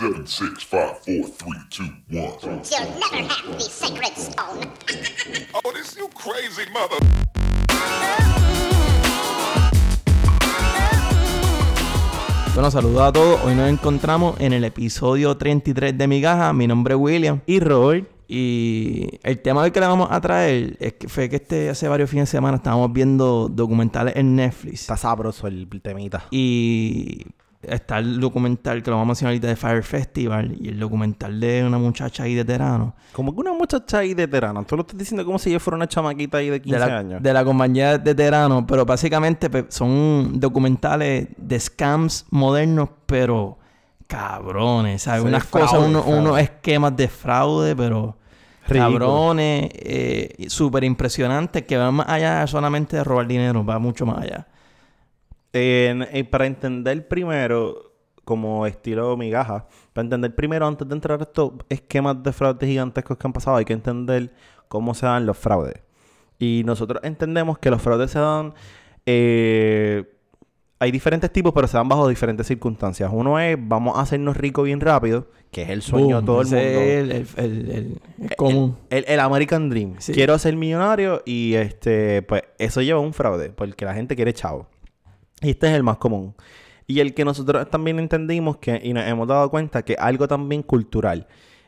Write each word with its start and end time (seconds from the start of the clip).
Seven, 0.00 0.26
six, 0.26 0.62
five, 0.62 0.98
four, 1.00 1.28
three, 1.28 1.60
two, 1.68 1.84
one. 2.08 2.32
You'll 2.40 2.88
never 2.98 3.22
have 3.28 3.52
the 3.52 3.60
sacred 3.60 4.16
stone. 4.16 4.72
Oh, 5.54 5.72
this 5.74 5.94
you 5.94 6.08
crazy 6.14 6.64
mother. 6.72 6.96
Bueno, 12.54 12.70
saludos 12.70 13.02
a 13.02 13.12
todos. 13.12 13.40
Hoy 13.44 13.54
nos 13.54 13.68
encontramos 13.68 14.40
en 14.40 14.54
el 14.54 14.64
episodio 14.64 15.36
33 15.36 15.98
de 15.98 16.08
Mi 16.08 16.22
Gaja. 16.22 16.54
Mi 16.54 16.66
nombre 16.66 16.94
es 16.94 16.98
William. 16.98 17.42
Y 17.44 17.60
Robert. 17.60 18.08
Y 18.26 19.18
el 19.22 19.42
tema 19.42 19.60
hoy 19.60 19.70
que 19.70 19.80
le 19.80 19.86
vamos 19.86 20.08
a 20.10 20.18
traer 20.22 20.78
es 20.80 20.94
que 20.94 21.08
fue 21.10 21.28
que 21.28 21.36
este 21.36 21.68
hace 21.68 21.88
varios 21.88 22.08
fines 22.08 22.30
de 22.30 22.38
semana 22.38 22.56
estábamos 22.56 22.90
viendo 22.90 23.50
documentales 23.50 24.16
en 24.16 24.34
Netflix. 24.34 24.80
Está 24.80 24.96
sabroso 24.96 25.46
el 25.46 25.68
temita. 25.82 26.24
Y 26.30 27.26
está 27.62 27.98
el 27.98 28.18
documental 28.20 28.82
que 28.82 28.90
lo 28.90 28.96
vamos 28.96 29.06
a 29.06 29.10
mencionar 29.10 29.32
ahorita 29.32 29.48
de 29.48 29.56
Fire 29.56 29.82
Festival 29.82 30.56
y 30.58 30.68
el 30.68 30.80
documental 30.80 31.38
de 31.38 31.62
una 31.64 31.76
muchacha 31.78 32.22
ahí 32.22 32.34
de 32.34 32.44
Terano. 32.44 32.94
Como 33.12 33.34
que 33.34 33.40
una 33.40 33.52
muchacha 33.52 33.98
ahí 33.98 34.14
de 34.14 34.26
Terano. 34.26 34.64
Tú 34.64 34.76
lo 34.76 34.82
estás 34.82 34.96
diciendo 34.98 35.24
como 35.26 35.38
si 35.38 35.50
yo 35.50 35.60
fuera 35.60 35.76
una 35.76 35.86
chamaquita 35.86 36.38
ahí 36.38 36.48
de 36.48 36.60
15 36.62 36.78
de 36.78 36.86
la, 36.86 36.98
años. 36.98 37.22
de 37.22 37.32
la 37.34 37.44
compañía 37.44 37.98
de 37.98 38.14
Terano, 38.14 38.66
pero 38.66 38.86
básicamente 38.86 39.50
pe- 39.50 39.66
son 39.68 40.40
documentales 40.40 41.28
de 41.36 41.60
scams 41.60 42.24
modernos, 42.30 42.88
pero 43.06 43.58
cabrones, 44.06 45.02
¿sabes? 45.02 45.22
Sí, 45.22 45.28
Unas 45.28 45.44
fraude, 45.44 45.66
cosas, 45.68 45.86
uno- 45.88 46.02
unos 46.04 46.38
esquemas 46.40 46.96
de 46.96 47.08
fraude, 47.08 47.76
pero 47.76 48.16
Ridículo. 48.68 48.98
cabrones, 49.06 49.70
eh, 49.74 50.46
súper 50.48 50.84
impresionantes, 50.84 51.62
que 51.64 51.76
van 51.76 51.94
más 51.94 52.08
allá 52.08 52.46
solamente 52.46 52.96
de 52.96 53.04
robar 53.04 53.26
dinero, 53.26 53.64
va 53.64 53.78
mucho 53.78 54.06
más 54.06 54.18
allá. 54.18 54.46
Eh, 55.52 56.26
para 56.30 56.46
entender 56.46 57.08
primero, 57.08 57.92
como 58.24 58.66
estilo 58.66 59.16
migaja, 59.16 59.66
para 59.92 60.04
entender 60.06 60.34
primero, 60.34 60.66
antes 60.66 60.86
de 60.88 60.94
entrar 60.94 61.20
a 61.20 61.24
estos 61.24 61.52
esquemas 61.68 62.22
de 62.22 62.32
fraudes 62.32 62.68
gigantescos 62.68 63.16
que 63.16 63.26
han 63.26 63.32
pasado, 63.32 63.56
hay 63.56 63.64
que 63.64 63.72
entender 63.72 64.32
cómo 64.68 64.94
se 64.94 65.06
dan 65.06 65.26
los 65.26 65.36
fraudes. 65.36 65.74
Y 66.38 66.62
nosotros 66.64 67.02
entendemos 67.04 67.58
que 67.58 67.70
los 67.70 67.82
fraudes 67.82 68.10
se 68.12 68.18
dan. 68.20 68.54
eh, 69.06 70.04
hay 70.82 70.90
diferentes 70.90 71.30
tipos, 71.30 71.52
pero 71.52 71.66
se 71.66 71.76
dan 71.76 71.88
bajo 71.90 72.08
diferentes 72.08 72.46
circunstancias. 72.46 73.10
Uno 73.12 73.38
es, 73.38 73.58
vamos 73.60 73.98
a 73.98 74.00
hacernos 74.00 74.34
ricos 74.34 74.64
bien 74.64 74.80
rápido, 74.80 75.26
que 75.50 75.60
es 75.62 75.68
el 75.68 75.82
sueño 75.82 76.16
Boom, 76.16 76.20
de 76.20 76.26
todo 76.26 76.40
el 76.40 76.46
mundo. 76.46 76.58
es 76.60 76.74
el, 76.78 77.10
el- 77.12 77.26
el- 77.36 77.70
el- 77.70 78.00
el 78.30 78.36
común. 78.36 78.78
El, 78.88 79.04
el 79.06 79.20
American 79.20 79.68
Dream. 79.68 79.96
Sí. 79.98 80.12
Quiero 80.14 80.38
ser 80.38 80.56
millonario 80.56 81.20
y 81.26 81.52
este, 81.54 82.22
pues 82.22 82.44
eso 82.58 82.80
lleva 82.80 82.98
a 82.98 83.02
un 83.02 83.12
fraude, 83.12 83.50
porque 83.50 83.84
la 83.84 83.92
gente 83.92 84.16
quiere 84.16 84.32
chavo. 84.32 84.68
Y 85.40 85.50
este 85.50 85.68
es 85.68 85.74
el 85.74 85.82
más 85.82 85.96
común. 85.98 86.34
Y 86.86 87.00
el 87.00 87.14
que 87.14 87.24
nosotros 87.24 87.68
también 87.70 87.98
entendimos 87.98 88.56
que, 88.58 88.80
y 88.82 88.92
nos 88.92 89.06
hemos 89.06 89.28
dado 89.28 89.48
cuenta 89.50 89.82
que 89.84 89.94
algo 89.98 90.26
también 90.26 90.62
cultural. 90.62 91.26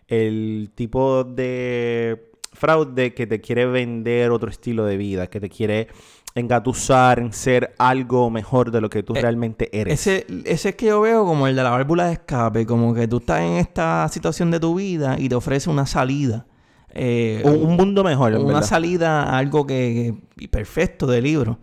El 0.08 0.70
tipo 0.74 1.24
de 1.24 2.30
fraude 2.52 3.14
que 3.14 3.26
te 3.26 3.40
quiere 3.40 3.66
vender 3.66 4.30
otro 4.30 4.50
estilo 4.50 4.84
de 4.84 4.96
vida, 4.96 5.28
que 5.28 5.40
te 5.40 5.48
quiere 5.48 5.88
engatusar 6.34 7.18
en 7.18 7.32
ser 7.32 7.74
algo 7.78 8.30
mejor 8.30 8.70
de 8.70 8.80
lo 8.80 8.90
que 8.90 9.02
tú 9.02 9.14
Eh, 9.14 9.20
realmente 9.20 9.68
eres. 9.78 9.94
Ese, 10.06 10.26
ese 10.44 10.70
es 10.70 10.74
que 10.76 10.86
yo 10.86 11.00
veo 11.00 11.24
como 11.24 11.46
el 11.46 11.54
de 11.56 11.62
la 11.62 11.70
válvula 11.70 12.06
de 12.06 12.14
escape, 12.14 12.66
como 12.66 12.94
que 12.94 13.06
tú 13.06 13.18
estás 13.18 13.40
en 13.42 13.52
esta 13.58 14.08
situación 14.08 14.50
de 14.50 14.58
tu 14.60 14.74
vida 14.74 15.16
y 15.18 15.28
te 15.28 15.34
ofrece 15.34 15.70
una 15.70 15.86
salida. 15.86 16.46
Eh, 16.94 17.42
un, 17.44 17.70
un 17.70 17.76
mundo 17.76 18.04
mejor, 18.04 18.34
una 18.34 18.44
verdad. 18.44 18.62
salida 18.62 19.22
a 19.22 19.38
algo 19.38 19.66
que, 19.66 20.14
que- 20.36 20.48
perfecto 20.48 21.06
de 21.06 21.22
libro. 21.22 21.58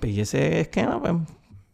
Pues 0.00 0.12
y 0.12 0.20
ese 0.20 0.60
esquema, 0.60 1.00
pues, 1.00 1.14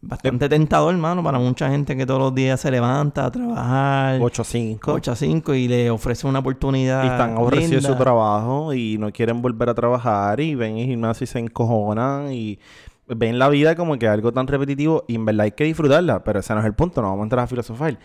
bastante 0.01 0.49
tentador, 0.49 0.93
hermano, 0.93 1.23
para 1.23 1.39
mucha 1.39 1.69
gente 1.69 1.95
que 1.95 2.05
todos 2.05 2.19
los 2.19 2.35
días 2.35 2.59
se 2.59 2.71
levanta 2.71 3.25
a 3.25 3.31
trabajar 3.31 4.19
8-5. 4.19 4.79
8 4.83 5.11
a 5.11 5.15
5 5.15 5.53
y 5.53 5.67
le 5.67 5.89
ofrece 5.89 6.27
una 6.27 6.39
oportunidad. 6.39 7.03
Y 7.03 7.07
están 7.07 7.37
aborrecidos 7.37 7.83
de 7.83 7.89
su 7.89 7.95
trabajo 7.95 8.73
y 8.73 8.97
no 8.97 9.11
quieren 9.11 9.41
volver 9.41 9.69
a 9.69 9.73
trabajar 9.73 10.39
y 10.39 10.55
ven 10.55 10.77
el 10.77 10.87
gimnasio 10.87 11.25
y 11.25 11.27
se 11.27 11.39
encojonan 11.39 12.31
y 12.33 12.59
ven 13.07 13.39
la 13.39 13.49
vida 13.49 13.75
como 13.75 13.97
que 13.97 14.07
algo 14.07 14.31
tan 14.31 14.47
repetitivo 14.47 15.03
y 15.07 15.15
en 15.15 15.25
verdad 15.25 15.45
hay 15.45 15.51
que 15.51 15.63
disfrutarla, 15.65 16.23
pero 16.23 16.39
ese 16.39 16.53
no 16.53 16.61
es 16.61 16.65
el 16.65 16.73
punto, 16.73 17.01
no 17.01 17.09
vamos 17.09 17.21
a 17.21 17.25
entrar 17.25 17.43
a 17.43 17.47
filosofar. 17.47 17.97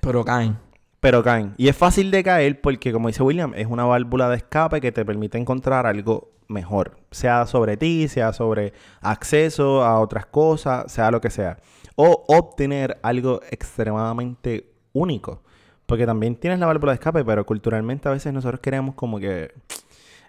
Pero 0.00 0.24
caen. 0.24 0.56
Pero 1.00 1.22
caen. 1.22 1.52
Y 1.58 1.68
es 1.68 1.76
fácil 1.76 2.10
de 2.10 2.22
caer 2.22 2.60
porque, 2.62 2.90
como 2.92 3.08
dice 3.08 3.22
William, 3.22 3.52
es 3.54 3.66
una 3.66 3.84
válvula 3.84 4.30
de 4.30 4.36
escape 4.36 4.80
que 4.80 4.90
te 4.90 5.04
permite 5.04 5.36
encontrar 5.36 5.86
algo 5.86 6.30
mejor. 6.48 6.96
Sea 7.10 7.46
sobre 7.46 7.76
ti, 7.76 8.08
sea 8.08 8.32
sobre 8.32 8.72
acceso 9.00 9.84
a 9.84 10.00
otras 10.00 10.26
cosas, 10.26 10.90
sea 10.90 11.10
lo 11.10 11.20
que 11.20 11.30
sea. 11.30 11.58
O 11.96 12.24
obtener 12.28 12.98
algo 13.02 13.40
extremadamente 13.50 14.72
único. 14.92 15.42
Porque 15.86 16.06
también 16.06 16.36
tienes 16.36 16.58
la 16.58 16.66
válvula 16.66 16.92
de 16.92 16.96
escape, 16.96 17.24
pero 17.24 17.44
culturalmente 17.44 18.08
a 18.08 18.12
veces 18.12 18.32
nosotros 18.32 18.60
queremos 18.60 18.94
como 18.94 19.18
que 19.18 19.52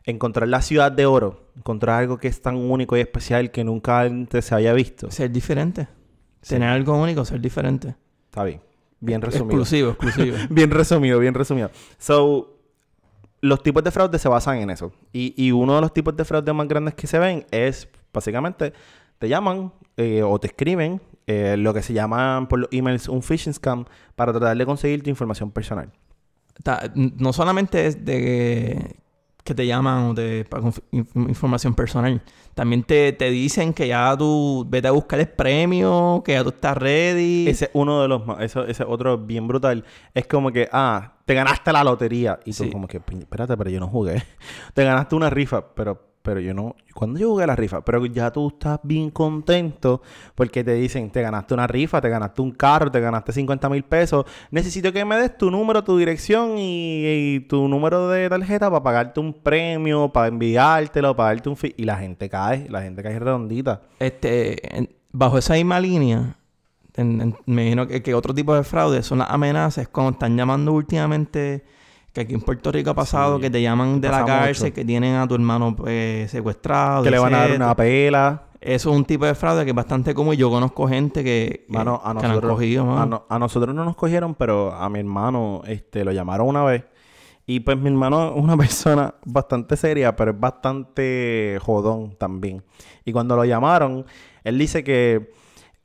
encontrar 0.03 0.47
la 0.47 0.61
ciudad 0.61 0.91
de 0.91 1.05
oro. 1.05 1.47
Encontrar 1.55 2.01
algo 2.01 2.17
que 2.17 2.27
es 2.27 2.41
tan 2.41 2.55
único 2.55 2.97
y 2.97 2.99
especial 2.99 3.51
que 3.51 3.63
nunca 3.63 4.01
antes 4.01 4.45
se 4.45 4.55
haya 4.55 4.73
visto. 4.73 5.09
Ser 5.11 5.31
diferente. 5.31 5.87
Sí. 6.41 6.55
Tener 6.55 6.69
algo 6.69 7.01
único, 7.01 7.25
ser 7.25 7.39
diferente. 7.39 7.95
Está 8.25 8.43
bien. 8.43 8.61
Bien 8.99 9.21
resumido. 9.21 9.61
Exclusivo, 9.61 9.89
exclusivo. 9.91 10.37
Bien 10.49 10.71
resumido, 10.71 11.19
bien 11.19 11.33
resumido. 11.33 11.69
So, 11.97 12.54
los 13.45 13.61
tipos 13.61 13.83
de 13.83 13.91
fraude 13.91 14.17
se 14.17 14.27
basan 14.27 14.57
en 14.57 14.69
eso. 14.71 14.91
Y, 15.13 15.33
y 15.37 15.51
uno 15.51 15.75
de 15.75 15.81
los 15.81 15.93
tipos 15.93 16.15
de 16.15 16.25
fraude 16.25 16.51
más 16.51 16.67
grandes 16.67 16.95
que 16.95 17.05
se 17.07 17.19
ven 17.19 17.45
es, 17.51 17.87
básicamente, 18.11 18.73
te 19.19 19.29
llaman 19.29 19.71
eh, 19.97 20.23
o 20.23 20.39
te 20.39 20.47
escriben 20.47 21.01
eh, 21.27 21.55
lo 21.57 21.73
que 21.73 21.81
se 21.81 21.93
llaman 21.93 22.47
por 22.47 22.59
los 22.59 22.69
emails 22.71 23.07
un 23.07 23.21
phishing 23.21 23.53
scam 23.53 23.85
para 24.15 24.31
tratar 24.31 24.57
de 24.57 24.65
conseguir 24.65 25.03
tu 25.03 25.09
información 25.09 25.51
personal. 25.51 25.91
No 26.95 27.33
solamente 27.33 27.85
es 27.85 28.03
de 28.05 28.95
que, 29.45 29.53
te 29.55 29.65
llaman 29.65 30.09
o 30.09 30.13
te 30.15 30.43
para 30.43 30.63
información 30.91 31.73
personal, 31.75 32.21
también 32.53 32.83
te, 32.83 33.13
te 33.13 33.29
dicen 33.29 33.73
que 33.73 33.87
ya 33.87 34.15
tú 34.17 34.65
vete 34.69 34.87
a 34.87 34.91
buscar 34.91 35.19
el 35.19 35.27
premio, 35.29 36.21
que 36.25 36.33
ya 36.33 36.43
tú 36.43 36.49
estás 36.49 36.75
ready. 36.77 37.47
Ese 37.47 37.65
es 37.65 37.71
uno 37.73 38.01
de 38.01 38.07
los 38.07 38.25
más, 38.25 38.41
eso, 38.41 38.65
ese 38.65 38.83
otro 38.83 39.17
bien 39.17 39.47
brutal. 39.47 39.85
Es 40.13 40.25
como 40.27 40.51
que, 40.51 40.67
ah, 40.71 41.13
te 41.25 41.33
ganaste 41.33 41.71
la 41.71 41.83
lotería. 41.83 42.39
Y 42.43 42.51
tú 42.53 42.63
Sí. 42.65 42.69
como 42.71 42.87
que, 42.87 42.99
"Pi- 42.99 43.19
espérate, 43.19 43.55
pero 43.55 43.69
yo 43.69 43.79
no 43.79 43.87
jugué. 43.87 44.23
te 44.73 44.83
ganaste 44.83 45.15
una 45.15 45.29
rifa, 45.29 45.73
pero, 45.75 46.01
pero 46.25 46.39
yo 46.39 46.53
no. 46.53 46.75
¿Cuándo 46.93 47.19
yo 47.19 47.29
jugué 47.29 47.45
la 47.45 47.55
rifa? 47.55 47.85
Pero 47.85 48.03
ya 48.07 48.31
tú 48.31 48.47
estás 48.47 48.79
bien 48.81 49.11
contento 49.11 50.01
porque 50.33 50.63
te 50.63 50.73
dicen, 50.73 51.11
te 51.11 51.21
ganaste 51.21 51.53
una 51.53 51.67
rifa, 51.67 52.01
te 52.01 52.09
ganaste 52.09 52.41
un 52.41 52.51
carro, 52.51 52.89
te 52.89 52.99
ganaste 52.99 53.31
50 53.31 53.69
mil 53.69 53.83
pesos. 53.83 54.25
Necesito 54.49 54.91
que 54.91 55.05
me 55.05 55.15
des 55.17 55.37
tu 55.37 55.51
número, 55.51 55.83
tu 55.83 55.97
dirección 55.97 56.55
y, 56.57 57.45
tu 57.47 57.67
número 57.67 58.09
de 58.09 58.27
tarjeta 58.27 58.69
para 58.69 58.83
pagarte 58.83 59.19
un 59.19 59.33
premio, 59.33 60.09
para 60.09 60.27
enviártelo, 60.27 61.15
para 61.15 61.29
darte 61.29 61.47
un 61.47 61.57
fee. 61.57 61.75
Y 61.77 61.83
la 61.83 61.97
gente 61.97 62.27
cae, 62.27 62.67
la 62.69 62.81
gente 62.81 63.03
cae 63.03 63.19
redondita. 63.19 63.83
Este, 63.99 64.89
bajo 65.11 65.37
esa 65.37 65.53
misma 65.53 65.79
línea, 65.79 66.35
me 66.97 67.35
imagino 67.45 67.87
que, 67.87 68.01
que 68.01 68.15
otro 68.15 68.33
tipo 68.33 68.55
de 68.55 68.63
fraude 68.63 69.03
son 69.03 69.19
las 69.19 69.29
amenazas, 69.29 69.87
cuando 69.89 70.13
están 70.13 70.35
llamando 70.35 70.73
últimamente, 70.73 71.65
que 72.15 72.21
aquí 72.21 72.33
en 72.33 72.41
Puerto 72.41 72.71
Rico 72.71 72.89
ha 72.89 72.93
pasado, 72.95 73.35
Sí, 73.35 73.41
que 73.43 73.49
te 73.51 73.61
llaman 73.61 73.99
de 74.01 74.09
la 74.09 74.25
cárcel, 74.25 74.63
mucho. 74.67 74.73
que 74.75 74.85
tienen 74.85 75.15
a 75.15 75.27
tu 75.27 75.35
hermano 75.35 75.75
pues, 75.75 76.31
secuestrado. 76.31 77.03
Que 77.03 77.11
le 77.11 77.19
van 77.19 77.33
a 77.35 77.39
dar 77.39 77.51
una 77.51 77.75
pela. 77.75 78.43
Eso 78.61 78.89
es 78.89 78.95
un 78.97 79.05
tipo 79.05 79.25
de 79.25 79.35
fraude 79.35 79.63
que 79.65 79.69
es 79.71 79.75
bastante 79.75 80.15
común. 80.15 80.33
Yo 80.35 80.49
conozco 80.49 80.87
gente 80.87 81.23
que, 81.23 81.65
que, 81.67 81.73
Mano, 81.77 82.01
a 82.03 82.13
que 82.13 82.19
la 82.19 82.19
han 82.21 82.27
nosotros, 82.29 82.53
cogido, 82.53 82.85
mano. 82.85 83.01
a, 83.01 83.05
no- 83.05 83.25
a 83.29 83.37
nosotros 83.37 83.75
no 83.75 83.85
nos 83.85 83.95
cogieron, 83.95 84.33
pero 84.33 84.73
a 84.73 84.89
mi 84.89 84.99
hermano 84.99 85.61
este, 85.67 86.03
lo 86.03 86.11
llamaron 86.13 86.47
una 86.47 86.63
vez. 86.63 86.83
Y 87.45 87.59
pues 87.59 87.77
mi 87.77 87.89
hermano 87.89 88.29
es 88.35 88.41
una 88.43 88.57
persona 88.57 89.13
bastante 89.25 89.75
seria, 89.77 90.15
pero 90.15 90.31
es 90.31 90.39
bastante 90.39 91.59
jodón 91.61 92.15
también. 92.17 92.63
Y 93.03 93.11
cuando 93.11 93.35
lo 93.35 93.45
llamaron, 93.45 94.05
él 94.43 94.57
dice 94.57 94.83
que 94.83 95.31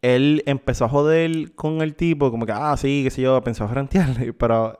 él 0.01 0.43
empezó 0.47 0.87
a 0.87 0.89
joder 0.89 1.55
con 1.55 1.83
el 1.83 1.95
tipo, 1.95 2.31
como 2.31 2.47
que, 2.47 2.53
ah, 2.53 2.75
sí, 2.79 3.03
qué 3.05 3.11
sé 3.11 3.23
yo, 3.23 3.43
pensó 3.43 3.69
frentearle, 3.69 4.33
pero 4.39 4.79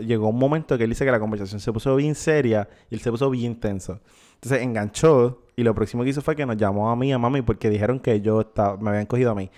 llegó 0.00 0.28
un 0.28 0.38
momento 0.38 0.76
que 0.76 0.84
él 0.84 0.90
dice 0.90 1.04
que 1.04 1.10
la 1.10 1.20
conversación 1.20 1.60
se 1.60 1.72
puso 1.72 1.94
bien 1.96 2.14
seria 2.14 2.68
y 2.90 2.94
él 2.94 3.00
se 3.00 3.10
puso 3.10 3.30
bien 3.30 3.58
tenso. 3.60 4.00
Entonces 4.34 4.62
enganchó 4.62 5.42
y 5.56 5.62
lo 5.62 5.74
próximo 5.74 6.02
que 6.02 6.10
hizo 6.10 6.22
fue 6.22 6.34
que 6.34 6.46
nos 6.46 6.56
llamó 6.56 6.90
a 6.90 6.96
mí 6.96 7.08
y 7.08 7.12
a 7.12 7.18
mami 7.18 7.42
porque 7.42 7.68
dijeron 7.70 8.00
que 8.00 8.20
yo 8.20 8.40
estaba, 8.40 8.76
me 8.78 8.90
habían 8.90 9.06
cogido 9.06 9.30
a 9.30 9.34
mí. 9.34 9.50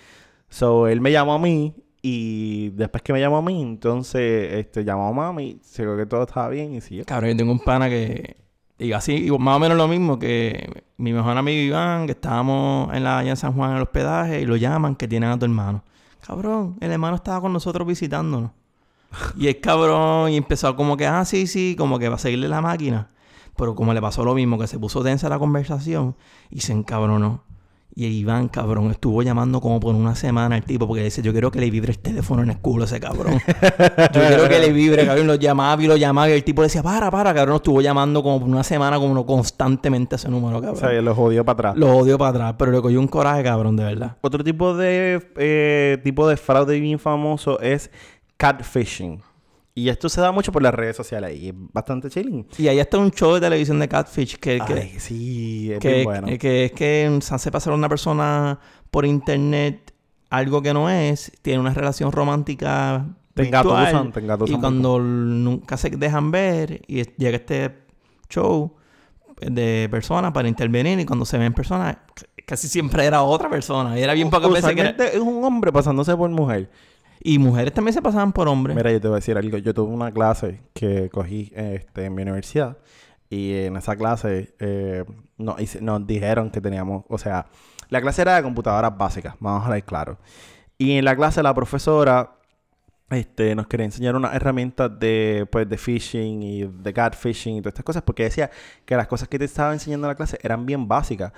So, 0.49 0.89
él 0.89 1.01
me 1.01 1.13
llamó 1.13 1.35
a 1.35 1.39
mí 1.39 1.75
y 2.03 2.71
después 2.71 3.03
que 3.03 3.13
me 3.13 3.21
llamó 3.21 3.39
a 3.39 3.43
mí, 3.43 3.63
entonces 3.63 4.55
este, 4.55 4.85
llamó 4.85 5.09
a 5.09 5.13
mami, 5.13 5.61
se 5.63 5.85
vio 5.85 5.97
que 5.97 6.05
todo 6.05 6.25
estaba 6.25 6.49
bien 6.49 6.75
y 6.75 6.81
siguió. 6.81 7.05
Cabrón, 7.05 7.31
yo 7.31 7.37
tengo 7.37 7.53
un 7.53 7.61
pana 7.61 7.89
que... 7.89 8.37
Y 8.79 8.93
así, 8.93 9.31
más 9.39 9.57
o 9.57 9.61
menos 9.61 9.79
lo 9.79 9.87
mismo 9.87 10.19
que 10.19 10.83
mi 10.97 11.13
mejor 11.13 11.37
amigo 11.37 11.63
Iván, 11.63 12.07
que 12.07 12.13
estábamos 12.13 12.93
en 12.93 13.05
la 13.05 13.19
allá 13.19 13.31
en 13.31 13.37
San 13.37 13.53
Juan 13.53 13.71
en 13.71 13.77
el 13.77 13.83
hospedaje 13.83 14.41
y 14.41 14.45
lo 14.45 14.57
llaman 14.57 14.97
que 14.97 15.07
tienen 15.07 15.31
a 15.31 15.39
tu 15.39 15.45
hermano. 15.45 15.85
Cabrón, 16.21 16.77
el 16.81 16.91
hermano 16.91 17.17
estaba 17.17 17.41
con 17.41 17.53
nosotros 17.53 17.87
visitándonos. 17.87 18.51
Y 19.37 19.49
es 19.49 19.57
cabrón, 19.57 20.31
y 20.31 20.37
empezó 20.37 20.75
como 20.77 20.97
que, 20.97 21.07
ah, 21.07 21.25
sí, 21.25 21.47
sí, 21.47 21.75
como 21.77 21.99
que 21.99 22.09
va 22.09 22.17
a 22.17 22.19
seguirle 22.19 22.49
la 22.49 22.61
máquina. 22.61 23.11
Pero 23.57 23.75
como 23.75 23.93
le 23.93 24.01
pasó 24.01 24.25
lo 24.25 24.35
mismo, 24.35 24.59
que 24.59 24.67
se 24.67 24.79
puso 24.79 25.03
tensa 25.03 25.29
la 25.29 25.39
conversación 25.39 26.17
y 26.51 26.61
se 26.61 26.73
encabronó. 26.73 27.45
Y 27.95 28.07
Iván, 28.07 28.49
cabrón, 28.49 28.91
estuvo 28.91 29.23
llamando 29.23 29.61
como 29.61 29.79
por 29.79 29.95
una 29.95 30.15
semana 30.15 30.57
al 30.57 30.65
tipo 30.65 30.89
porque 30.89 31.05
dice, 31.05 31.21
yo 31.21 31.33
quiero 31.33 31.51
que 31.51 31.61
le 31.61 31.71
vibre 31.71 31.93
el 31.93 31.99
teléfono 31.99 32.43
en 32.43 32.49
el 32.49 32.59
culo 32.59 32.85
a 32.85 32.87
ese 32.87 32.99
cabrón. 32.99 33.35
yo 34.15 34.21
quiero 34.27 34.49
que 34.49 34.59
le 34.61 34.73
vibre, 34.73 35.05
cabrón. 35.05 35.27
Lo 35.27 35.35
llamaba 35.35 35.83
y 35.83 35.87
lo 35.87 35.97
llamaba 35.97 36.31
y 36.31 36.33
el 36.33 36.43
tipo 36.43 36.63
decía, 36.63 36.83
para, 36.83 37.11
para, 37.11 37.35
cabrón. 37.35 37.57
Estuvo 37.57 37.83
llamando 37.83 38.23
como 38.23 38.41
por 38.41 38.49
una 38.49 38.65
semana 38.65 38.99
como 38.99 39.27
constantemente 39.27 40.17
ese 40.17 40.31
número, 40.31 40.57
O 40.57 40.63
cabrón. 40.63 40.81
sea, 40.81 41.03
lo 41.03 41.15
jodió 41.15 41.45
para 41.45 41.53
atrás. 41.71 41.77
Lo 41.77 41.95
odio 41.95 42.17
para 42.17 42.31
atrás, 42.31 42.55
pero 42.59 42.73
le 42.73 42.81
cogió 42.81 42.99
un 42.99 43.09
coraje, 43.09 43.43
cabrón, 43.43 43.77
de 43.77 43.85
verdad. 43.85 44.17
Otro 44.23 44.43
tipo 44.43 44.75
de 44.75 45.23
eh, 45.37 45.99
tipo 46.03 46.27
de 46.27 46.39
fraude 46.39 46.81
bien 46.81 46.99
famoso 46.99 47.61
es 47.61 47.91
catfishing. 48.47 49.23
Y 49.75 49.89
esto 49.89 50.09
se 50.11 50.21
da 50.21 50.33
mucho 50.33 50.53
por 50.53 50.63
las 50.63 50.75
redes 50.75 50.95
sociales 50.97 51.35
y 51.41 51.49
es 51.49 51.55
bastante 51.57 52.11
chilling. 52.11 52.47
Y 52.59 52.69
ahí 52.69 52.79
está 52.79 52.99
un 52.99 53.11
show 53.11 53.33
de 53.33 53.41
televisión 53.41 53.79
de 53.79 53.89
Catfish 53.89 54.37
que, 54.37 54.61
que, 54.67 54.73
Ay, 54.75 54.95
sí, 54.99 55.73
es 55.73 55.79
que, 55.79 55.93
bien 55.95 56.05
bueno. 56.05 56.27
que- 56.27 56.39
que 56.39 56.65
es 56.67 56.73
que 56.73 57.19
se 57.23 57.35
hace 57.35 57.51
pasar 57.51 57.73
a 57.73 57.77
una 57.77 57.89
persona 57.89 58.59
por 58.91 59.07
internet 59.07 59.95
algo 60.29 60.61
que 60.61 60.75
no 60.75 60.91
es, 60.91 61.33
tiene 61.41 61.59
una 61.61 61.73
relación 61.73 62.13
romántica 62.13 63.07
virtual, 63.35 64.13
y 64.47 64.59
cuando 64.59 64.99
nunca 64.99 65.79
se 65.79 65.89
dejan 65.89 66.31
ver 66.31 66.83
y 66.87 67.03
llega 67.17 67.37
este 67.37 67.79
show 68.29 68.75
de 69.41 69.89
personas 69.91 70.33
para 70.33 70.49
intervenir 70.49 71.01
y 71.01 71.07
cuando 71.07 71.25
se 71.25 71.39
ven 71.39 71.53
personas 71.55 71.97
casi 72.47 72.69
siempre 72.69 73.07
era 73.07 73.23
otra 73.23 73.49
persona 73.49 73.99
y 73.99 74.03
era 74.03 74.13
bien 74.13 74.29
pocas 74.29 74.51
veces 74.53 74.75
que 74.75 74.81
era- 74.83 75.05
es 75.07 75.19
un 75.21 75.43
hombre 75.45 75.73
pasándose 75.73 76.15
por 76.15 76.29
mujer. 76.29 76.71
Y 77.25 77.39
mujeres 77.39 77.73
también 77.73 77.95
se 77.95 78.03
pasaban 78.03 78.33
por 78.33 78.49
hombres 78.49 78.77
Mira, 78.77 78.91
yo 78.91 79.01
te 79.01 79.09
voy 79.09 79.17
a 79.17 79.21
decir 79.21 79.37
algo. 79.37 79.59
Yo 79.59 79.73
tuve 79.73 79.93
una 79.93 80.11
clase 80.11 80.61
que 80.75 81.09
cogí 81.11 81.53
este, 81.55 82.07
en 82.07 82.15
mi 82.15 82.23
universidad 82.23 82.79
y 83.31 83.55
en 83.55 83.77
esa 83.77 83.97
clase 83.97 84.55
eh, 84.59 85.05
nos, 85.39 85.57
dijeron 86.07 86.51
que 86.51 86.61
teníamos, 86.61 87.05
o 87.09 87.17
sea, 87.17 87.47
la 87.89 88.01
clase 88.01 88.23
era 88.23 88.37
de 88.37 88.43
computadoras 88.43 88.97
básicas, 88.97 89.37
vamos 89.41 89.63
a 89.63 89.67
hablar 89.67 89.85
claro. 89.85 90.19
Y 90.77 90.99
en 90.99 91.05
la 91.05 91.17
clase 91.17 91.43
la 91.43 91.55
profesora 91.55 92.33
este, 93.09 93.55
nos 93.55 93.69
quería 93.69 93.87
enseñar 93.87 94.17
unas 94.17 94.35
herramientas 94.35 94.91
de, 94.99 95.47
pues, 95.51 95.69
de 95.69 95.79
phishing 95.79 96.43
y 96.43 96.65
de 96.65 96.93
catfishing 96.93 97.57
y 97.57 97.61
todas 97.61 97.73
estas 97.73 97.85
cosas 97.85 98.03
porque 98.03 98.25
decía 98.25 98.51
que 98.85 98.97
las 98.97 99.07
cosas 99.07 99.29
que 99.29 99.39
te 99.39 99.45
estaba 99.45 99.73
enseñando 99.73 100.09
en 100.09 100.11
la 100.11 100.17
clase 100.17 100.39
eran 100.43 100.67
bien 100.67 100.89
básicas. 100.89 101.33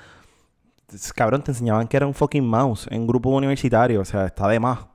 Cabrón, 1.14 1.42
te 1.42 1.50
enseñaban 1.50 1.88
que 1.88 1.96
era 1.96 2.06
un 2.06 2.14
fucking 2.14 2.46
mouse 2.46 2.88
en 2.90 3.06
grupo 3.06 3.28
universitario, 3.30 4.00
o 4.00 4.04
sea, 4.04 4.26
está 4.26 4.48
de 4.48 4.58
más 4.60 4.93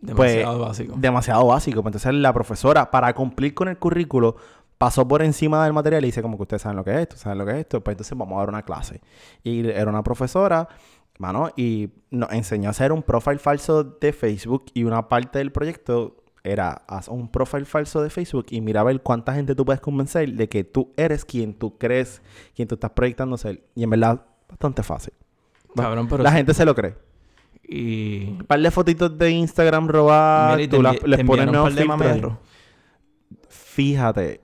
demasiado 0.00 0.58
pues, 0.58 0.68
básico 0.68 0.94
demasiado 0.96 1.46
básico. 1.46 1.82
Pues 1.82 1.94
entonces 1.94 2.14
la 2.14 2.32
profesora, 2.32 2.90
para 2.90 3.14
cumplir 3.14 3.54
con 3.54 3.68
el 3.68 3.78
currículo, 3.78 4.36
pasó 4.78 5.06
por 5.08 5.22
encima 5.22 5.64
del 5.64 5.72
material 5.72 6.04
y 6.04 6.08
dice 6.08 6.22
como 6.22 6.36
que 6.36 6.42
ustedes 6.42 6.62
saben 6.62 6.76
lo 6.76 6.84
que 6.84 6.92
es 6.92 6.98
esto, 6.98 7.16
saben 7.16 7.38
lo 7.38 7.46
que 7.46 7.52
es 7.52 7.58
esto, 7.58 7.82
pues 7.82 7.94
entonces 7.94 8.16
vamos 8.16 8.36
a 8.36 8.40
dar 8.40 8.48
una 8.48 8.62
clase. 8.62 9.00
Y 9.42 9.68
era 9.68 9.88
una 9.88 10.02
profesora, 10.02 10.68
mano, 11.18 11.50
y 11.56 11.90
nos 12.10 12.32
enseñó 12.32 12.68
a 12.68 12.70
hacer 12.70 12.92
un 12.92 13.02
profile 13.02 13.38
falso 13.38 13.84
de 13.84 14.12
Facebook 14.12 14.66
y 14.74 14.84
una 14.84 15.08
parte 15.08 15.38
del 15.38 15.52
proyecto 15.52 16.16
era 16.44 16.82
haz 16.86 17.08
un 17.08 17.28
profile 17.28 17.64
falso 17.64 18.02
de 18.02 18.10
Facebook 18.10 18.46
y 18.50 18.60
mira 18.60 18.80
a 18.80 18.84
ver 18.84 19.02
cuánta 19.02 19.34
gente 19.34 19.56
tú 19.56 19.64
puedes 19.64 19.80
convencer 19.80 20.32
de 20.32 20.48
que 20.48 20.62
tú 20.62 20.92
eres 20.96 21.24
quien 21.24 21.54
tú 21.54 21.76
crees, 21.76 22.22
quien 22.54 22.68
tú 22.68 22.76
estás 22.76 22.92
proyectando 22.92 23.36
ser. 23.36 23.64
Y 23.74 23.82
en 23.82 23.90
verdad, 23.90 24.24
bastante 24.48 24.82
fácil. 24.84 25.12
Cabrón, 25.74 26.06
pero 26.08 26.22
la 26.22 26.30
sí. 26.30 26.36
gente 26.36 26.54
se 26.54 26.64
lo 26.64 26.74
cree. 26.74 26.94
Y 27.68 28.26
Un 28.38 28.44
par 28.46 28.60
de 28.60 28.70
fotitos 28.70 29.16
de 29.18 29.30
Instagram 29.30 29.88
robadas, 29.88 30.56
Mira, 30.56 30.70
tú 30.70 30.82
las- 30.82 31.02
les 31.04 31.24
pones 31.24 31.46
nuevos 31.46 31.74
filtros. 31.74 32.34
Fíjate, 33.48 34.40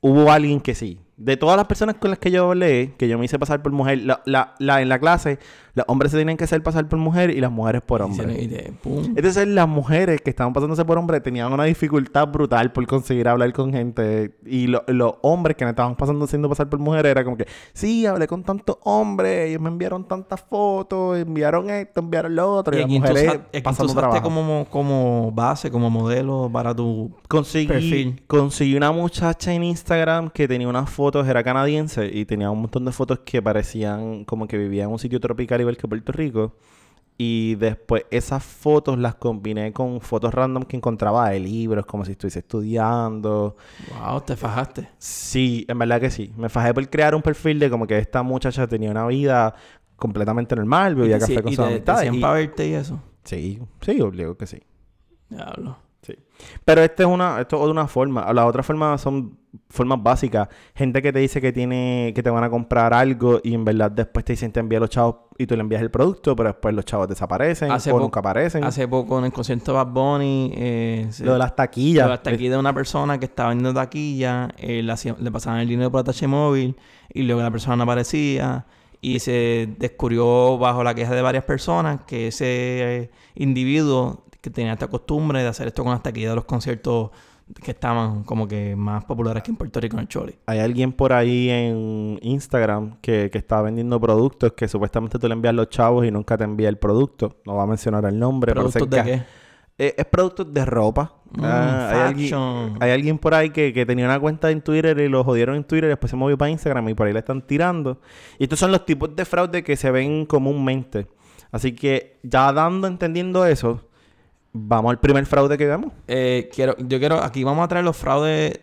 hubo 0.00 0.30
alguien 0.30 0.60
que 0.60 0.74
sí. 0.74 0.98
De 1.16 1.36
todas 1.36 1.56
las 1.56 1.66
personas 1.66 1.96
con 1.96 2.10
las 2.10 2.18
que 2.18 2.30
yo 2.30 2.50
hablé, 2.50 2.94
que 2.98 3.06
yo 3.08 3.18
me 3.18 3.24
hice 3.26 3.38
pasar 3.38 3.62
por 3.62 3.70
mujer, 3.72 3.98
la, 4.04 4.22
la, 4.26 4.54
la- 4.58 4.82
en 4.82 4.88
la 4.88 4.98
clase, 4.98 5.38
los 5.74 5.86
hombres 5.88 6.12
se 6.12 6.18
tenían 6.18 6.36
que 6.36 6.44
hacer 6.44 6.62
pasar 6.62 6.86
por 6.88 6.98
mujer 6.98 7.30
y 7.30 7.40
las 7.40 7.50
mujeres 7.50 7.80
por 7.82 8.02
hombre. 8.02 8.42
y 8.42 8.48
pum. 8.82 9.04
Entonces 9.16 9.48
las 9.48 9.66
mujeres 9.66 10.20
que 10.20 10.28
estaban 10.30 10.52
pasándose 10.52 10.84
por 10.84 10.98
hombre 10.98 11.20
tenían 11.20 11.50
una 11.52 11.64
dificultad 11.64 12.28
brutal 12.28 12.72
por 12.72 12.86
conseguir 12.86 13.26
hablar 13.28 13.52
con 13.52 13.72
gente. 13.72 14.36
Y 14.44 14.66
lo- 14.66 14.84
los 14.88 15.14
hombres 15.22 15.56
que 15.56 15.64
me 15.64 15.70
estaban 15.70 15.96
pasando 15.96 16.26
haciendo 16.26 16.48
pasar 16.48 16.68
por 16.68 16.78
mujeres 16.78 17.10
era 17.10 17.24
como 17.24 17.36
que, 17.38 17.46
sí, 17.72 18.04
hablé 18.04 18.26
con 18.26 18.42
tantos 18.42 18.76
hombres, 18.84 19.48
ellos 19.48 19.62
me 19.62 19.68
enviaron 19.70 20.06
tantas 20.06 20.40
fotos, 20.42 21.16
enviaron 21.18 21.70
esto, 21.70 22.00
enviaron 22.00 22.34
lo 22.36 22.52
otro. 22.54 22.76
Y 22.76 22.80
Y, 22.82 22.98
las 22.98 23.10
mujeres 23.10 23.40
pasando 23.64 23.94
trabajo. 23.94 24.22
como, 24.22 24.66
como 24.68 25.32
base, 25.32 25.70
como 25.70 25.88
modelo 25.88 26.50
para 26.52 26.74
tu... 26.74 27.10
Conseguí, 27.28 27.66
perfil. 27.66 28.22
conseguí 28.26 28.76
una 28.76 28.92
muchacha 28.92 29.52
en 29.54 29.64
Instagram 29.64 30.28
que 30.30 30.46
tenía 30.46 30.68
unas 30.68 30.90
fotos, 30.90 31.26
era 31.26 31.42
canadiense 31.42 32.10
y 32.12 32.26
tenía 32.26 32.50
un 32.50 32.60
montón 32.60 32.84
de 32.84 32.92
fotos 32.92 33.20
que 33.24 33.40
parecían 33.40 34.24
como 34.24 34.46
que 34.46 34.58
vivía 34.58 34.84
en 34.84 34.90
un 34.90 34.98
sitio 34.98 35.18
tropical 35.18 35.61
igual 35.62 35.76
que 35.76 35.88
Puerto 35.88 36.12
Rico. 36.12 36.54
Y 37.18 37.54
después 37.56 38.04
esas 38.10 38.42
fotos 38.42 38.98
las 38.98 39.14
combiné 39.16 39.72
con 39.72 40.00
fotos 40.00 40.32
random 40.34 40.64
que 40.64 40.76
encontraba 40.76 41.28
de 41.30 41.38
libros, 41.40 41.86
como 41.86 42.04
si 42.04 42.12
estuviese 42.12 42.40
estudiando. 42.40 43.56
Wow, 44.00 44.22
te 44.22 44.34
fajaste. 44.36 44.88
Sí, 44.98 45.64
en 45.68 45.78
verdad 45.78 46.00
que 46.00 46.10
sí. 46.10 46.32
Me 46.36 46.48
fajé 46.48 46.74
por 46.74 46.88
crear 46.88 47.14
un 47.14 47.22
perfil 47.22 47.58
de 47.60 47.70
como 47.70 47.86
que 47.86 47.98
esta 47.98 48.22
muchacha 48.22 48.66
tenía 48.66 48.90
una 48.90 49.06
vida 49.06 49.54
completamente 49.96 50.56
normal, 50.56 50.96
bebía 50.96 51.18
café 51.20 51.42
con 51.42 51.52
y 51.52 51.56
sus 51.56 51.64
te- 51.64 51.70
amistades. 51.72 52.12
y- 52.14 52.20
para 52.20 52.34
verte 52.34 52.66
y 52.68 52.72
eso. 52.72 53.00
Sí, 53.24 53.60
sí, 53.82 54.00
obligado 54.00 54.36
que 54.36 54.46
sí. 54.48 54.60
Diablo. 55.28 55.76
Sí. 56.02 56.14
Pero 56.64 56.82
esta 56.82 57.04
es 57.04 57.08
una, 57.08 57.40
esto 57.40 57.64
es 57.64 57.70
una 57.70 57.86
forma. 57.86 58.32
La 58.32 58.44
otra 58.46 58.62
forma 58.64 58.98
son 58.98 59.38
formas 59.68 60.02
básicas. 60.02 60.48
Gente 60.74 61.00
que 61.00 61.12
te 61.12 61.20
dice 61.20 61.40
que 61.40 61.52
tiene, 61.52 62.12
que 62.14 62.22
te 62.24 62.30
van 62.30 62.42
a 62.42 62.50
comprar 62.50 62.92
algo 62.92 63.38
y 63.44 63.54
en 63.54 63.64
verdad 63.64 63.90
después 63.90 64.24
te 64.24 64.32
dicen 64.32 64.50
te 64.50 64.58
envía 64.60 64.80
los 64.80 64.90
chavos 64.90 65.16
y 65.38 65.46
tú 65.46 65.54
le 65.54 65.60
envías 65.60 65.80
el 65.80 65.90
producto, 65.92 66.34
pero 66.34 66.48
después 66.48 66.74
los 66.74 66.84
chavos 66.84 67.06
desaparecen 67.08 67.70
Hace 67.70 67.92
o 67.92 68.00
nunca 68.00 68.18
aparecen. 68.20 68.64
Hace 68.64 68.88
poco 68.88 69.18
en 69.20 69.26
el 69.26 69.32
concierto 69.32 69.72
de 69.72 69.76
Bad 69.78 69.86
Bunny... 69.92 70.52
Eh, 70.56 71.06
se- 71.10 71.24
Lo 71.24 71.34
de 71.34 71.38
las 71.38 71.54
taquillas. 71.54 72.10
Hasta 72.10 72.30
aquí 72.30 72.48
de 72.48 72.56
una 72.56 72.72
persona 72.74 73.18
que 73.18 73.26
estaba 73.26 73.50
vendiendo 73.50 73.78
taquilla, 73.80 74.48
eh, 74.58 74.82
le, 74.82 74.90
hacía- 74.92 75.14
le 75.20 75.30
pasaban 75.30 75.60
el 75.60 75.68
dinero 75.68 75.90
por 75.92 76.00
ATH 76.00 76.26
móvil 76.26 76.74
y 77.14 77.22
luego 77.22 77.42
la 77.42 77.50
persona 77.52 77.76
no 77.76 77.84
aparecía 77.84 78.66
y 79.00 79.18
se 79.20 79.68
descubrió 79.78 80.58
bajo 80.58 80.82
la 80.82 80.94
queja 80.94 81.14
de 81.14 81.22
varias 81.22 81.44
personas 81.44 82.00
que 82.06 82.28
ese 82.28 82.46
eh, 83.02 83.10
individuo 83.34 84.24
que 84.42 84.50
tenía 84.50 84.74
esta 84.74 84.88
costumbre 84.88 85.40
de 85.40 85.48
hacer 85.48 85.68
esto 85.68 85.82
con 85.82 85.92
las 85.92 86.02
taquillas 86.02 86.30
de 86.32 86.36
los 86.36 86.44
conciertos 86.44 87.10
que 87.62 87.70
estaban 87.70 88.24
como 88.24 88.48
que 88.48 88.74
más 88.76 89.04
populares 89.04 89.40
aquí 89.40 89.50
en 89.50 89.56
Puerto 89.56 89.80
Rico 89.80 89.96
en 89.96 90.00
el 90.00 90.08
Choli. 90.08 90.34
Hay 90.46 90.58
alguien 90.58 90.92
por 90.92 91.12
ahí 91.12 91.48
en 91.50 92.18
Instagram 92.22 92.98
que, 93.00 93.30
que 93.30 93.38
está 93.38 93.62
vendiendo 93.62 94.00
productos 94.00 94.52
que 94.52 94.68
supuestamente 94.68 95.18
tú 95.18 95.28
le 95.28 95.34
envías 95.34 95.54
los 95.54 95.68
chavos 95.68 96.04
y 96.06 96.10
nunca 96.10 96.36
te 96.36 96.44
envía 96.44 96.68
el 96.68 96.76
producto. 96.76 97.36
No 97.46 97.54
va 97.56 97.62
a 97.62 97.66
mencionar 97.66 98.04
el 98.04 98.18
nombre. 98.18 98.52
pero 98.52 98.68
¿Productos 98.68 98.90
de 98.90 99.02
qué? 99.04 99.22
Eh, 99.78 99.94
es 99.96 100.04
productos 100.04 100.52
de 100.52 100.64
ropa. 100.64 101.14
Mm, 101.30 101.44
Ah, 101.44 101.90
hay, 101.90 102.00
alguien, 102.00 102.76
hay 102.80 102.90
alguien 102.90 103.18
por 103.18 103.34
ahí 103.34 103.50
que, 103.50 103.72
que 103.72 103.86
tenía 103.86 104.04
una 104.04 104.20
cuenta 104.20 104.50
en 104.50 104.60
Twitter 104.60 104.98
y 104.98 105.08
lo 105.08 105.24
jodieron 105.24 105.56
en 105.56 105.64
Twitter 105.64 105.84
y 105.84 105.88
después 105.88 106.10
se 106.10 106.16
movió 106.16 106.36
para 106.36 106.50
Instagram 106.50 106.88
y 106.90 106.94
por 106.94 107.06
ahí 107.06 107.12
le 107.12 107.20
están 107.20 107.42
tirando. 107.46 108.00
Y 108.38 108.44
estos 108.44 108.58
son 108.58 108.70
los 108.70 108.84
tipos 108.84 109.14
de 109.16 109.24
fraude 109.24 109.62
que 109.62 109.76
se 109.76 109.90
ven 109.90 110.26
comúnmente. 110.26 111.06
Así 111.50 111.72
que 111.74 112.18
ya 112.22 112.52
dando, 112.52 112.86
entendiendo 112.86 113.44
eso, 113.46 113.80
vamos 114.52 114.90
al 114.90 115.00
primer 115.00 115.26
fraude 115.26 115.56
que 115.58 115.66
vemos. 115.66 115.92
Eh, 116.08 116.50
quiero, 116.52 116.76
yo 116.78 116.98
quiero, 116.98 117.22
aquí 117.22 117.44
vamos 117.44 117.64
a 117.64 117.68
traer 117.68 117.84
los 117.84 117.96
fraudes 117.96 118.60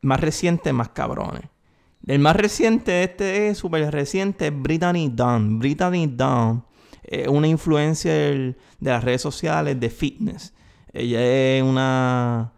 más 0.00 0.20
recientes, 0.20 0.72
más 0.72 0.90
cabrones. 0.90 1.42
El 2.06 2.18
más 2.18 2.36
reciente, 2.36 3.02
este 3.02 3.48
es 3.48 3.58
súper 3.58 3.90
reciente, 3.90 4.48
es 4.48 4.52
Brittany 4.62 5.10
Dunn. 5.10 5.58
Brittany 5.58 6.06
Dunn 6.06 6.64
es 7.02 7.28
una 7.28 7.48
influencer 7.48 8.56
de 8.78 8.90
las 8.90 9.02
redes 9.02 9.22
sociales 9.22 9.78
de 9.80 9.90
fitness. 9.90 10.54
Ella 10.92 11.20
es 11.56 11.62
una, 11.62 12.52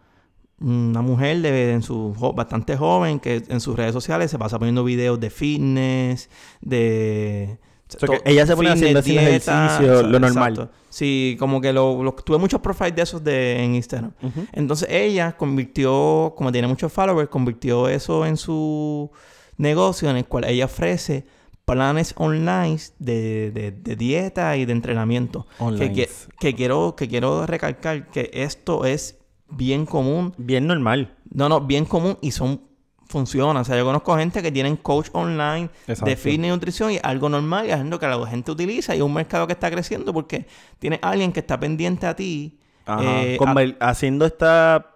una 0.59 1.01
mujer 1.01 1.41
de, 1.41 1.71
en 1.71 1.81
su, 1.81 2.13
bastante 2.35 2.75
joven 2.75 3.19
que 3.19 3.43
en 3.47 3.61
sus 3.61 3.75
redes 3.75 3.93
sociales 3.93 4.29
se 4.29 4.37
pasa 4.37 4.59
poniendo 4.59 4.83
videos 4.83 5.19
de 5.19 5.29
fitness, 5.29 6.29
de... 6.61 7.59
O 7.95 7.99
sea, 7.99 8.09
que 8.19 8.29
ella 8.31 8.45
se 8.45 8.55
pone 8.55 8.69
haciendo 8.69 8.99
así 8.99 9.17
ejercicio, 9.17 10.03
lo 10.03 10.19
normal. 10.19 10.53
exacto. 10.53 10.73
Sí, 10.89 11.35
como 11.39 11.61
que 11.61 11.71
lo, 11.71 12.03
lo- 12.03 12.13
tuve 12.13 12.37
muchos 12.37 12.59
profiles 12.59 12.95
de 12.95 13.01
esos 13.01 13.23
de, 13.23 13.63
en 13.63 13.75
Instagram. 13.75 14.11
Entonces 14.53 14.89
ella 14.91 15.37
convirtió, 15.37 16.33
como 16.35 16.51
tiene 16.51 16.67
muchos 16.67 16.91
followers, 16.91 17.29
convirtió 17.29 17.87
eso 17.87 18.25
en 18.25 18.35
su 18.37 19.09
negocio 19.57 20.09
en 20.09 20.17
el 20.17 20.25
cual 20.25 20.45
ella 20.45 20.65
ofrece 20.65 21.25
planes 21.65 22.13
online 22.17 22.79
de, 22.99 23.51
de- 23.51 23.71
de 23.71 23.95
dieta 23.95 24.55
y 24.57 24.65
de 24.65 24.71
entrenamiento. 24.71 25.45
Que, 25.57 25.63
Online. 25.63 25.93
que, 25.93 26.09
que 26.39 26.55
quiero, 26.55 26.95
que 26.95 27.07
quiero 27.07 27.45
recalcar 27.45 28.09
que 28.09 28.29
esto 28.33 28.85
es 28.85 29.17
bien 29.49 29.85
común. 29.85 30.33
Bien 30.37 30.65
normal. 30.67 31.15
No, 31.29 31.49
no, 31.49 31.61
bien 31.61 31.85
común 31.85 32.17
y 32.21 32.31
son 32.31 32.61
funciona. 33.09 33.61
O 33.61 33.63
sea, 33.63 33.77
yo 33.77 33.85
conozco 33.85 34.15
gente 34.17 34.41
que 34.41 34.51
tienen 34.51 34.75
coach 34.77 35.07
online 35.13 35.69
Exacto. 35.87 36.05
de 36.05 36.15
fitness 36.15 36.47
y 36.49 36.51
nutrición 36.51 36.91
y 36.91 36.99
algo 37.03 37.29
normal 37.29 37.65
y 37.67 37.69
es 37.71 37.75
algo 37.79 37.99
que 37.99 38.07
la 38.07 38.27
gente 38.27 38.51
utiliza 38.51 38.93
y 38.95 38.97
es 38.99 39.03
un 39.03 39.13
mercado 39.13 39.47
que 39.47 39.53
está 39.53 39.69
creciendo 39.71 40.13
porque 40.13 40.45
tiene 40.79 40.99
alguien 41.01 41.31
que 41.31 41.39
está 41.39 41.59
pendiente 41.59 42.05
a 42.07 42.15
ti. 42.15 42.59
Ajá. 42.85 43.01
eh, 43.23 43.37
a- 43.79 43.89
haciendo 43.89 44.25
esta 44.25 44.93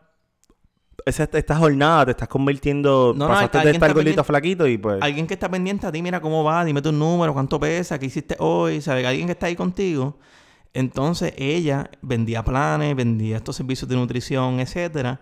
esa- 1.06 1.28
esta 1.34 1.56
jornada 1.56 2.06
te 2.06 2.12
estás 2.12 2.28
convirtiendo. 2.28 3.14
No, 3.18 3.28
no, 3.28 3.34
pasaste 3.34 3.60
de 3.60 3.72
estar 3.72 3.94
gordito 3.94 4.22
a 4.22 4.24
flaquito 4.24 4.68
y 4.68 4.78
pues. 4.78 5.02
Alguien 5.02 5.26
que 5.26 5.34
está 5.34 5.50
pendiente 5.50 5.88
a 5.88 5.92
ti, 5.92 6.02
mira 6.02 6.22
cómo 6.22 6.44
va, 6.44 6.64
dime 6.64 6.82
tu 6.82 6.92
número, 6.92 7.34
cuánto 7.34 7.60
pesa, 7.60 7.98
qué 7.98 8.06
hiciste 8.06 8.36
hoy, 8.40 8.82
¿sabes? 8.82 9.06
Alguien 9.06 9.26
que 9.26 9.32
está 9.34 9.48
ahí 9.48 9.56
contigo. 9.56 10.20
Entonces 10.74 11.34
ella 11.38 11.90
vendía 12.02 12.44
planes, 12.44 12.96
vendía 12.96 13.38
estos 13.38 13.56
servicios 13.56 13.90
de 13.90 13.96
nutrición, 13.96 14.60
etcétera, 14.60 15.20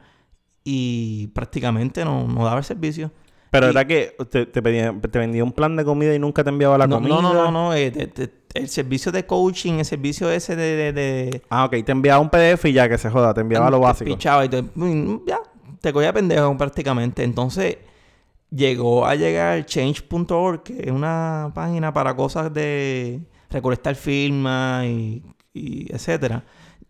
y 0.72 1.28
prácticamente 1.28 2.06
no, 2.06 2.28
no 2.28 2.46
daba 2.46 2.60
el 2.60 2.64
servicio. 2.64 3.12
Pero 3.52 3.68
y- 3.68 3.70
era 3.72 3.86
que 3.86 4.16
te, 4.30 4.46
te, 4.46 4.62
pedía- 4.62 4.94
te 5.02 5.18
vendía 5.20 5.44
un 5.44 5.52
plan 5.52 5.76
de 5.76 5.84
comida 5.84 6.14
y 6.14 6.20
nunca 6.20 6.44
te 6.44 6.50
enviaba 6.52 6.78
la 6.78 6.86
no, 6.86 6.98
comida. 6.98 7.16
no, 7.16 7.22
no, 7.22 7.34
no, 7.34 7.52
no, 7.52 7.74
eh, 7.74 7.90
te- 7.90 8.08
te- 8.08 8.30
el 8.54 8.70
servicio 8.70 9.12
de 9.12 9.26
coaching, 9.26 9.74
el 9.80 9.86
servicio 9.86 10.30
ese 10.32 10.56
de... 10.56 10.76
de, 10.76 10.94
de- 10.94 11.42
Ah, 11.50 11.66
ok. 11.66 11.84
Te 11.84 11.92
enviaba 11.92 12.20
un 12.22 12.30
PDF 12.30 12.66
y 12.66 12.74
ya 12.74 12.88
que 12.88 12.98
se 13.00 13.10
joda. 13.10 13.34
Te 13.34 13.42
enviaba 13.42 13.70
lo 13.72 13.78
te 13.80 13.84
básico. 13.84 14.12
pichaba 14.12 14.46
y 14.46 14.50
te, 14.50 14.62
mm, 14.62 15.22
ya, 15.28 15.40
te 15.82 15.92
cogía 15.94 16.14
pendejo 16.14 16.56
prácticamente. 16.58 17.24
Entonces 17.24 17.78
llegó 18.52 19.06
a 19.08 19.16
llegar 19.16 19.66
change.org, 19.66 20.64
que 20.64 20.82
es 20.86 20.92
una 20.92 21.52
página 21.56 21.92
para 21.94 22.16
cosas 22.16 22.54
de 22.54 23.20
recolectar 23.50 23.96
firmas 23.96 24.86
y, 24.86 25.24
y 25.54 25.92
etcétera. 25.94 26.44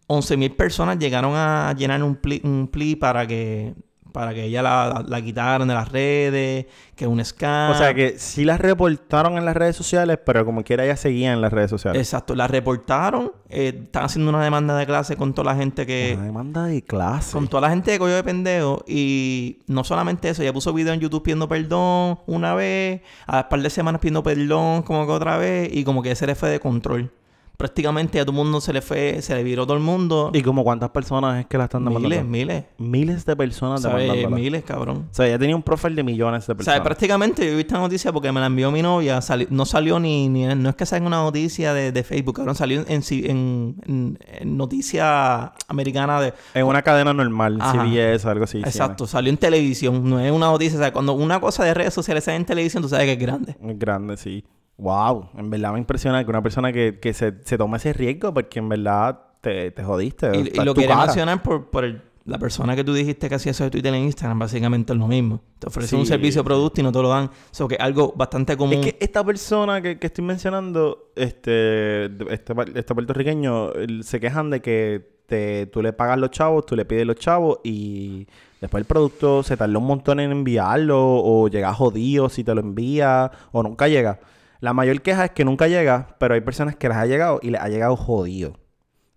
11.000 0.10 0.56
personas 0.56 0.98
llegaron 0.98 1.34
a 1.36 1.74
llenar 1.78 2.04
un 2.04 2.16
pli, 2.16 2.42
un 2.44 2.68
pli 2.68 2.96
para 2.96 3.28
que 3.28 3.76
para 4.12 4.34
que 4.34 4.46
ella 4.46 4.62
la, 4.62 5.06
la 5.08 5.22
quitaran 5.22 5.68
de 5.68 5.74
las 5.74 5.90
redes, 5.90 6.66
que 6.96 7.08
un 7.08 7.24
scam. 7.24 7.72
O 7.72 7.76
sea 7.76 7.94
que 7.94 8.18
sí 8.18 8.44
las 8.44 8.60
reportaron 8.60 9.38
en 9.38 9.46
las 9.46 9.56
redes 9.56 9.76
sociales, 9.76 10.18
pero 10.26 10.46
como 10.46 10.64
quiera 10.64 10.86
ya 10.86 10.96
seguían 10.96 11.36
en 11.36 11.42
las 11.42 11.54
redes 11.54 11.70
sociales. 11.70 12.02
Exacto, 12.02 12.36
la 12.36 12.48
reportaron, 12.48 13.32
eh, 13.50 13.82
están 13.84 14.06
haciendo 14.06 14.30
una 14.30 14.44
demanda 14.44 14.76
de 14.78 14.86
clase 14.86 15.16
con 15.16 15.34
toda 15.34 15.54
la 15.54 15.60
gente 15.60 15.86
que... 15.86 16.14
Una 16.18 16.26
demanda 16.26 16.66
de 16.66 16.82
clase. 16.82 17.34
Con 17.34 17.48
toda 17.48 17.62
la 17.62 17.70
gente 17.70 17.92
de 17.92 18.00
Coyo 18.00 18.16
de 18.16 18.24
Pendejo. 18.24 18.84
Y 18.88 19.60
no 19.68 19.84
solamente 19.84 20.30
eso, 20.30 20.42
ella 20.42 20.54
puso 20.54 20.74
video 20.74 20.94
en 20.94 21.00
YouTube 21.00 21.24
pidiendo 21.24 21.48
perdón 21.48 22.20
una 22.26 22.56
vez, 22.56 23.02
a 23.28 23.38
las 23.38 23.46
par 23.46 23.62
de 23.62 23.70
semanas 23.70 24.02
pidiendo 24.02 24.24
perdón 24.24 24.82
como 24.82 25.06
que 25.06 25.12
otra 25.12 25.38
vez, 25.38 25.70
y 25.72 25.84
como 25.84 26.02
que 26.02 26.16
se 26.16 26.26
le 26.26 26.36
fue 26.36 26.50
de 26.50 26.60
control. 26.60 27.12
Prácticamente 27.60 28.22
a 28.22 28.26
todo 28.26 28.32
el 28.32 28.38
mundo 28.42 28.62
se 28.62 28.72
le 28.72 28.82
fue, 28.82 29.22
se 29.22 29.36
le 29.36 29.44
viró 29.44 29.66
todo 29.68 29.76
el 29.76 29.84
mundo. 29.84 30.32
¿Y 30.34 30.42
como 30.42 30.64
cuántas 30.64 30.92
personas 30.92 31.42
es 31.42 31.46
que 31.46 31.58
la 31.58 31.66
están 31.66 31.84
demandando? 31.84 32.08
miles, 32.08 32.24
miles. 32.26 32.64
Miles 32.78 33.26
de 33.26 33.36
personas 33.36 33.82
¿Sabes? 33.82 34.04
demandándola. 34.04 34.36
Miles, 34.38 34.64
cabrón. 34.64 35.08
O 35.12 35.14
sea, 35.14 35.28
ella 35.28 35.38
tenía 35.38 35.58
un 35.58 35.62
profile 35.62 35.94
de 35.94 36.04
millones 36.04 36.48
de 36.48 36.54
O 36.54 36.56
sea, 36.56 36.56
personas. 36.56 36.80
prácticamente 36.80 37.46
yo 37.46 37.56
vi 37.56 37.60
esta 37.60 37.78
noticia 37.78 38.14
porque 38.14 38.32
me 38.32 38.40
la 38.40 38.46
envió 38.46 38.72
mi 38.72 38.82
novia. 38.82 39.20
sali- 39.22 39.48
no 39.50 39.66
salió 39.66 40.00
ni, 40.00 40.30
ni... 40.30 40.46
No 40.56 40.70
es 40.70 40.76
que 40.78 40.86
salga 40.86 41.06
una 41.06 41.18
noticia 41.22 41.74
de, 41.74 41.92
de 41.92 42.04
Facebook, 42.04 42.38
cabrón. 42.38 42.56
Salió 42.56 42.80
en, 42.88 43.04
en, 43.12 43.76
en- 43.86 44.20
en 44.40 44.56
noticia 44.58 45.52
americana 45.68 46.22
de... 46.22 46.34
En 46.54 46.66
una 46.66 46.82
cadena 46.82 47.14
normal, 47.14 47.58
Ajá. 47.60 47.84
CBS 47.84 48.26
algo 48.30 48.46
así. 48.46 48.60
Exacto, 48.60 49.06
salió 49.06 49.30
en 49.32 49.38
televisión. 49.38 50.10
No 50.10 50.18
es 50.22 50.32
una 50.32 50.46
noticia. 50.48 50.78
O 50.78 50.82
sea, 50.82 50.94
cuando 50.94 51.12
una 51.12 51.42
cosa 51.42 51.66
de 51.66 51.74
redes 51.74 51.94
sociales 51.94 52.24
sale 52.24 52.38
en 52.38 52.46
televisión, 52.46 52.82
tú 52.82 52.88
sabes 52.88 53.06
que 53.06 53.14
es 53.14 53.20
grande. 53.20 53.58
Muy 53.60 53.74
grande, 53.76 54.16
sí. 54.16 54.46
Wow, 54.80 55.30
en 55.38 55.50
verdad 55.50 55.74
me 55.74 55.80
impresiona 55.80 56.24
que 56.24 56.30
una 56.30 56.42
persona 56.42 56.72
que, 56.72 57.00
que 57.00 57.14
se, 57.14 57.34
se 57.44 57.58
tome 57.58 57.78
ese 57.78 57.94
riesgo 57.94 58.34
porque 58.34 58.60
en 58.60 58.70
verdad 58.70 59.20
te, 59.42 59.72
te 59.72 59.84
jodiste. 59.84 60.32
Y, 60.36 60.60
y 60.60 60.64
lo 60.64 60.74
quería 60.74 60.96
mencionar 60.98 61.44
por, 61.44 61.70
por 61.70 61.84
el- 61.86 62.02
la 62.26 62.38
persona 62.38 62.76
que 62.76 62.84
tú 62.84 62.94
dijiste 62.94 63.28
que 63.28 63.36
hacía 63.36 63.52
eso 63.54 63.64
de 63.64 63.72
Twitter 63.72 63.92
en 63.94 64.04
Instagram. 64.04 64.38
Básicamente 64.38 64.94
es 64.94 65.00
lo 65.00 65.08
mismo. 65.08 65.42
Te 65.58 65.68
ofrecen 65.68 65.98
un 66.00 66.06
Sí. 66.06 66.10
servicio 66.12 66.42
o 66.42 66.44
producto 66.44 66.80
y 66.80 66.84
no 66.84 66.92
te 66.92 67.02
lo 67.02 67.10
dan. 67.10 67.32
Eso 67.52 67.68
que 67.68 67.74
es 67.76 67.82
algo 67.82 68.14
bastante 68.16 68.56
común. 68.56 68.76
Es 68.76 68.86
que 68.94 68.98
esta 69.00 69.24
persona 69.24 69.82
que, 69.82 69.98
que 69.98 70.08
estoy 70.08 70.24
mencionando, 70.26 71.10
este, 71.16 72.06
este, 72.32 72.54
este 72.76 72.94
puertorriqueño, 72.94 73.72
se 74.04 74.20
quejan 74.20 74.50
de 74.52 74.62
que 74.62 75.20
te, 75.26 75.66
tú 75.68 75.82
le 75.82 75.92
pagas 75.94 76.20
los 76.20 76.30
chavos, 76.30 76.66
tú 76.68 76.76
le 76.76 76.86
pides 76.86 77.06
los 77.08 77.16
chavos 77.16 77.60
y 77.64 78.28
después 78.62 78.82
el 78.82 78.86
producto 78.86 79.42
se 79.42 79.58
tarda 79.58 79.78
un 79.80 79.86
montón 79.88 80.20
en 80.20 80.32
enviarlo 80.32 81.00
o 81.02 81.48
llega 81.48 81.74
jodido 81.74 82.30
si 82.30 82.44
te 82.44 82.54
lo 82.54 82.62
envía 82.62 83.32
o 83.52 83.64
nunca 83.64 83.88
llega. 83.88 84.20
La 84.60 84.74
mayor 84.74 85.02
queja 85.02 85.26
es 85.26 85.32
que 85.32 85.46
nunca 85.46 85.68
llega, 85.68 86.16
pero 86.20 86.34
hay 86.34 86.42
personas 86.42 86.76
que 86.76 86.88
les 86.90 86.98
ha 86.98 87.06
llegado 87.06 87.40
y 87.42 87.50
les 87.52 87.62
ha 87.62 87.70
llegado 87.70 87.96
jodido. 87.96 88.58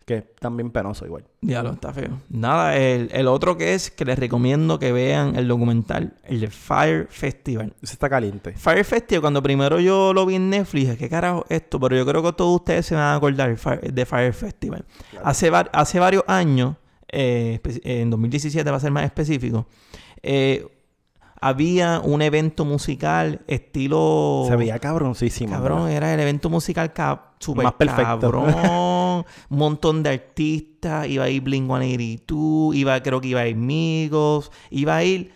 Que 0.05 0.17
es 0.17 0.25
también 0.41 0.73
penoso 0.73 1.07
igual. 1.07 1.25
Diablo, 1.41 1.73
está 1.75 1.93
feo. 1.93 2.19
Nada, 2.29 2.77
el, 2.77 3.09
el 3.13 3.29
otro 3.29 3.57
que 3.57 3.75
es 3.75 3.89
que 3.93 4.05
les 4.05 4.19
recomiendo 4.19 4.81
que 4.81 4.91
vean 4.91 5.37
el 5.37 5.47
documental, 5.47 6.15
el 6.25 6.41
de 6.41 6.49
Fire 6.51 7.07
Festival. 7.09 7.73
Eso 7.81 7.93
está 7.93 8.09
caliente. 8.11 8.53
Fire 8.55 8.85
Festival, 8.85 9.21
cuando 9.21 9.41
primero 9.43 9.79
yo 9.79 10.13
lo 10.13 10.27
vi 10.27 10.35
en 10.35 10.51
Netflix, 10.51 10.87
dije, 10.87 10.97
¿qué 10.99 11.09
carajo 11.09 11.45
es 11.49 11.61
esto? 11.63 11.79
Pero 11.79 11.97
yo 11.97 12.05
creo 12.05 12.21
que 12.23 12.33
todos 12.33 12.57
ustedes 12.57 12.85
se 12.87 12.97
van 12.97 13.05
a 13.05 13.15
acordar 13.15 13.57
de 13.57 14.05
Fire 14.07 14.33
Festival. 14.35 14.85
Hace, 15.23 15.51
var- 15.51 15.71
hace 15.73 16.01
varios 16.01 16.25
años, 16.27 16.75
eh, 17.09 17.61
en 17.85 18.11
2017 18.11 18.69
va 18.71 18.79
a 18.79 18.81
ser 18.81 18.91
más 18.91 19.05
específico, 19.05 19.67
eh, 20.21 20.67
había 21.43 22.01
un 22.05 22.23
evento 22.23 22.65
musical 22.65 23.41
estilo... 23.49 24.45
Se 24.49 24.57
veía 24.57 24.79
cabroncísimo. 24.79 25.51
Cabrón, 25.53 25.79
¿verdad? 25.85 25.93
era 25.97 26.15
el 26.15 26.21
evento 26.21 26.49
musical 26.49 26.93
ca- 26.93 27.33
super 27.41 27.65
Más 27.65 27.73
perfecto. 27.75 28.03
cabrón. 28.21 28.55
un 29.51 29.59
montón 29.59 30.03
de 30.03 30.11
artistas. 30.11 31.09
Iba 31.09 31.25
a 31.25 31.29
ir 31.29 31.43
Blink-182. 31.43 32.75
Iba, 32.77 33.03
creo 33.03 33.21
que 33.21 33.29
iba 33.29 33.41
a 33.41 33.49
ir 33.49 33.57
Migos. 33.57 34.51
Iba 34.71 34.97
a 34.97 35.05
ir... 35.05 35.33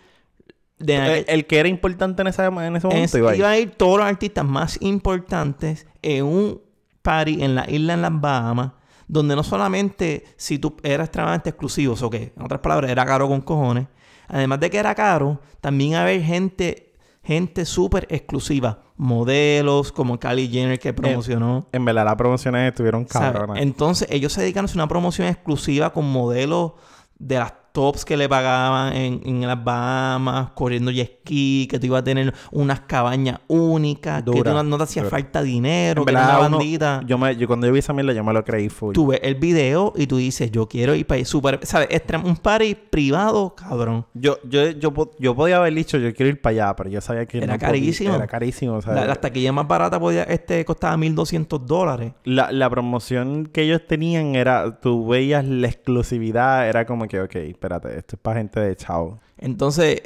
De 0.79 1.25
El, 1.27 1.45
que 1.47 1.57
era 1.59 1.67
importante 1.67 2.21
en, 2.21 2.27
esa, 2.27 2.45
en 2.45 2.75
ese 2.75 2.87
momento 2.87 3.05
es- 3.05 3.13
iba 3.15 3.31
ahí. 3.31 3.37
iba 3.39 3.49
a 3.49 3.57
ir 3.57 3.71
todos 3.71 3.97
los 3.97 4.05
artistas 4.07 4.45
más 4.45 4.77
importantes 4.81 5.87
en 6.01 6.23
un 6.23 6.61
party 7.01 7.43
en 7.43 7.55
la 7.55 7.69
isla 7.69 7.95
en 7.95 8.01
las 8.03 8.11
Bahamas, 8.21 8.71
donde 9.07 9.35
no 9.35 9.41
solamente 9.43 10.23
si 10.37 10.59
tú 10.59 10.77
eras 10.83 11.07
extremadamente 11.07 11.49
exclusivo, 11.49 11.95
o 11.99 12.09
que 12.09 12.31
en 12.37 12.43
otras 12.43 12.61
palabras 12.61 12.91
era 12.91 13.05
caro 13.05 13.27
con 13.27 13.41
cojones, 13.41 13.87
además 14.27 14.59
de 14.59 14.69
que 14.69 14.77
era 14.77 14.95
caro, 14.95 15.39
también 15.61 15.95
haber 15.95 16.21
gente, 16.21 16.93
gente 17.23 17.65
súper 17.65 18.07
exclusiva, 18.09 18.83
modelos 18.95 19.91
como 19.91 20.19
Kylie 20.19 20.47
Jenner 20.49 20.79
que 20.79 20.93
promocionó. 20.93 21.67
En 21.71 21.85
verdad, 21.85 22.05
las 22.05 22.15
promociones 22.15 22.69
estuvieron 22.69 23.05
cabronas. 23.05 23.59
Entonces, 23.59 24.07
ellos 24.11 24.33
se 24.33 24.41
dedican 24.41 24.63
a 24.63 24.65
hacer 24.65 24.77
una 24.77 24.87
promoción 24.87 25.27
exclusiva 25.27 25.91
con 25.93 26.11
modelos 26.11 26.73
de 27.19 27.37
las 27.37 27.53
tops 27.77 28.03
que 28.05 28.17
le 28.17 28.27
pagaban 28.27 28.95
en, 28.95 29.21
en 29.23 29.45
las 29.45 29.63
Bahamas, 29.63 30.49
corriendo 30.55 30.89
jet 30.89 31.19
ski, 31.21 31.67
que 31.69 31.77
tú 31.77 31.85
ibas 31.85 32.01
a 32.01 32.03
tener 32.03 32.33
unas 32.51 32.79
cabañas 32.81 33.39
únicas, 33.47 34.23
que 34.23 34.31
tú 34.31 34.43
no, 34.43 34.63
no 34.63 34.77
te 34.77 34.83
hacía 34.85 35.03
dura. 35.03 35.11
falta 35.11 35.43
dinero, 35.43 36.03
era 36.07 36.11
una 36.23 36.39
uno- 36.47 36.57
bandita. 36.57 37.01
yo 37.05 37.19
me, 37.19 37.35
yo 37.35 37.45
cuando 37.45 37.67
yo 37.67 37.73
vi 37.73 37.79
esa 37.79 37.93
mierda, 37.93 38.13
yo 38.13 38.23
me 38.23 38.33
lo 38.33 38.43
creí 38.43 38.69
full. 38.69 38.93
Tú 38.93 39.05
ves 39.07 39.19
el 39.21 39.35
video 39.35 39.93
y 39.95 40.07
tú 40.07 40.17
dices, 40.17 40.49
yo 40.51 40.67
quiero 40.67 40.95
ir 40.95 41.05
para 41.05 41.23
super, 41.23 41.59
¿sabes? 41.63 41.87
Un 42.23 42.37
party 42.37 42.73
privado, 42.73 43.53
cabrón. 43.53 44.07
Yo, 44.15 44.37
yo, 44.49 44.71
yo, 44.71 44.91
po- 44.91 45.11
yo 45.19 45.35
podía 45.35 45.57
haber 45.57 45.75
dicho, 45.75 45.99
yo 45.99 46.11
quiero 46.15 46.29
ir 46.31 46.41
para 46.41 46.51
allá, 46.65 46.75
pero 46.75 46.89
yo 46.89 46.99
sabía 46.99 47.27
que 47.27 47.37
Era 47.37 47.47
no 47.47 47.53
podía. 47.59 47.67
carísimo. 47.67 48.15
Era 48.15 48.25
carísimo. 48.27 48.79
La, 48.87 49.05
la 49.05 49.15
taquilla 49.15 49.51
más 49.51 49.67
barata 49.67 49.99
podía, 49.99 50.23
este, 50.23 50.65
costaba 50.65 50.97
1.200 50.97 51.59
dólares. 51.65 52.13
la, 52.23 52.51
la 52.51 52.69
promoción 52.71 53.45
que 53.45 53.61
ellos 53.61 53.81
tenían 53.87 54.33
era, 54.35 54.79
tú 54.79 55.07
veías 55.07 55.45
la 55.45 55.67
exclusividad, 55.67 56.67
era 56.67 56.85
como 56.85 57.07
que, 57.07 57.19
ok, 57.21 57.35
espérate, 57.67 57.97
esto 57.99 58.15
es 58.15 58.21
para 58.21 58.39
gente 58.39 58.59
de 58.59 58.75
chavo. 58.75 59.19
Entonces, 59.37 60.01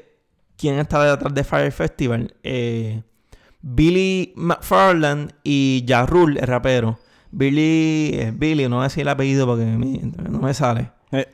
¿quién 0.57 0.79
estaba 0.79 1.05
detrás 1.11 1.33
de 1.33 1.43
Fire 1.43 1.71
Festival? 1.71 2.33
Eh, 2.43 3.01
Billy 3.61 4.33
McFarland 4.35 5.33
y 5.43 5.85
Ja 5.87 6.05
Rule, 6.05 6.39
el 6.39 6.47
rapero. 6.47 6.99
Billy, 7.31 8.11
eh, 8.13 8.33
Billy, 8.35 8.67
no 8.67 8.77
voy 8.77 8.83
a 8.83 8.87
decir 8.87 9.01
el 9.03 9.09
apellido 9.09 9.45
porque 9.45 9.63
me- 9.65 10.01
no 10.29 10.39
me 10.39 10.53
sale. 10.53 10.91
Eh, 11.11 11.27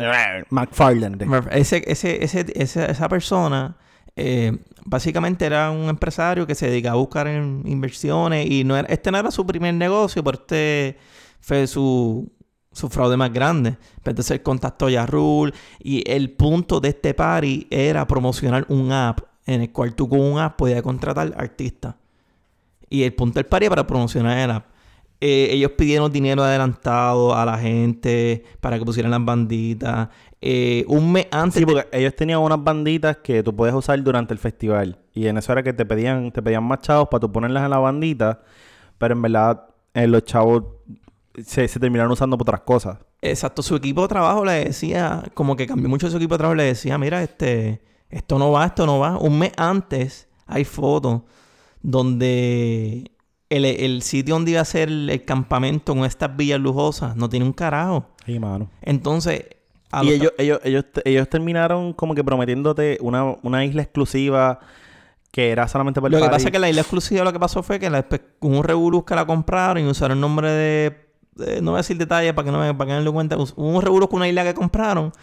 McFarland. 0.49 1.21
Ese, 1.51 1.83
ese, 1.87 2.23
ese, 2.23 2.45
ese- 2.55 2.91
esa 2.91 3.07
persona 3.09 3.77
eh, 4.15 4.57
básicamente 4.83 5.45
era 5.45 5.69
un 5.71 5.87
empresario 5.89 6.45
que 6.47 6.55
se 6.55 6.67
dedicaba 6.67 6.95
a 6.95 6.99
buscar 6.99 7.27
en 7.27 7.61
inversiones 7.65 8.49
y 8.49 8.63
no 8.63 8.75
era, 8.75 8.87
este 8.89 9.11
no 9.11 9.19
era 9.19 9.29
su 9.31 9.45
primer 9.45 9.73
negocio, 9.75 10.23
pero 10.23 10.39
este 10.39 10.97
fue 11.39 11.67
su, 11.67 12.29
su 12.77 12.89
fraude 12.89 13.17
más 13.17 13.33
grande. 13.33 13.77
Pero 14.03 14.11
entonces 14.11 14.31
él 14.31 14.43
contactó 14.43 14.87
a 14.87 14.91
Yarrul 14.91 15.53
y 15.79 16.09
el 16.09 16.31
punto 16.31 16.79
de 16.79 16.89
este 16.89 17.13
party 17.13 17.67
era 17.69 18.07
promocionar 18.07 18.65
un 18.69 18.91
app 18.91 19.21
en 19.45 19.61
el 19.61 19.71
cual 19.71 19.95
tú 19.95 20.07
con 20.07 20.19
un 20.19 20.39
app 20.39 20.57
podías 20.57 20.81
contratar 20.81 21.33
artistas. 21.37 21.95
Y 22.89 23.03
el 23.03 23.13
punto 23.13 23.39
del 23.39 23.45
party 23.45 23.65
era 23.65 23.75
para 23.75 23.87
promocionar 23.87 24.37
el 24.37 24.51
app. 24.51 24.65
Eh, 25.19 25.49
ellos 25.51 25.71
pidieron 25.71 26.11
dinero 26.11 26.43
adelantado 26.43 27.35
a 27.35 27.43
la 27.43 27.57
gente 27.57 28.43
para 28.61 28.77
que 28.77 28.85
pusieran 28.85 29.11
las 29.11 29.25
banditas. 29.25 30.09
Eh, 30.39 30.85
un 30.87 31.11
mes 31.11 31.27
antes 31.31 31.59
Sí, 31.59 31.65
porque 31.65 31.87
ellos 31.91 32.15
tenían 32.15 32.39
unas 32.39 32.63
banditas 32.63 33.17
que 33.17 33.41
tú 33.41 33.55
puedes 33.55 33.73
usar 33.73 34.01
durante 34.03 34.33
el 34.33 34.39
festival. 34.39 34.99
Y 35.13 35.25
en 35.25 35.37
eso 35.37 35.51
era 35.51 35.63
que 35.63 35.73
te 35.73 35.85
pedían, 35.85 36.31
te 36.31 36.43
pedían 36.43 36.63
más 36.63 36.81
chavos 36.81 37.07
para 37.09 37.21
tú 37.21 37.31
ponerlas 37.31 37.63
en 37.63 37.71
la 37.71 37.79
bandita. 37.79 38.41
Pero 38.99 39.15
en 39.15 39.21
verdad, 39.23 39.67
eh, 39.95 40.05
los 40.05 40.23
chavos 40.23 40.63
se, 41.43 41.67
se 41.67 41.79
terminaron 41.79 42.11
usando 42.11 42.37
por 42.37 42.45
otras 42.47 42.61
cosas. 42.61 42.97
Exacto, 43.21 43.61
su 43.61 43.75
equipo 43.75 44.01
de 44.03 44.07
trabajo 44.09 44.43
le 44.45 44.65
decía, 44.65 45.23
como 45.33 45.55
que 45.55 45.67
cambió 45.67 45.89
mucho 45.89 46.09
su 46.09 46.17
equipo 46.17 46.35
de 46.35 46.39
trabajo, 46.39 46.55
le 46.55 46.63
decía, 46.63 46.97
mira, 46.97 47.23
este, 47.23 47.81
esto 48.09 48.37
no 48.39 48.51
va, 48.51 48.65
esto 48.65 48.85
no 48.85 48.99
va. 48.99 49.17
Un 49.17 49.39
mes 49.39 49.51
antes 49.57 50.27
hay 50.45 50.63
fotos 50.65 51.21
donde 51.81 53.11
el, 53.49 53.65
el 53.65 54.01
sitio 54.01 54.35
donde 54.35 54.51
iba 54.51 54.61
a 54.61 54.65
ser 54.65 54.89
el, 54.89 55.23
campamento 55.25 55.95
con 55.95 56.05
estas 56.05 56.35
villas 56.35 56.59
lujosas 56.59 57.15
no 57.15 57.29
tiene 57.29 57.45
un 57.45 57.53
carajo. 57.53 58.07
Sí, 58.25 58.39
mano. 58.39 58.69
Entonces, 58.81 59.45
a 59.91 60.03
y 60.03 60.07
los- 60.07 60.15
ellos, 60.15 60.31
ellos, 60.37 60.59
ellos, 60.63 60.85
ellos 61.05 61.29
terminaron 61.29 61.93
como 61.93 62.13
que 62.13 62.23
prometiéndote 62.23 62.97
una, 63.01 63.35
una 63.41 63.63
isla 63.65 63.81
exclusiva 63.83 64.59
que 65.31 65.51
era 65.51 65.67
solamente 65.67 66.01
para 66.01 66.11
Lo 66.11 66.17
el 66.17 66.23
que 66.23 66.29
party. 66.29 66.35
pasa 66.35 66.47
es 66.49 66.51
que 66.51 66.59
la 66.59 66.69
isla 66.69 66.81
exclusiva 66.81 67.23
lo 67.23 67.31
que 67.33 67.39
pasó 67.39 67.61
fue 67.63 67.79
que 67.79 67.89
la, 67.89 68.05
hubo 68.39 68.57
un 68.57 68.63
revolú 68.63 69.05
que 69.05 69.15
la 69.15 69.25
compraron 69.25 69.83
y 69.83 69.87
usaron 69.87 70.17
el 70.17 70.21
nombre 70.21 70.49
de, 70.51 71.06
No 71.61 71.71
voy 71.71 71.77
a 71.77 71.81
decir 71.81 71.97
detalles 71.97 72.33
para 72.33 72.45
que 72.45 72.51
no 72.51 72.59
me, 72.59 72.73
para 72.73 72.89
que 72.89 72.93
no 72.97 73.01
lo 73.01 73.13
cuenten. 73.13 73.39
Hubo 73.39 73.53
un 73.57 73.81
revolú 73.81 74.07
con 74.09 74.17
una 74.17 74.27
isla 74.27 74.43
que 74.43 74.53
compraron 74.53 75.13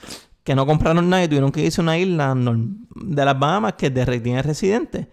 que 0.44 0.54
no 0.54 0.66
compraron 0.66 1.08
nada 1.08 1.24
y 1.24 1.28
tuvieron 1.28 1.50
que 1.50 1.62
irse 1.62 1.80
a 1.80 1.82
una 1.82 1.98
isla 1.98 2.34
de 2.36 3.24
las 3.24 3.38
Bahamas 3.38 3.72
que 3.72 3.86
es 3.86 3.94
de 3.94 4.20
tiene 4.20 4.42
residentes. 4.42 5.08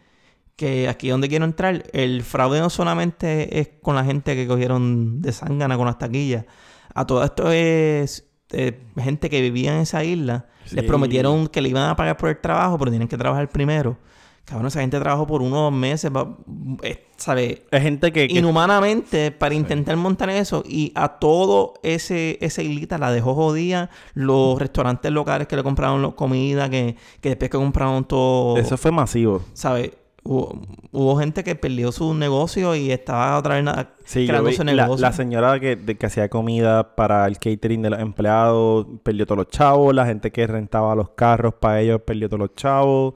Que 0.57 0.89
aquí 0.89 1.09
donde 1.09 1.29
quiero 1.29 1.45
entrar, 1.45 1.85
el 1.93 2.21
fraude 2.21 2.59
no 2.59 2.69
solamente 2.69 3.59
es 3.59 3.69
con 3.81 3.95
la 3.95 4.03
gente 4.03 4.35
que 4.35 4.45
cogieron 4.45 5.21
de 5.21 5.31
zángana 5.31 5.77
con 5.77 5.87
las 5.87 5.97
taquillas. 5.97 6.45
A 6.93 7.07
todo 7.07 7.23
esto 7.23 7.49
es 7.49 8.29
eh, 8.51 8.83
gente 8.97 9.29
que 9.29 9.41
vivía 9.41 9.73
en 9.73 9.81
esa 9.81 10.03
isla. 10.03 10.47
Les 10.71 10.83
prometieron 10.83 11.47
que 11.47 11.61
le 11.61 11.69
iban 11.69 11.89
a 11.89 11.95
pagar 11.95 12.17
por 12.17 12.29
el 12.29 12.39
trabajo, 12.39 12.77
pero 12.77 12.91
tienen 12.91 13.07
que 13.07 13.17
trabajar 13.17 13.49
primero. 13.49 13.97
Cabrón, 14.45 14.67
esa 14.67 14.81
gente 14.81 14.99
trabajó 14.99 15.25
por 15.27 15.41
unos 15.41 15.71
meses, 15.71 16.11
va- 16.11 16.35
eh, 16.83 17.05
¿sabes? 17.15 17.61
Es 17.71 17.81
gente 17.81 18.11
que... 18.11 18.27
que- 18.27 18.37
Inhumanamente 18.39 19.31
para 19.31 19.53
intentar 19.55 19.95
montar 19.95 20.29
eso 20.29 20.63
y 20.67 20.91
a 20.95 21.07
todo 21.19 21.75
ese 21.83 22.37
esa 22.41 22.61
islita 22.61 22.97
la 22.97 23.11
dejó 23.11 23.33
jodida. 23.33 23.89
Los 24.13 24.59
restaurantes 24.59 25.11
locales 25.11 25.47
que 25.47 25.55
le 25.55 25.63
compraron 25.63 26.01
la 26.01 26.11
comida, 26.11 26.69
que, 26.69 26.97
que 27.21 27.29
después 27.29 27.49
que 27.49 27.57
compraron 27.57 28.03
todo, 28.03 28.57
Eso 28.57 28.77
fue 28.77 28.91
masivo. 28.91 29.41
¿sabes? 29.53 29.91
Hubo, 30.23 30.59
hubo 30.91 31.17
gente 31.17 31.43
que 31.43 31.55
perdió 31.55 31.91
su 31.91 32.13
negocio 32.13 32.75
y 32.75 32.91
estaba 32.91 33.37
otra 33.39 33.55
vez 33.59 33.65
Sí, 34.05 34.27
creando 34.27 34.51
su 34.51 34.63
la, 34.63 34.73
negocio. 34.73 35.01
la 35.01 35.13
señora 35.13 35.59
que, 35.59 35.75
de- 35.77 35.97
que 35.97 36.05
hacía 36.07 36.29
comida 36.29 36.95
para 36.95 37.25
el 37.25 37.37
catering 37.39 37.81
de 37.83 37.89
los 37.91 37.99
empleados 37.99 38.85
perdió 39.01 39.25
todos 39.25 39.37
los 39.37 39.47
chavos. 39.47 39.95
La 39.95 40.05
gente 40.05 40.31
que 40.31 40.45
rentaba 40.45 40.93
los 40.95 41.11
carros 41.11 41.53
para 41.53 41.79
ellos 41.81 42.01
perdió 42.05 42.27
todos 42.27 42.39
los 42.41 42.55
chavos. 42.55 43.13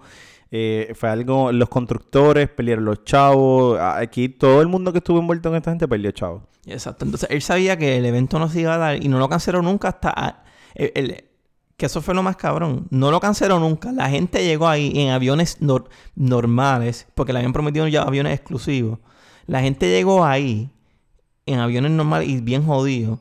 Eh, 0.58 0.94
fue 0.96 1.10
algo... 1.10 1.52
Los 1.52 1.68
constructores 1.68 2.48
perdieron 2.48 2.86
los 2.86 3.04
chavos. 3.04 3.78
Aquí 3.78 4.30
todo 4.30 4.62
el 4.62 4.70
mundo 4.70 4.94
que 4.94 5.00
estuvo 5.00 5.20
envuelto 5.20 5.50
en 5.50 5.56
esta 5.56 5.72
gente 5.72 5.86
perdió 5.86 6.12
chavos. 6.12 6.44
Exacto. 6.66 7.04
Entonces 7.04 7.30
él 7.30 7.42
sabía 7.42 7.78
que 7.78 7.98
el 7.98 8.06
evento 8.06 8.40
no 8.40 8.48
se 8.48 8.62
iba 8.62 8.74
a 8.74 8.78
dar 8.78 9.04
y 9.04 9.10
no 9.10 9.20
lo 9.20 9.28
canceló 9.28 9.62
nunca 9.62 9.90
hasta. 9.90 10.44
que 10.74 11.86
eso 11.86 12.02
fue 12.02 12.16
lo 12.16 12.24
más 12.24 12.38
cabrón. 12.38 12.88
No 12.90 13.12
lo 13.12 13.20
canceló 13.20 13.60
nunca. 13.60 13.92
La 13.92 14.10
gente 14.10 14.46
llegó 14.46 14.70
ahí 14.70 14.94
en 14.96 15.10
aviones 15.10 15.60
nor- 15.62 15.90
normales, 16.16 17.06
porque 17.16 17.34
le 17.34 17.40
habían 17.40 17.52
prometido 17.52 17.86
ya 17.90 18.04
aviones 18.04 18.34
exclusivos. 18.34 19.00
La 19.48 19.60
gente 19.60 19.90
llegó 19.90 20.24
ahí 20.24 20.70
en 21.46 21.60
aviones 21.60 21.92
normales 21.92 22.30
y 22.30 22.40
bien 22.40 22.66
jodidos. 22.66 23.20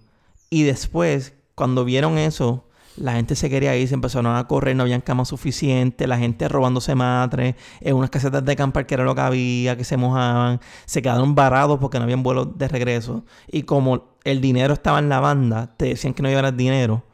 Y 0.51 0.63
después, 0.63 1.35
cuando 1.57 1.85
vieron 1.85 2.17
eso, 2.17 2.69
la 2.97 3.15
gente 3.15 3.35
se 3.35 3.51
quería 3.51 3.77
ir, 3.77 3.89
se 3.89 3.95
empezaron 3.95 4.37
a 4.37 4.47
correr, 4.47 4.77
no 4.77 4.83
habían 4.85 5.01
camas 5.01 5.29
suficientes, 5.29 6.07
la 6.09 6.19
gente 6.19 6.49
robándose 6.49 6.95
matres, 6.95 7.57
en 7.81 7.97
unas 7.97 8.11
casetas 8.11 8.45
de 8.45 8.53
acampar 8.53 8.87
que 8.87 8.95
era 8.95 9.05
lo 9.05 9.15
que 9.15 9.21
había, 9.21 9.77
que 9.77 9.85
se 9.85 9.97
mojaban, 9.97 10.61
se 10.87 11.03
quedaron 11.03 11.35
varados 11.35 11.79
porque 11.79 11.99
no 11.99 12.05
habían 12.05 12.23
vuelos 12.23 12.57
de 12.57 12.69
regreso. 12.69 13.25
Y 13.49 13.63
como 13.63 14.17
el 14.25 14.41
dinero 14.41 14.75
estaba 14.75 14.99
en 14.99 15.09
la 15.09 15.21
banda, 15.21 15.75
te 15.77 15.87
decían 15.87 16.15
que 16.15 16.23
no 16.23 16.29
llevaras 16.29 16.57
dinero, 16.57 17.05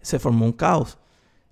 se 0.00 0.18
formó 0.18 0.44
un 0.44 0.52
caos. 0.52 0.98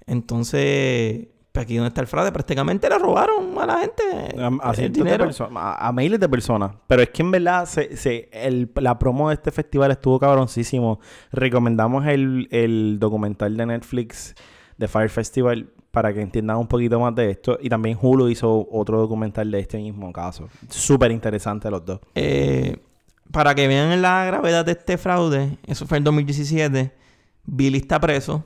Entonces, 0.06 1.28
aquí 1.60 1.76
donde 1.76 1.88
está 1.88 2.00
el 2.00 2.06
fraude, 2.06 2.32
prácticamente 2.32 2.88
le 2.88 2.98
robaron 2.98 3.58
a 3.58 3.66
la 3.66 3.78
gente 3.80 4.02
A, 4.38 4.70
a 4.70 4.72
el 4.72 4.92
dinero. 4.92 5.28
a, 5.54 5.88
a 5.88 5.92
miles 5.92 6.18
de 6.20 6.28
personas. 6.28 6.72
Pero 6.86 7.02
es 7.02 7.10
que 7.10 7.22
en 7.22 7.30
verdad 7.30 7.66
se, 7.66 7.96
se- 7.96 8.28
el- 8.32 8.70
la 8.76 8.98
promo 8.98 9.28
de 9.28 9.34
este 9.34 9.50
festival 9.50 9.90
estuvo 9.90 10.18
cabroncísimo. 10.18 11.00
Recomendamos 11.32 12.06
el, 12.06 12.48
el 12.50 12.98
documental 12.98 13.56
de 13.56 13.66
Netflix 13.66 14.34
de 14.78 14.88
Fire 14.88 15.10
Festival 15.10 15.70
para 15.90 16.12
que 16.12 16.20
entiendan 16.20 16.58
un 16.58 16.66
poquito 16.66 17.00
más 17.00 17.14
de 17.14 17.30
esto. 17.30 17.58
Y 17.60 17.68
también 17.70 17.98
Hulu 18.00 18.28
hizo 18.28 18.68
otro 18.70 18.98
documental 19.00 19.50
de 19.50 19.60
este 19.60 19.78
mismo 19.78 20.12
caso. 20.12 20.48
Súper 20.68 21.10
interesante 21.10 21.70
los 21.70 21.84
dos. 21.84 22.00
Eh, 22.14 22.76
para 23.32 23.54
que 23.54 23.66
vean 23.66 24.00
la 24.02 24.24
gravedad 24.26 24.64
de 24.64 24.72
este 24.72 24.98
fraude, 24.98 25.56
eso 25.66 25.86
fue 25.86 25.98
en 25.98 26.04
2017. 26.04 26.92
Billy 27.44 27.78
está 27.78 27.98
preso, 27.98 28.44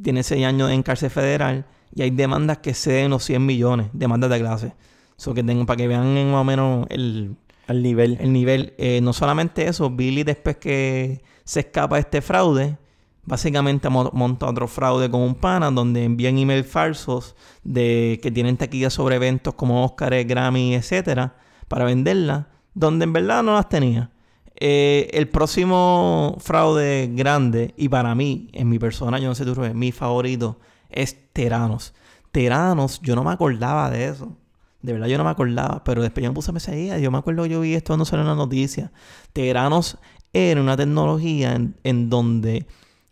tiene 0.00 0.22
6 0.22 0.44
años 0.44 0.70
en 0.70 0.82
cárcel 0.82 1.10
federal 1.10 1.64
y 1.94 2.02
hay 2.02 2.10
demandas 2.10 2.58
que 2.58 2.74
ceden 2.74 3.10
los 3.10 3.24
100 3.24 3.44
millones, 3.44 3.88
demandas 3.92 4.30
de 4.30 4.38
clase. 4.40 4.72
So 5.16 5.32
que 5.32 5.42
tengo, 5.42 5.64
para 5.66 5.78
que 5.78 5.88
vean 5.88 6.16
en 6.16 6.30
más 6.30 6.42
o 6.42 6.44
menos 6.44 6.86
el, 6.90 7.36
nivel. 7.68 8.18
el 8.20 8.32
nivel. 8.32 8.74
Eh, 8.78 9.00
no 9.02 9.12
solamente 9.12 9.66
eso, 9.66 9.88
Billy 9.90 10.24
después 10.24 10.56
que 10.58 11.22
se 11.44 11.60
escapa 11.60 11.96
de 11.96 12.00
este 12.02 12.20
fraude, 12.20 12.76
básicamente 13.24 13.88
mo- 13.88 14.10
monta 14.12 14.46
otro 14.46 14.68
fraude 14.68 15.10
con 15.10 15.20
un 15.22 15.34
pana 15.34 15.70
donde 15.70 16.04
envían 16.04 16.38
emails 16.38 16.66
falsos 16.66 17.34
de 17.64 18.20
que 18.22 18.30
tienen 18.30 18.56
taquillas 18.56 18.92
sobre 18.92 19.16
eventos 19.16 19.54
como 19.54 19.84
Oscar, 19.84 20.22
Grammy, 20.24 20.74
etcétera, 20.74 21.34
para 21.66 21.84
venderlas, 21.86 22.44
donde 22.74 23.04
en 23.04 23.12
verdad 23.14 23.42
no 23.42 23.54
las 23.54 23.68
tenía. 23.68 24.10
Eh, 24.58 25.08
el 25.12 25.28
próximo 25.28 26.36
fraude 26.40 27.10
grande, 27.12 27.74
y 27.76 27.88
para 27.88 28.14
mí, 28.14 28.48
en 28.52 28.68
mi 28.68 28.78
persona, 28.78 29.18
yo 29.18 29.28
no 29.28 29.34
sé 29.34 29.44
tú, 29.44 29.54
Rubén, 29.54 29.78
mi 29.78 29.92
favorito 29.92 30.58
es 30.96 31.32
Teranos. 31.32 31.94
Teranos, 32.32 33.00
yo 33.02 33.14
no 33.14 33.24
me 33.24 33.30
acordaba 33.30 33.90
de 33.90 34.08
eso. 34.08 34.36
De 34.82 34.92
verdad 34.92 35.08
yo 35.08 35.18
no 35.18 35.24
me 35.24 35.30
acordaba, 35.30 35.82
pero 35.84 36.02
después 36.02 36.22
yo 36.22 36.30
me 36.30 36.34
puse 36.34 36.50
a 36.50 36.54
pensar, 36.54 36.74
"Ea, 36.74 36.98
yo 36.98 37.10
me 37.10 37.18
acuerdo 37.18 37.42
que 37.44 37.48
yo 37.50 37.60
vi 37.60 37.74
esto 37.74 37.88
cuando 37.92 38.04
salió 38.04 38.22
en 38.22 38.28
la 38.28 38.34
noticia. 38.34 38.92
Teranos 39.32 39.98
era 40.32 40.60
una 40.60 40.76
tecnología 40.76 41.54
en, 41.54 41.76
en 41.82 42.10
donde 42.10 42.66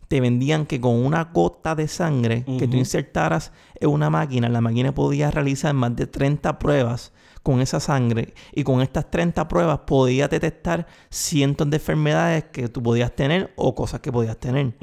te 0.07 0.21
vendían 0.21 0.65
que 0.65 0.79
con 0.79 0.93
una 0.93 1.25
gota 1.25 1.75
de 1.75 1.87
sangre 1.87 2.45
que 2.59 2.67
tú 2.67 2.77
insertaras 2.77 3.51
en 3.79 3.89
una 3.89 4.09
máquina, 4.09 4.47
la 4.49 4.61
máquina 4.61 4.93
podía 4.93 5.31
realizar 5.31 5.73
más 5.73 5.95
de 5.95 6.05
30 6.07 6.59
pruebas 6.59 7.11
con 7.41 7.61
esa 7.61 7.79
sangre 7.79 8.33
y 8.53 8.63
con 8.63 8.81
estas 8.81 9.09
30 9.09 9.47
pruebas 9.47 9.79
podía 9.85 10.27
detectar 10.27 10.87
cientos 11.09 11.69
de 11.69 11.77
enfermedades 11.77 12.45
que 12.45 12.69
tú 12.69 12.81
podías 12.81 13.15
tener 13.15 13.51
o 13.55 13.73
cosas 13.75 13.99
que 13.99 14.11
podías 14.11 14.37
tener. 14.37 14.73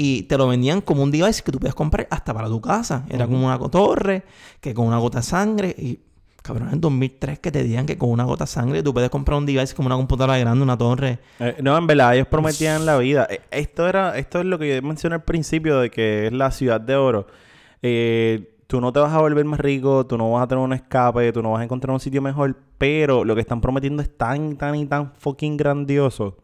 Y 0.00 0.22
te 0.22 0.38
lo 0.38 0.46
vendían 0.46 0.80
como 0.80 1.02
un 1.02 1.10
device 1.10 1.42
que 1.42 1.50
tú 1.50 1.58
podías 1.58 1.74
comprar 1.74 2.06
hasta 2.10 2.32
para 2.32 2.46
tu 2.46 2.60
casa. 2.60 3.04
Era 3.10 3.26
como 3.26 3.44
una 3.44 3.58
torre, 3.68 4.22
que 4.60 4.72
con 4.72 4.86
una 4.86 4.98
gota 4.98 5.18
de 5.18 5.24
sangre. 5.24 5.74
Y 5.76 5.98
cabrón, 6.40 6.70
en 6.72 6.80
2003 6.80 7.40
que 7.40 7.50
te 7.50 7.64
digan 7.64 7.84
que 7.84 7.98
con 7.98 8.10
una 8.10 8.22
gota 8.22 8.44
de 8.44 8.48
sangre 8.48 8.82
tú 8.84 8.94
puedes 8.94 9.10
comprar 9.10 9.36
un 9.38 9.44
device 9.44 9.74
como 9.74 9.86
una 9.88 9.96
computadora 9.96 10.38
grande, 10.38 10.62
una 10.62 10.78
torre. 10.78 11.18
Eh, 11.40 11.56
no, 11.62 11.76
en 11.76 11.88
verdad, 11.88 12.14
ellos 12.14 12.28
prometían 12.28 12.86
la 12.86 12.96
vida. 12.96 13.26
Eh, 13.28 13.40
Esto 13.50 13.88
era, 13.88 14.16
esto 14.16 14.38
es 14.38 14.44
lo 14.44 14.56
que 14.56 14.72
yo 14.76 14.82
mencioné 14.82 15.16
al 15.16 15.24
principio 15.24 15.80
de 15.80 15.90
que 15.90 16.28
es 16.28 16.32
la 16.32 16.52
ciudad 16.52 16.80
de 16.80 16.94
oro. 16.94 17.26
Eh, 17.82 18.54
tú 18.68 18.80
no 18.80 18.92
te 18.92 19.00
vas 19.00 19.12
a 19.12 19.18
volver 19.18 19.44
más 19.46 19.58
rico, 19.58 20.06
tú 20.06 20.16
no 20.16 20.30
vas 20.30 20.44
a 20.44 20.46
tener 20.46 20.62
un 20.62 20.74
escape, 20.74 21.32
tú 21.32 21.42
no 21.42 21.50
vas 21.50 21.62
a 21.62 21.64
encontrar 21.64 21.92
un 21.92 21.98
sitio 21.98 22.22
mejor, 22.22 22.56
pero 22.78 23.24
lo 23.24 23.34
que 23.34 23.40
están 23.40 23.60
prometiendo 23.60 24.00
es 24.00 24.16
tan, 24.16 24.56
tan 24.56 24.76
y 24.76 24.86
tan 24.86 25.12
fucking 25.14 25.56
grandioso 25.56 26.36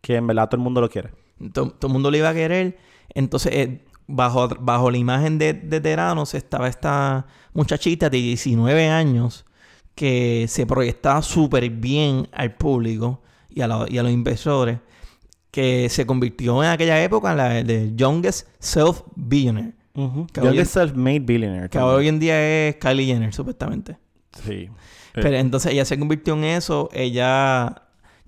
que 0.00 0.16
en 0.16 0.26
verdad 0.26 0.48
todo 0.48 0.56
el 0.56 0.64
mundo 0.64 0.80
lo 0.80 0.88
quiere. 0.88 1.10
To- 1.52 1.70
Todo, 1.70 1.88
el 1.88 1.92
mundo 1.92 2.10
lo 2.10 2.16
iba 2.16 2.28
a 2.30 2.34
querer. 2.34 2.78
Entonces, 3.14 3.52
eh, 3.54 3.84
bajo, 4.06 4.48
bajo 4.60 4.90
la 4.90 4.98
imagen 4.98 5.38
de, 5.38 5.52
de 5.54 5.80
Teranos 5.80 6.34
estaba 6.34 6.68
esta 6.68 7.26
muchachita 7.54 8.08
de 8.10 8.18
19 8.18 8.88
años 8.88 9.44
que 9.94 10.46
se 10.48 10.66
proyectaba 10.66 11.22
súper 11.22 11.70
bien 11.70 12.28
al 12.32 12.54
público 12.54 13.22
y 13.48 13.62
a, 13.62 13.68
y 13.88 13.96
a 13.98 14.02
los 14.02 14.12
inversores, 14.12 14.78
que 15.50 15.88
se 15.88 16.04
convirtió 16.04 16.62
en 16.62 16.68
aquella 16.68 17.02
época 17.02 17.30
en 17.30 17.36
la 17.38 17.48
de 17.64 17.92
Youngest 17.96 18.46
Self-Billionaire. 18.60 19.72
Que 19.94 20.40
Yo 20.42 20.48
hoy 20.50 20.54
que 20.56 20.60
en- 20.60 20.66
self-made 20.66 21.20
billionaire. 21.20 21.70
Que 21.70 21.78
también. 21.78 21.96
hoy 21.96 22.08
en 22.08 22.18
día 22.18 22.68
es 22.68 22.76
Kylie 22.76 23.06
Jenner, 23.06 23.32
supuestamente. 23.32 23.96
Sí. 24.44 24.68
Pero 25.14 25.34
entonces 25.36 25.72
ella 25.72 25.86
se 25.86 25.98
convirtió 25.98 26.34
en 26.34 26.44
eso. 26.44 26.90
Ella 26.92 27.74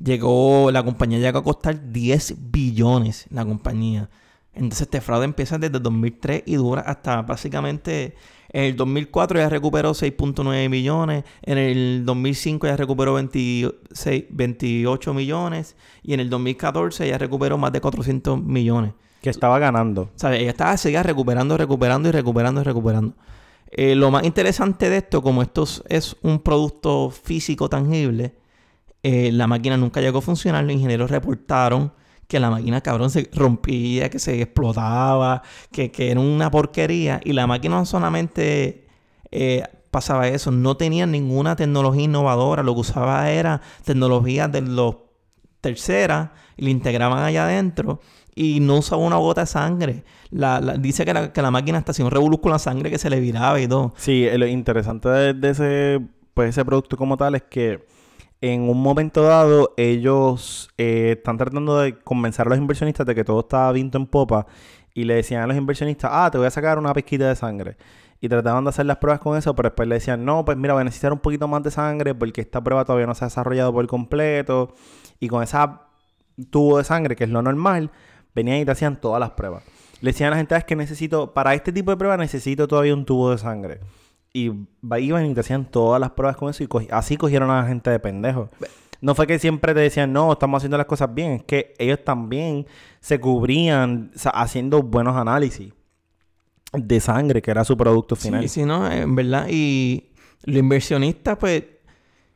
llegó, 0.03 0.71
la 0.71 0.83
compañía 0.83 1.19
llegó 1.19 1.39
a 1.39 1.45
costar 1.45 1.93
10 1.93 2.35
billones, 2.51 3.27
la 3.31 3.45
compañía. 3.45 4.09
Entonces 4.55 4.83
este 4.83 5.01
fraude 5.01 5.25
empieza 5.25 5.59
desde 5.59 5.79
2003 5.79 6.43
y 6.47 6.55
dura 6.57 6.83
hasta 6.83 7.23
básicamente... 7.23 8.15
En 8.51 8.65
el 8.65 8.77
2004 8.77 9.39
ya 9.41 9.51
recuperó 9.51 9.91
6.9 9.91 10.71
millones. 10.71 11.25
En 11.43 11.59
el 11.59 12.05
2005 12.07 12.67
ya 12.67 12.79
recuperó 12.79 13.13
26 13.13 14.25
28 14.31 15.13
millones. 15.13 15.77
Y 16.03 16.15
en 16.15 16.21
el 16.21 16.31
2014 16.31 17.07
ya 17.07 17.19
recuperó 17.19 17.59
más 17.59 17.73
de 17.73 17.83
400 17.83 18.43
millones. 18.43 18.95
Que 19.21 19.29
estaba 19.29 19.59
ganando. 19.59 20.11
Sea, 20.15 20.35
ella 20.35 20.49
estaba 20.49 20.79
seguía 20.79 21.03
recuperando, 21.03 21.59
recuperando 21.59 22.09
y 22.09 22.13
recuperando 22.13 22.63
y 22.63 22.65
recuperando. 22.65 23.15
Eh, 23.71 23.95
lo 23.95 24.11
más 24.11 24.25
interesante 24.25 24.89
de 24.89 24.97
esto, 24.97 25.21
como 25.21 25.43
esto 25.43 25.65
es- 25.65 25.83
es 25.91 26.17
un 26.23 26.39
producto 26.39 27.11
físico 27.11 27.69
tangible, 27.69 28.33
eh, 29.11 29.33
la 29.33 29.47
máquina 29.47 29.79
nunca 29.79 30.03
llegó 30.03 30.19
a 30.19 30.23
funcionar. 30.23 30.65
Los 30.65 30.75
ingenieros 30.75 31.11
reportaron 31.11 31.95
que 32.27 32.39
la 32.39 32.51
máquina, 32.51 32.83
cabrón, 32.83 33.09
se 33.09 33.31
rompía, 33.33 34.11
que 34.11 34.19
se 34.19 34.43
explotaba, 34.43 35.43
que, 35.73 35.91
que 35.91 36.11
era 36.11 36.21
una 36.21 36.51
porquería. 36.51 37.19
Y 37.25 37.33
la 37.33 37.47
máquina 37.47 37.77
no 37.77 37.87
solamente 37.87 38.87
eh, 39.31 39.63
pasaba 39.91 40.29
eso, 40.29 40.51
no 40.51 40.77
tenía 40.77 41.07
ninguna 41.07 41.57
tecnología 41.57 42.03
innovadora. 42.03 42.63
Lo 42.63 42.75
que 42.75 42.81
usaba 42.81 43.31
era 43.31 43.63
tecnología 43.83 44.47
de 44.47 44.61
los 44.61 44.97
terceras 45.63 46.29
y 46.59 46.65
la 46.65 46.71
integraban 46.71 47.25
allá 47.25 47.45
adentro. 47.45 48.01
y 48.35 48.61
no 48.61 48.77
usaba 48.77 49.03
una 49.03 49.17
gota 49.17 49.41
de 49.41 49.47
sangre. 49.47 50.05
La, 50.31 50.61
dice 50.61 51.07
que 51.07 51.15
la, 51.15 51.33
que 51.33 51.41
la 51.41 51.51
máquina 51.51 51.79
hasta 51.79 51.93
hacía 51.93 52.05
un 52.05 52.37
con 52.37 52.53
la 52.53 52.59
sangre 52.59 52.91
que 52.91 52.99
se 52.99 53.09
le 53.09 53.21
viraba 53.21 53.59
y 53.59 53.67
todo. 53.67 53.95
Sí, 53.97 54.27
eh, 54.27 54.37
lo 54.37 54.47
interesante 54.47 55.09
de, 55.09 55.33
de 55.33 55.51
ese, 55.51 56.01
pues, 56.35 56.51
ese 56.51 56.65
producto 56.65 56.99
como 56.99 57.17
tal 57.17 57.35
es 57.37 57.45
que 57.45 57.89
en 58.41 58.69
un 58.69 58.81
momento 58.81 59.23
dado 59.23 59.75
ellos 59.77 60.71
eh, 60.79 61.15
están 61.17 61.39
tratando 61.39 61.79
de 61.79 61.99
convencer 61.99 62.47
a 62.47 62.51
los 62.51 62.59
inversionistas 62.59 63.07
de 63.07 63.15
que 63.15 63.25
todo 63.25 63.41
está 63.41 63.71
viento 63.73 63.99
en 63.99 64.07
popa 64.07 64.47
y 64.95 65.05
le 65.05 65.15
decían 65.15 65.43
a 65.43 65.47
los 65.47 65.57
inversionistas, 65.57 66.11
ah, 66.13 66.29
te 66.31 66.39
voy 66.39 66.47
a 66.47 66.51
sacar 66.51 66.79
una 66.79 66.93
pizquita 66.93 67.29
de 67.29 67.37
sangre. 67.37 67.77
Y 68.21 68.29
trataban 68.29 68.65
de 68.65 68.71
hacer 68.71 68.85
las 68.85 68.97
pruebas 68.97 69.21
con 69.21 69.39
eso, 69.39 69.55
pero 69.55 69.69
después 69.69 69.89
le 69.89 69.95
decían, 69.95 70.25
no, 70.25 70.45
pues 70.45 70.57
mira, 70.57 70.75
voy 70.75 70.81
a 70.81 70.85
necesitar 70.85 71.13
un 71.13 71.21
poquito 71.21 71.47
más 71.47 71.63
de 71.63 71.71
sangre 71.71 72.17
porque 72.17 72.41
esta 72.41 72.61
prueba 72.61 72.85
todavía 72.85 73.07
no 73.07 73.15
se 73.15 73.25
ha 73.25 73.29
desarrollado 73.29 73.73
por 73.73 73.87
completo. 73.87 74.75
Y 75.21 75.29
con 75.29 75.43
esa 75.43 75.83
tubo 76.51 76.79
de 76.79 76.85
sangre, 76.85 77.15
que 77.15 77.25
es 77.25 77.31
lo 77.31 77.43
normal, 77.43 77.93
venían 78.35 78.59
y 78.59 78.65
te 78.65 78.73
hacían 78.73 79.01
todas 79.01 79.21
las 79.21 79.31
pruebas. 79.31 79.63
Le 80.01 80.11
decían 80.11 80.29
a 80.29 80.31
la 80.33 80.37
gente, 80.39 80.57
"Ah, 80.57 80.59
es 80.59 80.65
que 80.65 80.75
necesito, 80.75 81.33
para 81.33 81.55
este 81.55 81.73
tipo 81.73 81.93
de 81.93 81.97
pruebas 81.97 82.19
necesito 82.19 82.67
todavía 82.67 82.95
un 82.95 83.05
tubo 83.05 83.31
de 83.31 83.39
sangre. 83.39 83.81
Y 84.39 85.01
iban 85.01 85.27
y 85.27 85.35
te 85.35 85.41
hacían 85.41 85.65
todas 85.65 86.01
las 86.01 86.11
pruebas 86.13 86.37
con 86.37 86.51
eso 86.51 86.63
y 86.63 86.69
así 86.91 87.17
cogieron 87.17 87.51
a 87.51 87.63
la 87.63 87.69
gente 87.69 87.91
de 87.91 87.99
pendejo. 87.99 88.51
No 89.01 89.15
fue 89.15 89.27
que 89.27 89.39
siempre 89.39 89.75
te 89.75 89.81
decían, 89.81 90.13
no, 90.13 90.33
estamos 90.33 90.59
haciendo 90.59 90.77
las 90.77 90.87
cosas 90.87 91.13
bien. 91.15 91.33
Es 91.33 91.43
que 91.45 91.75
ellos 91.79 92.01
también 92.05 92.67
se 93.01 93.21
cubrían 93.21 94.11
o 94.15 94.19
sea, 94.19 94.33
haciendo 94.33 94.83
buenos 94.83 95.17
análisis 95.17 95.73
de 96.73 97.01
sangre, 97.01 97.41
que 97.41 97.51
era 97.51 97.65
su 97.65 97.77
producto 97.77 98.17
final. 98.17 98.43
Sí, 98.43 98.49
sí, 98.49 98.65
no, 98.65 98.91
en 98.91 99.15
verdad. 99.15 99.47
Y 99.49 100.11
los 100.45 100.59
inversionistas, 100.59 101.37
pues, 101.39 101.65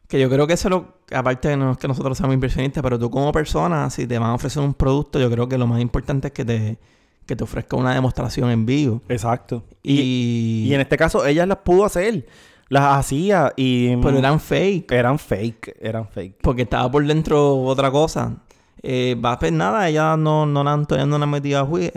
que 0.08 0.20
yo 0.20 0.28
creo 0.28 0.46
que 0.46 0.54
eso 0.54 0.68
es 0.68 0.70
lo, 0.70 0.98
aparte 1.14 1.48
de 1.48 1.56
no 1.56 1.72
es 1.72 1.78
que 1.78 1.88
nosotros 1.88 2.16
seamos 2.16 2.34
inversionistas, 2.34 2.82
pero 2.82 2.98
tú 2.98 3.10
como 3.10 3.32
persona, 3.32 3.90
si 3.90 4.06
te 4.06 4.18
van 4.18 4.30
a 4.30 4.34
ofrecer 4.34 4.62
un 4.62 4.74
producto, 4.74 5.18
yo 5.18 5.30
creo 5.30 5.48
que 5.48 5.58
lo 5.58 5.66
más 5.66 5.80
importante 5.80 6.28
es 6.28 6.32
que 6.32 6.44
te, 6.44 6.78
que 7.26 7.36
te 7.36 7.44
ofrezca 7.44 7.76
una 7.76 7.94
demostración 7.94 8.50
en 8.50 8.66
vivo. 8.66 9.00
Exacto. 9.08 9.64
Y, 9.82 10.00
Y, 10.00 10.64
y 10.68 10.74
en 10.74 10.80
este 10.80 10.96
caso, 10.96 11.24
ellas 11.26 11.46
las 11.48 11.58
pudo 11.58 11.84
hacer. 11.84 12.26
Las 12.68 12.96
hacía 12.98 13.52
y... 13.56 13.96
pero 13.96 14.18
eran 14.18 14.40
fake. 14.40 14.90
Eran 14.92 15.18
fake. 15.18 15.76
Eran 15.80 16.08
fake. 16.08 16.38
Porque 16.42 16.62
estaba 16.62 16.90
por 16.90 17.06
dentro 17.06 17.56
otra 17.62 17.90
cosa. 17.90 18.38
Eh, 18.82 19.14
va, 19.22 19.38
pues 19.38 19.52
nada, 19.52 19.88
ella 19.88 20.16
no, 20.16 20.46
no 20.46 20.64
la 20.64 20.72
han, 20.72 20.86
todavía 20.86 21.06
no 21.06 21.18
la 21.18 21.24
han 21.24 21.30
metido 21.30 21.60
a 21.60 21.64
juicio. 21.66 21.92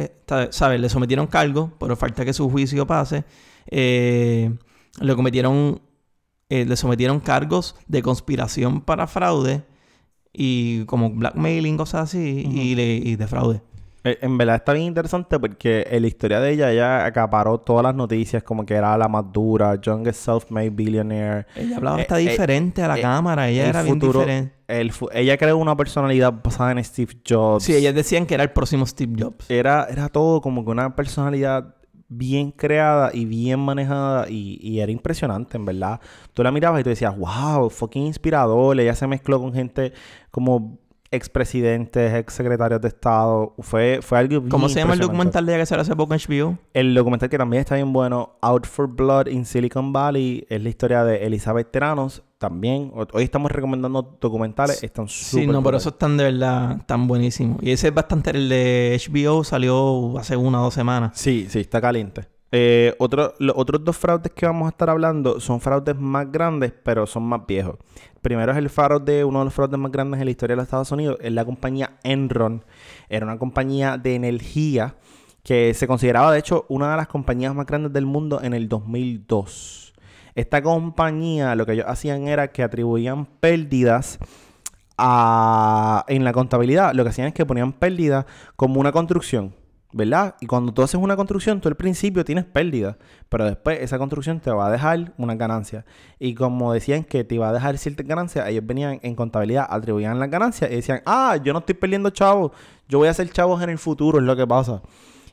¿Sabes? 0.51 0.79
Le 0.79 0.89
sometieron 0.89 1.27
cargo, 1.27 1.71
pero 1.79 1.95
falta 1.95 2.25
que 2.25 2.33
su 2.33 2.49
juicio 2.49 2.85
pase. 2.85 3.23
Eh, 3.67 4.53
le 4.99 5.15
cometieron. 5.15 5.81
eh, 6.49 6.65
le 6.65 6.75
sometieron 6.75 7.19
cargos 7.21 7.75
de 7.87 8.01
conspiración 8.03 8.81
para 8.81 9.07
fraude 9.07 9.63
y 10.33 10.83
como 10.85 11.09
blackmailing, 11.09 11.77
cosas 11.77 12.03
así, 12.09 12.45
y, 12.51 12.75
le- 12.75 12.97
y 12.97 13.15
de 13.15 13.27
fraude. 13.27 13.61
Eh, 14.05 14.19
En 14.21 14.37
verdad 14.37 14.55
está 14.57 14.71
bien 14.73 14.85
interesante 14.85 15.39
porque 15.39 15.85
en 15.89 16.01
la 16.03 16.07
historia 16.07 16.39
de 16.39 16.51
ella, 16.51 16.71
ella 16.71 17.05
acaparó 17.05 17.57
todas 17.59 17.83
las 17.83 17.95
noticias 17.95 18.43
como 18.43 18.65
que 18.65 18.75
era 18.75 18.97
la 18.97 19.07
más 19.07 19.25
dura, 19.33 19.81
youngest 19.81 20.25
self-made 20.27 20.69
billionaire. 20.69 21.47
Ella 21.55 21.77
hablaba 21.77 21.97
Eh, 21.97 22.01
hasta 22.03 22.19
eh, 22.19 22.29
diferente 22.29 22.83
a 22.83 22.87
la 22.87 22.97
eh, 22.99 23.01
cámara, 23.01 23.49
ella 23.49 23.63
el 23.63 23.69
era 23.69 23.81
bien 23.81 23.95
futuro- 23.99 24.19
diferente. 24.21 24.53
el 24.67 24.91
ella 25.11 25.37
creó 25.37 25.57
una 25.57 25.75
personalidad 25.75 26.33
basada 26.43 26.71
en 26.71 26.83
Steve 26.83 27.13
Jobs. 27.27 27.63
Sí, 27.63 27.73
ellas 27.75 27.95
decían 27.95 28.25
que 28.25 28.35
era 28.35 28.43
el 28.43 28.51
próximo 28.51 28.85
Steve 28.85 29.13
Jobs. 29.19 29.49
Era, 29.49 29.85
era 29.89 30.07
todo 30.09 30.39
como 30.39 30.63
que 30.63 30.71
una 30.71 30.95
personalidad 30.95 31.75
bien 32.07 32.51
creada 32.51 33.09
y 33.11 33.25
bien 33.25 33.59
manejada 33.59 34.29
y, 34.29 34.59
y 34.61 34.79
era 34.79 34.91
impresionante, 34.91 35.57
en 35.57 35.65
verdad. 35.65 35.99
Tú 36.33 36.43
la 36.43 36.51
mirabas 36.51 36.81
y 36.81 36.83
tú 36.83 36.89
decías, 36.91 37.17
wow, 37.17 37.71
fucking 37.71 38.05
inspirador. 38.05 38.79
Ella 38.79 38.93
se 38.93 39.07
mezcló 39.07 39.39
con 39.41 39.51
gente 39.53 39.91
como 40.29 40.77
expresidentes, 41.11 42.13
exsecretarios 42.13 42.81
de 42.81 42.87
Estado. 42.89 43.53
Fue, 43.59 43.99
fue 44.01 44.17
algo 44.19 44.39
bien 44.41 44.49
¿Cómo 44.49 44.69
se 44.69 44.79
llama 44.79 44.93
el 44.93 44.99
documental 44.99 45.45
de 45.45 45.53
ella 45.53 45.61
que 45.61 45.65
salió 45.65 45.81
hace 45.83 45.95
poco 45.95 46.13
en 46.13 46.19
HBO? 46.19 46.57
El 46.73 46.93
documental 46.93 47.29
que 47.29 47.37
también 47.37 47.61
está 47.61 47.75
bien 47.75 47.91
bueno, 47.93 48.37
Out 48.41 48.65
for 48.65 48.87
Blood 48.87 49.27
in 49.27 49.45
Silicon 49.45 49.93
Valley, 49.93 50.45
es 50.49 50.61
la 50.61 50.69
historia 50.69 51.03
de 51.03 51.25
Elizabeth 51.25 51.71
Teranos. 51.71 52.23
También, 52.37 52.91
ho- 52.93 53.07
hoy 53.13 53.23
estamos 53.23 53.49
recomendando 53.51 54.17
documentales, 54.19 54.83
están 54.83 55.07
súper 55.07 55.45
Sí, 55.45 55.47
no, 55.51 55.63
pero 55.63 55.77
esos 55.77 55.93
están 55.93 56.17
de 56.17 56.25
verdad 56.25 56.81
tan 56.85 57.07
buenísimos. 57.07 57.57
Y 57.63 57.71
ese 57.71 57.87
es 57.87 57.93
bastante, 57.93 58.31
el 58.31 58.49
de 58.49 58.99
HBO 59.09 59.43
salió 59.43 60.17
hace 60.19 60.35
una 60.35 60.59
o 60.61 60.65
dos 60.65 60.73
semanas. 60.73 61.11
Sí, 61.15 61.47
sí, 61.49 61.59
está 61.61 61.79
caliente. 61.79 62.27
Eh, 62.51 62.95
los 63.39 63.55
otros 63.57 63.83
dos 63.83 63.97
fraudes 63.97 64.31
que 64.31 64.45
vamos 64.45 64.67
a 64.67 64.69
estar 64.69 64.89
hablando 64.89 65.39
son 65.39 65.59
fraudes 65.59 65.95
más 65.97 66.31
grandes, 66.31 66.71
pero 66.83 67.05
son 67.05 67.23
más 67.23 67.41
viejos. 67.47 67.75
Primero 68.21 68.51
es 68.51 68.57
el 68.57 68.69
fraude, 68.69 69.23
uno 69.25 69.39
de 69.39 69.45
los 69.45 69.53
fraudes 69.53 69.77
más 69.79 69.91
grandes 69.91 70.19
en 70.19 70.25
la 70.25 70.31
historia 70.31 70.53
de 70.53 70.57
los 70.57 70.63
Estados 70.65 70.91
Unidos, 70.91 71.17
es 71.21 71.31
la 71.33 71.43
compañía 71.43 71.97
Enron. 72.03 72.63
Era 73.09 73.25
una 73.25 73.37
compañía 73.37 73.97
de 73.97 74.15
energía 74.15 74.95
que 75.43 75.73
se 75.73 75.85
consideraba, 75.87 76.31
de 76.31 76.39
hecho, 76.39 76.65
una 76.69 76.91
de 76.91 76.97
las 76.97 77.07
compañías 77.07 77.53
más 77.53 77.65
grandes 77.65 77.93
del 77.93 78.05
mundo 78.05 78.39
en 78.41 78.53
el 78.53 78.67
2002. 78.69 79.93
Esta 80.33 80.61
compañía 80.61 81.55
lo 81.55 81.65
que 81.65 81.73
ellos 81.73 81.85
hacían 81.87 82.27
era 82.27 82.51
que 82.51 82.63
atribuían 82.63 83.25
pérdidas 83.25 84.17
a- 84.97 86.03
en 86.07 86.23
la 86.23 86.33
contabilidad. 86.33 86.93
Lo 86.93 87.03
que 87.03 87.09
hacían 87.09 87.27
es 87.27 87.33
que 87.33 87.45
ponían 87.45 87.73
pérdidas 87.73 88.25
como 88.55 88.79
una 88.79 88.91
construcción. 88.91 89.53
¿Verdad? 89.95 90.35
Y 90.41 90.45
cuando 90.45 90.73
tú 90.73 90.83
haces 90.83 90.99
una 90.99 91.15
construcción, 91.15 91.61
tú 91.61 91.69
al 91.69 91.75
principio 91.75 92.25
tienes 92.25 92.43
pérdida, 92.43 92.97
pero 93.29 93.45
después 93.45 93.79
esa 93.79 93.97
construcción 93.97 94.41
te 94.41 94.51
va 94.51 94.67
a 94.67 94.69
dejar 94.69 95.13
una 95.17 95.35
ganancia. 95.35 95.85
Y 96.19 96.35
como 96.35 96.73
decían 96.73 97.05
que 97.05 97.23
te 97.23 97.35
iba 97.35 97.47
a 97.47 97.53
dejar 97.53 97.77
ciertas 97.77 98.05
ganancias, 98.05 98.45
ellos 98.49 98.65
venían 98.65 98.99
en 99.03 99.15
contabilidad, 99.15 99.67
atribuían 99.69 100.19
las 100.19 100.29
ganancias 100.29 100.69
y 100.69 100.75
decían, 100.75 101.01
ah, 101.05 101.37
yo 101.41 101.53
no 101.53 101.59
estoy 101.59 101.75
perdiendo 101.75 102.09
chavos, 102.09 102.51
yo 102.89 102.97
voy 102.97 103.07
a 103.07 103.11
hacer 103.11 103.29
chavos 103.29 103.63
en 103.63 103.69
el 103.69 103.77
futuro, 103.77 104.19
es 104.19 104.25
lo 104.25 104.35
que 104.35 104.45
pasa. 104.45 104.81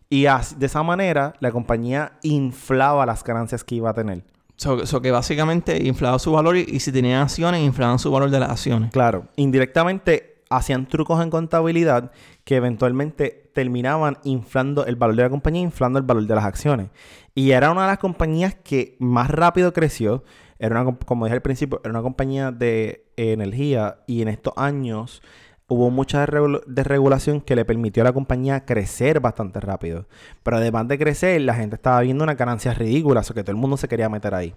Y 0.09 0.27
de 0.27 0.67
esa 0.67 0.85
manera, 0.85 1.35
la 1.41 1.51
compañía 1.51 2.13
inflaba 2.23 3.05
las 3.05 3.25
ganancias 3.25 3.65
que 3.65 3.75
iba 3.75 3.91
a 3.91 3.95
tener. 3.95 4.23
So, 4.55 4.87
so 4.87 5.03
que 5.03 5.11
básicamente 5.11 5.83
inflaba 5.85 6.21
su 6.21 6.31
valor 6.31 6.57
y, 6.57 6.67
y 6.69 6.79
si 6.79 6.93
tenían 6.93 7.23
acciones, 7.23 7.63
inflaban 7.63 7.99
su 7.99 8.13
valor 8.13 8.31
de 8.31 8.39
las 8.39 8.51
acciones. 8.51 8.93
Claro, 8.93 9.27
indirectamente 9.35 10.45
hacían 10.51 10.87
trucos 10.87 11.21
en 11.21 11.31
contabilidad 11.31 12.13
que 12.45 12.57
eventualmente 12.57 13.42
terminaban 13.53 14.19
inflando 14.25 14.87
el 14.87 14.97
valor 14.97 15.17
de 15.17 15.23
la 15.23 15.31
compañía, 15.31 15.63
inflando 15.63 15.99
el 15.99 16.05
valor 16.05 16.27
de 16.27 16.35
las 16.35 16.45
acciones. 16.45 16.89
Y 17.35 17.53
era 17.53 17.71
una 17.71 17.83
de 17.83 17.89
las 17.89 17.99
compañías 17.99 18.55
que 18.55 18.97
más 18.99 19.31
rápido 19.31 19.73
creció. 19.73 20.25
Era 20.59 20.81
una, 20.81 20.97
como 20.99 21.25
dije 21.25 21.35
al 21.35 21.43
principio, 21.43 21.81
era 21.83 21.91
una 21.91 22.03
compañía 22.03 22.51
de 22.51 23.07
energía 23.17 23.99
y 24.07 24.23
en 24.23 24.29
estos 24.29 24.55
años 24.57 25.23
hubo 25.67 25.91
mucha 25.91 26.27
desregula- 26.27 26.61
desregulación 26.67 27.41
que 27.41 27.57
le 27.57 27.65
permitió 27.65 28.03
a 28.03 28.05
la 28.05 28.13
compañía 28.13 28.65
crecer 28.65 29.21
bastante 29.21 29.59
rápido. 29.61 30.07
Pero 30.43 30.59
además 30.59 30.87
de 30.89 30.99
crecer, 30.99 31.41
la 31.41 31.55
gente 31.55 31.77
estaba 31.77 32.01
viendo 32.03 32.25
una 32.25 32.35
ganancia 32.35 32.75
ridícula, 32.75 33.23
o 33.23 33.35
que 33.35 33.43
todo 33.43 33.53
el 33.53 33.57
mundo 33.57 33.77
se 33.77 33.89
quería 33.89 34.09
meter 34.09 34.35
ahí. 34.35 34.55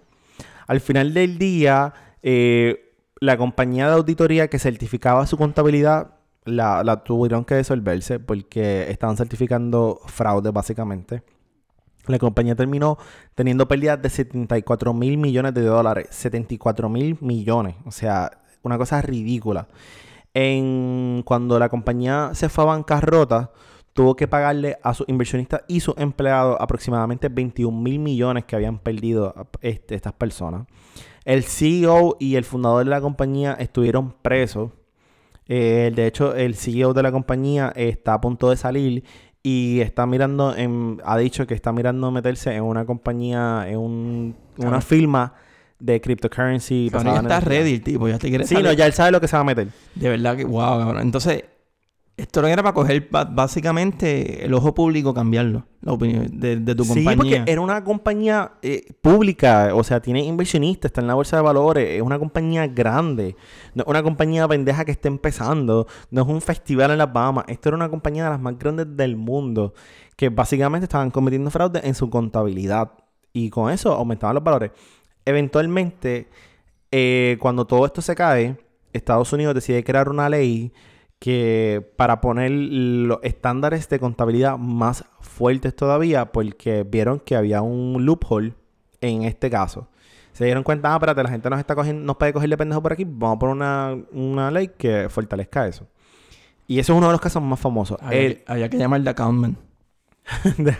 Al 0.67 0.81
final 0.81 1.13
del 1.13 1.37
día, 1.37 1.93
eh, 2.21 2.93
la 3.21 3.37
compañía 3.37 3.87
de 3.87 3.93
auditoría 3.93 4.49
que 4.49 4.59
certificaba 4.59 5.25
su 5.25 5.37
contabilidad 5.37 6.14
la, 6.45 7.03
tuvieron 7.03 7.43
que 7.43 7.55
disolverse 7.55 8.19
porque 8.19 8.89
estaban 8.89 9.17
certificando 9.17 9.99
fraude 10.05 10.51
básicamente. 10.51 11.23
La 12.07 12.19
compañía 12.19 12.55
terminó 12.55 12.97
teniendo 13.33 13.67
pérdidas 13.67 14.01
de 14.01 14.09
74 14.09 14.93
mil 14.93 15.17
millones 15.17 15.53
de 15.53 15.61
dólares. 15.61 16.07
74 16.11 16.87
mil 16.87 17.17
millones. 17.19 17.75
O 17.85 17.91
sea, 17.91 18.31
una 18.61 18.77
cosa 18.77 19.01
ridícula. 19.01 19.67
En, 20.33 21.23
cuando 21.25 21.57
la 21.57 21.69
compañía 21.69 22.31
se 22.33 22.49
fue 22.49 22.63
a 22.65 22.67
bancarrota, 22.67 23.51
tuvo 23.93 24.15
que 24.15 24.27
pagarle 24.27 24.77
a 24.83 24.93
sus 24.93 25.07
inversionistas 25.07 25.61
y 25.67 25.79
sus 25.79 25.97
empleados 25.97 26.57
aproximadamente 26.59 27.29
21 27.29 27.75
mil 27.81 27.97
millones 27.99 28.43
que 28.43 28.55
habían 28.55 28.77
perdido 28.77 29.33
este, 29.61 29.95
estas 29.95 30.13
personas. 30.13 30.67
El 31.23 31.43
CEO 31.43 32.17
y 32.19 32.35
el 32.35 32.43
fundador 32.43 32.83
de 32.83 32.91
la 32.91 33.01
compañía 33.01 33.53
estuvieron 33.53 34.11
presos. 34.21 34.71
Eh, 35.47 35.91
de 35.95 36.07
hecho, 36.07 36.35
el 36.35 36.55
CEO 36.55 36.93
de 36.93 37.03
la 37.03 37.11
compañía 37.11 37.71
está 37.75 38.13
a 38.15 38.21
punto 38.21 38.49
de 38.49 38.57
salir 38.57 39.03
y 39.43 39.79
está 39.81 40.05
mirando, 40.07 40.55
en, 40.55 40.99
ha 41.05 41.17
dicho 41.17 41.45
que 41.45 41.53
está 41.53 41.71
mirando 41.71 42.09
meterse 42.11 42.55
en 42.55 42.63
una 42.63 42.85
compañía, 42.85 43.65
en 43.67 43.77
un- 43.77 44.35
una 44.57 44.81
firma 44.81 45.33
de 45.77 46.01
cryptocurrency. 46.01 46.89
Cabrón, 46.91 47.13
ya 47.13 47.19
está 47.21 47.39
ready 47.41 47.73
el 47.75 47.81
tipo, 47.83 48.07
ya 48.07 48.17
te 48.17 48.29
quiere 48.29 48.45
Sí, 48.47 48.55
no, 48.55 48.61
salir. 48.61 48.77
ya 48.79 48.85
él 48.87 48.93
sabe 48.93 49.11
lo 49.11 49.21
que 49.21 49.27
se 49.27 49.35
va 49.35 49.41
a 49.41 49.45
meter. 49.45 49.67
De 49.93 50.09
verdad 50.09 50.35
que, 50.35 50.45
wow, 50.45 50.79
cabrón. 50.79 51.01
Entonces, 51.03 51.43
esto 52.17 52.41
no 52.41 52.47
era 52.47 52.63
para 52.63 52.73
coger 52.73 53.09
básicamente 53.31 54.45
el 54.45 54.53
ojo 54.53 54.73
público, 54.73 55.13
cambiarlo, 55.13 55.65
la 55.81 55.91
opinión 55.93 56.27
de, 56.31 56.55
de 56.57 56.75
tu 56.75 56.83
Sí, 56.85 56.89
compañía. 57.03 57.17
porque 57.17 57.51
era 57.51 57.59
una 57.59 57.83
compañía 57.83 58.53
eh, 58.61 58.93
pública, 59.01 59.71
o 59.73 59.83
sea, 59.83 59.99
tiene 60.01 60.21
inversionistas, 60.23 60.89
está 60.89 61.01
en 61.01 61.07
la 61.07 61.13
bolsa 61.15 61.35
de 61.35 61.43
valores, 61.43 61.89
es 61.89 62.01
una 62.01 62.17
compañía 62.17 62.67
grande, 62.67 63.35
no 63.73 63.83
es 63.83 63.89
una 63.89 64.01
compañía 64.01 64.47
pendeja 64.47 64.85
que 64.85 64.91
está 64.91 65.09
empezando, 65.09 65.87
no 66.09 66.21
es 66.21 66.27
un 66.27 66.41
festival 66.41 66.91
en 66.91 66.99
las 66.99 67.11
Bahamas, 67.11 67.45
esto 67.49 67.69
era 67.69 67.75
una 67.75 67.89
compañía 67.89 68.23
de 68.23 68.29
las 68.29 68.39
más 68.39 68.57
grandes 68.57 68.87
del 68.95 69.17
mundo, 69.17 69.73
que 70.15 70.29
básicamente 70.29 70.85
estaban 70.85 71.11
cometiendo 71.11 71.51
fraude 71.51 71.81
en 71.83 71.95
su 71.95 72.09
contabilidad 72.09 72.91
y 73.33 73.49
con 73.49 73.69
eso 73.71 73.91
aumentaban 73.91 74.35
los 74.35 74.43
valores. 74.43 74.71
Eventualmente, 75.25 76.29
eh, 76.91 77.37
cuando 77.41 77.65
todo 77.67 77.85
esto 77.85 78.01
se 78.01 78.15
cae, 78.15 78.57
Estados 78.93 79.33
Unidos 79.33 79.53
decide 79.53 79.83
crear 79.83 80.07
una 80.07 80.29
ley 80.29 80.71
que 81.19 81.91
para 81.97 82.21
poner 82.21 82.51
los 82.51 83.19
estándares 83.23 83.87
de 83.89 83.99
contabilidad 83.99 84.57
más 84.57 85.05
fuertes 85.21 85.75
todavía, 85.75 86.31
porque 86.31 86.83
vieron 86.83 87.19
que 87.19 87.35
había 87.35 87.61
un 87.61 88.05
loophole 88.05 88.53
en 89.01 89.23
este 89.23 89.49
caso. 89.49 89.87
Se 90.33 90.43
dieron 90.45 90.63
cuenta, 90.63 90.91
ah, 90.91 90.95
espérate, 90.97 91.23
la 91.23 91.29
gente 91.29 91.49
nos 91.49 91.59
está 91.59 91.75
cogiendo, 91.75 92.03
nos 92.03 92.17
puede 92.17 92.33
coger 92.33 92.49
de 92.49 92.57
pendejo 92.57 92.81
por 92.81 92.91
aquí, 92.93 93.05
vamos 93.07 93.37
a 93.37 93.39
poner 93.39 93.55
una, 93.55 93.97
una 94.11 94.51
ley 94.51 94.71
que 94.77 95.07
fortalezca 95.09 95.67
eso. 95.67 95.87
Y 96.67 96.79
eso 96.79 96.93
es 96.93 96.97
uno 96.97 97.07
de 97.07 97.13
los 97.13 97.21
casos 97.21 97.41
más 97.41 97.59
famosos. 97.59 97.97
Había, 98.01 98.19
El, 98.21 98.35
que, 98.37 98.43
había 98.47 98.69
que 98.69 98.77
llamar 98.77 99.01
de 99.01 99.09
accountant. 99.11 99.57
de, 100.57 100.75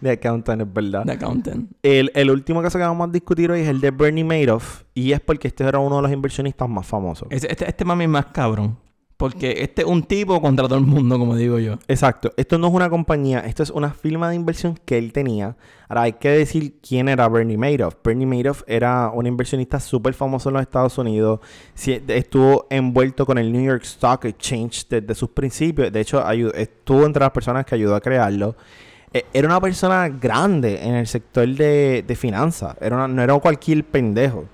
de 0.00 0.10
accountant, 0.10 0.62
es 0.62 0.72
verdad. 0.72 1.04
De 1.04 1.12
accountant. 1.12 1.70
El, 1.82 2.10
el 2.14 2.30
último 2.30 2.62
caso 2.62 2.78
que 2.78 2.84
vamos 2.84 3.08
a 3.08 3.12
discutir 3.12 3.50
hoy 3.50 3.60
es 3.60 3.68
el 3.68 3.80
de 3.80 3.90
Bernie 3.90 4.24
Madoff. 4.24 4.84
Y 4.94 5.12
es 5.12 5.20
porque 5.20 5.48
este 5.48 5.64
era 5.64 5.78
uno 5.80 5.96
de 5.96 6.02
los 6.02 6.12
inversionistas 6.12 6.68
más 6.68 6.86
famosos. 6.86 7.26
Ese- 7.30 7.50
Este, 7.50 7.68
este 7.68 7.84
mami 7.84 8.04
es 8.04 8.10
más 8.10 8.26
cabrón. 8.26 8.78
Porque 9.16 9.62
este 9.62 9.80
es 9.80 9.88
un 9.88 10.02
tipo 10.02 10.42
contra 10.42 10.68
todo 10.68 10.78
el 10.78 10.84
mundo, 10.84 11.18
como 11.18 11.36
digo 11.36 11.58
yo. 11.58 11.78
Exacto. 11.88 12.32
Esto 12.36 12.58
no 12.58 12.68
es 12.68 12.74
una 12.74 12.90
compañía, 12.90 13.40
esto 13.40 13.62
es 13.62 13.70
una 13.70 13.90
firma 13.94 14.28
de 14.28 14.36
inversión 14.36 14.78
que 14.84 14.98
él 14.98 15.12
tenía. 15.12 15.56
Ahora 15.88 16.02
hay 16.02 16.12
que 16.14 16.28
decir 16.28 16.74
quién 16.86 17.08
era 17.08 17.26
Bernie 17.26 17.56
Madoff. 17.56 17.94
Bernie 18.04 18.26
Madoff 18.26 18.62
era 18.66 19.10
un 19.14 19.26
inversionista 19.26 19.80
súper 19.80 20.12
famoso 20.12 20.50
en 20.50 20.54
los 20.54 20.62
Estados 20.62 20.98
Unidos. 20.98 21.40
Estuvo 22.08 22.66
envuelto 22.68 23.24
con 23.24 23.38
el 23.38 23.50
New 23.50 23.64
York 23.64 23.84
Stock 23.84 24.26
Exchange 24.26 24.86
desde 24.90 25.14
sus 25.14 25.30
principios. 25.30 25.90
De 25.90 26.00
hecho, 26.00 26.22
estuvo 26.52 27.06
entre 27.06 27.20
las 27.20 27.30
personas 27.30 27.64
que 27.64 27.74
ayudó 27.74 27.94
a 27.94 28.00
crearlo. 28.02 28.54
Eh, 29.14 29.24
Era 29.32 29.48
una 29.48 29.60
persona 29.62 30.10
grande 30.10 30.82
en 30.82 30.94
el 30.94 31.06
sector 31.06 31.48
de, 31.48 32.04
de 32.06 32.16
finanzas. 32.16 32.76
Era 32.82 33.08
no 33.08 33.22
era 33.22 33.34
cualquier 33.38 33.82
pendejo. 33.82 34.44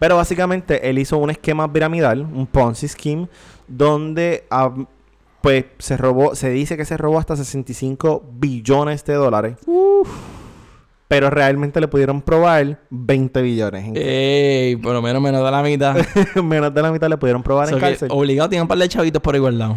Pero 0.00 0.16
básicamente 0.16 0.90
él 0.90 0.98
hizo 0.98 1.16
un 1.16 1.30
esquema 1.30 1.72
piramidal, 1.72 2.22
un 2.22 2.46
Ponzi 2.46 2.88
scheme, 2.88 3.28
donde 3.68 4.44
ah, 4.50 4.74
pues 5.44 5.66
se 5.78 5.98
robó, 5.98 6.34
se 6.34 6.48
dice 6.48 6.76
que 6.78 6.86
se 6.86 6.96
robó 6.96 7.18
hasta 7.18 7.36
65 7.36 8.24
billones 8.32 9.04
de 9.04 9.12
dólares. 9.12 9.56
Pero 11.06 11.28
realmente 11.28 11.82
le 11.82 11.88
pudieron 11.88 12.22
probar 12.22 12.80
20 12.88 13.42
billones. 13.42 13.92
Ey, 13.94 14.76
por 14.76 14.94
lo 14.94 15.02
menos 15.02 15.20
menos 15.20 15.44
de 15.44 15.50
la 15.50 15.62
mitad. 15.62 15.96
Menos 16.42 16.72
de 16.72 16.80
la 16.80 16.90
mitad 16.90 17.10
le 17.10 17.18
pudieron 17.18 17.42
probar 17.42 17.68
en 17.70 17.78
cárcel. 17.78 18.08
obligado 18.10 18.48
tiene 18.48 18.62
un 18.62 18.68
par 18.68 18.78
de 18.78 18.88
chavitos 18.88 19.20
por 19.20 19.36
igual 19.36 19.58
lado. 19.58 19.76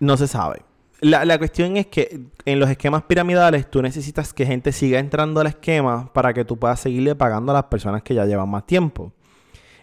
No 0.00 0.16
se 0.16 0.26
sabe. 0.26 0.62
La, 1.00 1.26
la 1.26 1.36
cuestión 1.36 1.76
es 1.76 1.86
que 1.88 2.22
en 2.46 2.58
los 2.58 2.70
esquemas 2.70 3.02
piramidales 3.02 3.70
tú 3.70 3.82
necesitas 3.82 4.32
que 4.32 4.46
gente 4.46 4.72
siga 4.72 4.98
entrando 4.98 5.42
al 5.42 5.48
esquema 5.48 6.10
para 6.14 6.32
que 6.32 6.46
tú 6.46 6.56
puedas 6.56 6.80
seguirle 6.80 7.14
pagando 7.14 7.52
a 7.52 7.56
las 7.56 7.64
personas 7.64 8.02
que 8.02 8.14
ya 8.14 8.24
llevan 8.24 8.48
más 8.48 8.64
tiempo. 8.64 9.12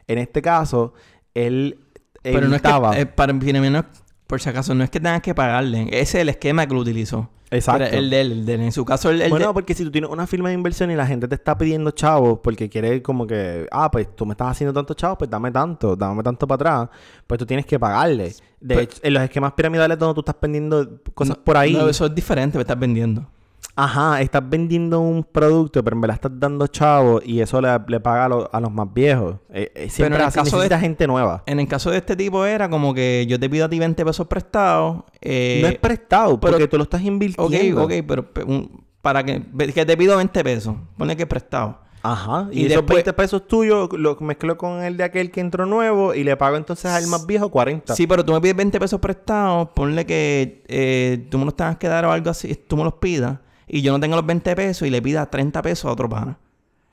En 0.07 0.17
este 0.17 0.41
caso, 0.41 0.93
él 1.35 1.77
Pero 2.23 2.47
no 2.47 2.55
es 2.55 2.61
que, 2.61 2.69
eh, 3.01 3.05
para 3.05 3.33
no- 3.33 3.85
por 4.27 4.39
si 4.41 4.49
acaso, 4.49 4.73
no 4.73 4.83
es 4.83 4.89
que 4.89 4.99
tengas 4.99 5.21
que 5.21 5.35
pagarle. 5.35 5.87
Ese 5.91 6.01
es 6.01 6.15
el 6.15 6.29
esquema 6.29 6.65
que 6.65 6.73
lo 6.73 6.79
utilizó. 6.81 7.29
Exacto. 7.53 7.83
Pero 7.83 7.97
el 7.97 8.09
de 8.09 8.21
él, 8.21 8.31
el 8.31 8.45
de 8.45 8.53
él. 8.53 8.61
En 8.61 8.71
su 8.71 8.85
caso, 8.85 9.09
el, 9.09 9.21
el 9.21 9.29
bueno, 9.29 9.47
de- 9.47 9.53
porque 9.53 9.73
si 9.73 9.83
tú 9.83 9.91
tienes 9.91 10.09
una 10.09 10.25
firma 10.25 10.47
de 10.47 10.55
inversión 10.55 10.89
y 10.89 10.95
la 10.95 11.05
gente 11.05 11.27
te 11.27 11.35
está 11.35 11.57
pidiendo 11.57 11.91
chavos 11.91 12.39
porque 12.41 12.69
quiere 12.69 13.01
como 13.01 13.27
que, 13.27 13.67
ah, 13.71 13.91
pues 13.91 14.15
tú 14.15 14.25
me 14.25 14.31
estás 14.33 14.51
haciendo 14.51 14.71
tantos 14.73 14.95
chavos, 14.95 15.17
pues 15.17 15.29
dame 15.29 15.51
tanto, 15.51 15.97
dame 15.97 16.23
tanto 16.23 16.47
para 16.47 16.55
atrás, 16.85 16.89
pues 17.27 17.37
tú 17.39 17.45
tienes 17.45 17.65
que 17.65 17.77
pagarle. 17.77 18.29
De 18.29 18.35
Pero- 18.75 18.79
hecho, 18.81 18.99
en 19.03 19.13
los 19.15 19.23
esquemas 19.23 19.51
piramidales 19.51 19.99
donde 19.99 20.13
tú 20.13 20.21
estás 20.21 20.35
vendiendo 20.41 21.01
cosas 21.13 21.35
por 21.37 21.57
ahí, 21.57 21.73
No, 21.73 21.89
eso 21.89 22.05
es 22.05 22.15
diferente, 22.15 22.57
me 22.57 22.61
estás 22.61 22.79
vendiendo. 22.79 23.27
Ajá, 23.75 24.21
estás 24.21 24.47
vendiendo 24.49 24.99
un 24.99 25.23
producto, 25.23 25.83
pero 25.83 25.95
en 25.95 26.01
verdad 26.01 26.15
estás 26.15 26.31
dando 26.39 26.67
chavos 26.67 27.21
y 27.25 27.39
eso 27.41 27.61
le, 27.61 27.69
le 27.87 27.99
paga 27.99 28.25
a, 28.25 28.29
los- 28.29 28.47
a 28.51 28.59
los 28.59 28.71
más 28.71 28.93
viejos. 28.93 29.35
Eh, 29.49 29.71
eh, 29.75 29.89
siempre 29.89 30.19
en 30.19 30.25
el 30.25 30.31
caso 30.33 30.59
de- 30.59 30.77
gente 30.79 31.07
nueva. 31.07 31.43
En 31.45 31.59
el 31.59 31.67
caso 31.67 31.91
de 31.91 31.97
este 31.97 32.15
tipo 32.15 32.45
era 32.45 32.69
como 32.69 32.93
que 32.93 33.25
yo 33.27 33.39
te 33.39 33.49
pido 33.49 33.65
a 33.65 33.69
ti 33.69 33.79
20 33.79 34.03
pesos 34.05 34.27
prestados. 34.27 35.03
Eh, 35.21 35.59
no 35.61 35.67
es 35.69 35.77
prestado, 35.77 36.39
pero- 36.39 36.53
porque 36.53 36.67
tú 36.67 36.77
lo 36.77 36.83
estás 36.83 37.01
Ok, 37.01 37.07
invirtiendo. 37.07 37.83
ok, 37.83 37.91
pero 38.07 38.31
pe- 38.33 38.43
un- 38.43 38.83
para 39.01 39.23
que, 39.23 39.41
que 39.73 39.85
te 39.85 39.97
pido 39.97 40.17
20 40.17 40.43
pesos. 40.43 40.75
Pone 40.97 41.15
que 41.15 41.23
es 41.23 41.29
prestado. 41.29 41.79
Ajá. 42.03 42.47
Y, 42.51 42.61
Y 42.61 42.65
esos 42.65 42.77
después- 42.77 42.95
20 42.97 43.13
pesos 43.13 43.47
tuyos 43.47 43.87
los 43.93 44.19
mezclo 44.21 44.57
con 44.57 44.81
el 44.83 44.97
de 44.97 45.03
aquel 45.03 45.29
que 45.29 45.39
entró 45.39 45.67
nuevo 45.67 46.15
y 46.15 46.23
le 46.23 46.35
pago 46.35 46.57
entonces 46.57 46.91
al 46.91 47.05
más 47.07 47.27
viejo 47.27 47.49
40. 47.49 47.95
Sí, 47.95 48.07
pero 48.07 48.25
tú 48.25 48.33
me 48.33 48.41
pides 48.41 48.55
20 48.55 48.79
pesos 48.79 48.99
prestados, 48.99 49.69
ponle 49.75 50.05
que 50.07 50.63
eh, 50.67 51.27
tú 51.29 51.37
me 51.37 51.45
los 51.45 51.55
tengas 51.55 51.77
que 51.77 51.87
dar 51.87 52.05
o 52.05 52.11
algo 52.11 52.31
así, 52.31 52.55
tú 52.55 52.75
me 52.75 52.83
los 52.83 52.93
pidas, 52.95 53.37
y 53.73 53.81
yo 53.81 53.93
no 53.93 53.99
tengo 54.01 54.17
los 54.17 54.25
20 54.25 54.53
pesos 54.53 54.85
y 54.85 54.91
le 54.91 55.01
pidas 55.01 55.31
30 55.31 55.61
pesos 55.61 55.85
a 55.85 55.93
otro 55.93 56.09
pana. 56.09 56.37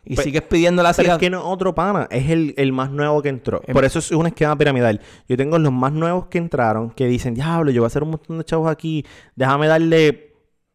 Y 0.05 0.17
sigues 0.17 0.43
pidiendo 0.43 0.83
la 0.83 0.95
Pero 0.95 1.13
es 1.13 1.19
que 1.19 1.29
no 1.29 1.45
otro 1.45 1.75
pana, 1.75 2.07
es 2.11 2.31
el, 2.31 2.55
el 2.57 2.73
más 2.73 2.91
nuevo 2.91 3.21
que 3.21 3.29
entró. 3.29 3.61
Por 3.61 3.85
eso 3.85 3.99
es 3.99 4.11
un 4.13 4.27
esquema 4.29 4.57
piramidal. 4.57 5.01
Yo 5.29 5.37
tengo 5.37 5.59
los 5.59 5.73
más 5.73 5.93
nuevos 5.93 6.27
que 6.27 6.39
entraron 6.39 6.91
que 6.91 7.07
dicen, 7.07 7.35
diablo, 7.35 7.73
yo 7.73 7.83
voy 7.83 7.87
a 7.87 7.89
hacer 7.89 8.05
un 8.05 8.11
montón 8.11 8.39
de 8.39 8.45
chavos 8.45 8.71
aquí, 8.71 9.05
déjame 9.35 9.67
darle 9.67 10.28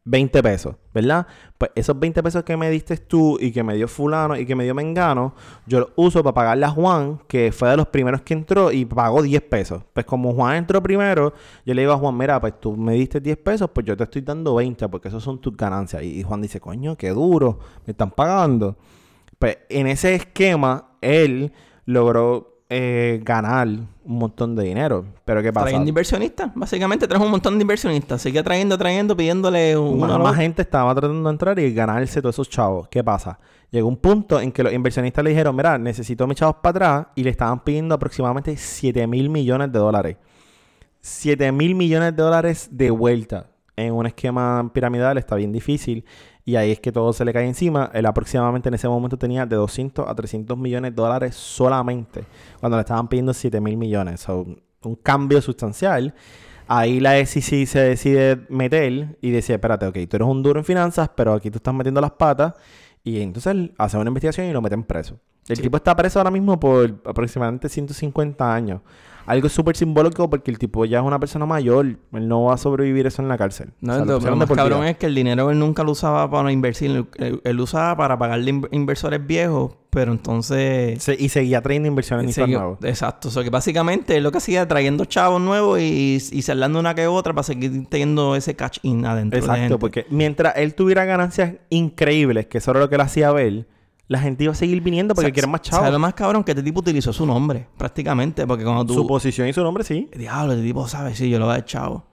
20 0.05 0.43
pesos, 0.43 0.75
¿verdad? 0.93 1.25
Pues 1.57 1.71
esos 1.75 1.97
20 1.97 2.21
pesos 2.21 2.43
que 2.43 2.57
me 2.57 2.69
diste 2.69 2.97
tú 2.97 3.37
y 3.39 3.51
que 3.51 3.63
me 3.63 3.75
dio 3.75 3.87
fulano 3.87 4.35
y 4.35 4.45
que 4.45 4.55
me 4.55 4.65
dio 4.65 4.75
Mengano, 4.75 5.33
yo 5.65 5.79
los 5.79 5.89
uso 5.95 6.21
para 6.23 6.33
pagarle 6.33 6.65
a 6.65 6.69
Juan, 6.69 7.21
que 7.27 7.51
fue 7.51 7.69
de 7.69 7.77
los 7.77 7.87
primeros 7.87 8.21
que 8.21 8.33
entró 8.33 8.71
y 8.71 8.83
pagó 8.83 9.21
10 9.21 9.41
pesos. 9.43 9.83
Pues 9.93 10.05
como 10.05 10.33
Juan 10.33 10.57
entró 10.57 10.83
primero, 10.83 11.33
yo 11.65 11.73
le 11.73 11.83
digo 11.83 11.93
a 11.93 11.97
Juan, 11.97 12.17
mira, 12.17 12.39
pues 12.41 12.59
tú 12.59 12.75
me 12.75 12.93
diste 12.93 13.21
10 13.21 13.37
pesos, 13.37 13.69
pues 13.73 13.85
yo 13.85 13.95
te 13.95 14.03
estoy 14.03 14.21
dando 14.21 14.55
20 14.55 14.89
porque 14.89 15.07
esos 15.07 15.23
son 15.23 15.39
tus 15.39 15.55
ganancias. 15.55 16.03
Y 16.03 16.21
Juan 16.23 16.41
dice, 16.41 16.59
coño, 16.59 16.97
qué 16.97 17.09
duro, 17.09 17.59
me 17.85 17.91
están 17.91 18.11
pagando. 18.11 18.75
Pues 19.39 19.59
en 19.69 19.87
ese 19.87 20.15
esquema, 20.15 20.91
él 21.01 21.53
logró 21.85 22.52
eh, 22.75 23.21
ganar 23.23 23.67
un 23.67 23.87
montón 24.17 24.55
de 24.55 24.63
dinero. 24.63 25.05
Pero 25.25 25.43
¿qué 25.43 25.53
pasa? 25.53 25.65
Trayendo 25.65 25.89
inversionistas. 25.89 26.51
Básicamente 26.55 27.07
traes 27.07 27.23
un 27.23 27.29
montón 27.29 27.57
de 27.59 27.61
inversionistas. 27.61 28.21
Sigue 28.21 28.41
trayendo, 28.41 28.77
trayendo, 28.77 29.15
pidiéndole 29.15 29.75
Más, 29.75 29.83
una 29.83 30.17
más 30.17 30.35
gente 30.35 30.63
estaba 30.63 30.93
tratando 30.95 31.29
de 31.29 31.33
entrar 31.33 31.59
y 31.59 31.71
ganarse 31.71 32.19
todos 32.19 32.35
esos 32.35 32.49
chavos. 32.49 32.87
¿Qué 32.87 33.03
pasa? 33.03 33.39
Llegó 33.69 33.87
un 33.87 33.97
punto 33.97 34.39
en 34.41 34.51
que 34.51 34.63
los 34.63 34.73
inversionistas 34.73 35.23
le 35.23 35.29
dijeron, 35.29 35.55
mira, 35.55 35.77
necesito 35.77 36.25
mis 36.25 36.37
chavos 36.37 36.55
para 36.63 36.71
atrás 36.71 37.07
y 37.15 37.23
le 37.23 37.29
estaban 37.29 37.63
pidiendo 37.63 37.93
aproximadamente 37.93 38.57
7 38.57 39.05
mil 39.05 39.29
millones 39.29 39.71
de 39.71 39.77
dólares. 39.77 40.17
7 41.01 41.51
mil 41.51 41.75
millones 41.75 42.15
de 42.15 42.23
dólares 42.23 42.69
de 42.71 42.89
vuelta 42.89 43.51
en 43.75 43.93
un 43.93 44.05
esquema 44.05 44.71
piramidal 44.73 45.17
está 45.17 45.35
bien 45.35 45.51
difícil 45.51 46.05
y 46.45 46.55
ahí 46.55 46.71
es 46.71 46.79
que 46.79 46.91
todo 46.91 47.13
se 47.13 47.23
le 47.23 47.31
cae 47.31 47.47
encima. 47.47 47.89
Él 47.93 48.05
aproximadamente 48.05 48.69
en 48.69 48.75
ese 48.75 48.87
momento 48.87 49.17
tenía 49.17 49.45
de 49.45 49.55
200 49.55 50.07
a 50.07 50.13
300 50.13 50.57
millones 50.57 50.91
de 50.91 51.01
dólares 51.01 51.35
solamente 51.35 52.25
cuando 52.59 52.77
le 52.77 52.81
estaban 52.81 53.07
pidiendo 53.07 53.33
7 53.33 53.61
mil 53.61 53.77
millones. 53.77 54.21
So, 54.21 54.45
un 54.83 54.95
cambio 54.95 55.41
sustancial. 55.41 56.13
Ahí 56.67 56.99
la 56.99 57.23
SEC 57.25 57.65
se 57.65 57.79
decide 57.79 58.45
meter 58.49 59.17
y 59.21 59.31
decía, 59.31 59.55
espérate, 59.55 59.85
ok, 59.85 59.97
tú 60.09 60.17
eres 60.17 60.27
un 60.27 60.43
duro 60.43 60.59
en 60.59 60.65
finanzas, 60.65 61.09
pero 61.15 61.33
aquí 61.33 61.49
tú 61.49 61.57
estás 61.57 61.73
metiendo 61.73 62.01
las 62.01 62.11
patas. 62.11 62.53
Y 63.03 63.21
entonces 63.21 63.51
él 63.51 63.73
hace 63.77 63.97
una 63.97 64.09
investigación 64.09 64.47
y 64.47 64.53
lo 64.53 64.61
meten 64.61 64.83
preso. 64.83 65.19
El 65.47 65.59
tipo 65.59 65.75
está 65.75 65.93
preso 65.95 66.19
ahora 66.19 66.31
mismo 66.31 66.57
por 66.57 67.01
aproximadamente 67.05 67.67
150 67.67 68.53
años. 68.53 68.81
Algo 69.25 69.47
súper 69.49 69.77
simbólico 69.77 70.29
porque 70.29 70.51
el 70.51 70.57
tipo 70.57 70.83
ya 70.85 70.99
es 70.99 71.03
una 71.05 71.19
persona 71.19 71.45
mayor. 71.45 71.85
Él 71.85 72.27
no 72.27 72.43
va 72.45 72.55
a 72.55 72.57
sobrevivir 72.57 73.07
eso 73.07 73.21
en 73.21 73.27
la 73.29 73.37
cárcel. 73.37 73.69
No, 73.79 73.93
O 73.93 73.95
sea, 74.21 74.29
lo, 74.31 74.35
más 74.35 74.49
cabrón 74.51 74.85
es 74.85 74.97
que 74.97 75.05
el 75.05 75.15
dinero 75.15 75.49
él 75.49 75.59
nunca 75.59 75.83
lo 75.83 75.91
usaba 75.91 76.29
para 76.29 76.51
invertir. 76.51 77.05
Él, 77.17 77.39
él- 77.43 77.59
usaba 77.59 77.95
para 77.95 78.17
pagarle 78.17 78.51
inv- 78.53 78.67
inversores 78.71 79.25
viejos, 79.25 79.75
pero 79.89 80.11
entonces... 80.11 81.01
Se- 81.01 81.15
y 81.17 81.29
seguía 81.29 81.61
trayendo 81.61 81.87
inversiones 81.87 82.37
nuevos. 82.37 82.79
exacto. 82.83 83.29
O 83.29 83.31
sea, 83.31 83.43
que 83.43 83.49
básicamente 83.49 84.17
él 84.17 84.23
lo 84.23 84.31
que 84.31 84.39
hacía 84.39 84.67
trayendo 84.67 85.05
chavos 85.05 85.39
nuevos 85.41 85.79
y, 85.79 86.17
y 86.31 86.41
cerrando 86.41 86.79
una 86.79 86.93
que 86.93 87.07
otra 87.07 87.31
para 87.33 87.43
seguir 87.43 87.87
teniendo 87.89 88.35
ese 88.35 88.55
catch 88.55 88.79
in 88.83 89.05
adentro. 89.05 89.39
de 89.39 89.45
gente. 89.45 89.55
Exacto, 89.57 89.79
porque 89.79 90.05
mientras 90.09 90.57
él 90.57 90.73
tuviera 90.75 91.05
ganancias 91.05 91.53
increíbles, 91.69 92.47
que 92.47 92.57
eso 92.57 92.71
era 92.71 92.81
lo 92.81 92.89
que 92.89 92.95
él 92.95 93.01
hacía 93.01 93.31
ver, 93.31 93.67
la 94.07 94.19
gente 94.19 94.43
iba 94.43 94.51
a 94.53 94.55
seguir 94.55 94.81
viniendo 94.81 95.15
porque 95.15 95.31
quieren 95.31 95.49
más 95.51 95.61
¿Sabes 95.63 95.79
chavos. 95.79 95.91
lo 95.93 95.99
más 95.99 96.13
cabrón? 96.13 96.43
Que 96.43 96.51
este 96.51 96.63
tipo 96.63 96.81
utilizó 96.81 97.13
su 97.13 97.25
nombre, 97.25 97.67
prácticamente. 97.77 98.45
Porque 98.45 98.63
cuando 98.63 98.85
tú... 98.85 98.93
Su 98.93 99.07
posición 99.07 99.47
y 99.47 99.53
su 99.53 99.63
nombre, 99.63 99.83
sí. 99.83 100.09
Diablo, 100.15 100.53
este 100.53 100.65
tipo 100.65 100.87
sabe, 100.87 101.15
sí, 101.15 101.29
yo 101.29 101.39
lo 101.39 101.45
voy 101.45 101.53
a 101.53 101.57
dar 101.57 101.65
chavo. 101.65 102.03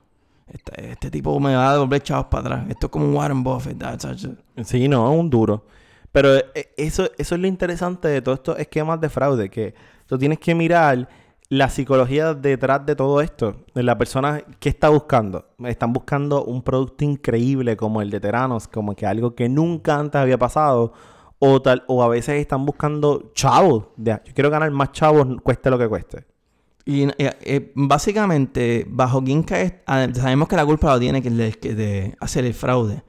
Este, 0.46 0.92
este 0.92 1.11
tipo 1.11 1.38
me 1.40 1.55
va 1.55 1.70
a 1.70 1.72
devolver 1.74 2.03
chavos 2.03 2.26
para 2.26 2.40
atrás. 2.57 2.64
Esto 2.70 2.87
es 2.87 2.90
como 2.92 3.07
un 3.07 3.14
Warren 3.14 3.42
Buffett. 3.42 3.79
that's- 3.79 4.05
that's- 4.05 4.37
Sí, 4.64 4.88
no, 4.88 5.11
un 5.12 5.29
duro. 5.31 5.64
Pero 6.12 6.37
eh, 6.37 6.72
eso, 6.76 7.09
eso 7.18 7.35
es 7.35 7.40
lo 7.40 7.46
interesante 7.46 8.09
de 8.09 8.20
todos 8.22 8.38
estos 8.38 8.59
esquemas 8.59 9.00
de 9.00 9.09
fraude, 9.09 9.48
que 9.48 9.74
tú 10.07 10.18
tienes 10.18 10.38
que 10.40 10.55
mirar 10.57 11.09
la 11.48 11.68
psicología 11.68 12.35
detrás 12.35 12.85
de 12.87 12.94
todo 12.96 13.20
esto, 13.20 13.57
de 13.74 13.83
la 13.83 13.96
persona 13.98 14.42
que 14.59 14.68
está 14.68 14.88
buscando. 14.88 15.46
Están 15.64 15.92
buscando 15.92 16.44
un 16.44 16.62
producto 16.62 17.05
increíble 17.05 17.76
como 17.76 18.03
el 18.03 18.11
de 18.11 18.20
Teranos, 18.20 18.66
como 18.68 18.94
que 18.94 19.07
algo 19.07 19.35
que 19.35 19.48
nunca 19.48 19.98
antes 19.98 20.20
había 20.20 20.38
pasado, 20.38 20.92
o 21.40 21.61
tal, 21.61 21.83
o 21.88 22.03
a 22.03 22.09
veces 22.09 22.40
están 22.40 22.64
buscando 22.64 23.33
chavos. 23.35 23.87
Yo 23.96 24.18
quiero 24.35 24.50
ganar 24.50 24.70
más 24.70 24.92
chavos, 24.92 25.26
cueste 25.42 25.70
lo 25.70 25.79
que 25.79 25.88
cueste. 25.88 26.24
Y 26.85 27.05
eh, 27.05 27.14
eh, 27.18 27.72
básicamente, 27.74 28.87
bajo 28.88 29.24
cae, 29.46 29.83
ah, 29.87 30.07
sabemos 30.12 30.48
que 30.48 30.57
la 30.57 30.66
culpa 30.66 30.92
lo 30.92 31.00
tiene 31.00 31.22
que 31.22 31.31
de, 31.31 32.14
hacer 32.20 32.44
el 32.44 32.55
fraude. 32.55 33.03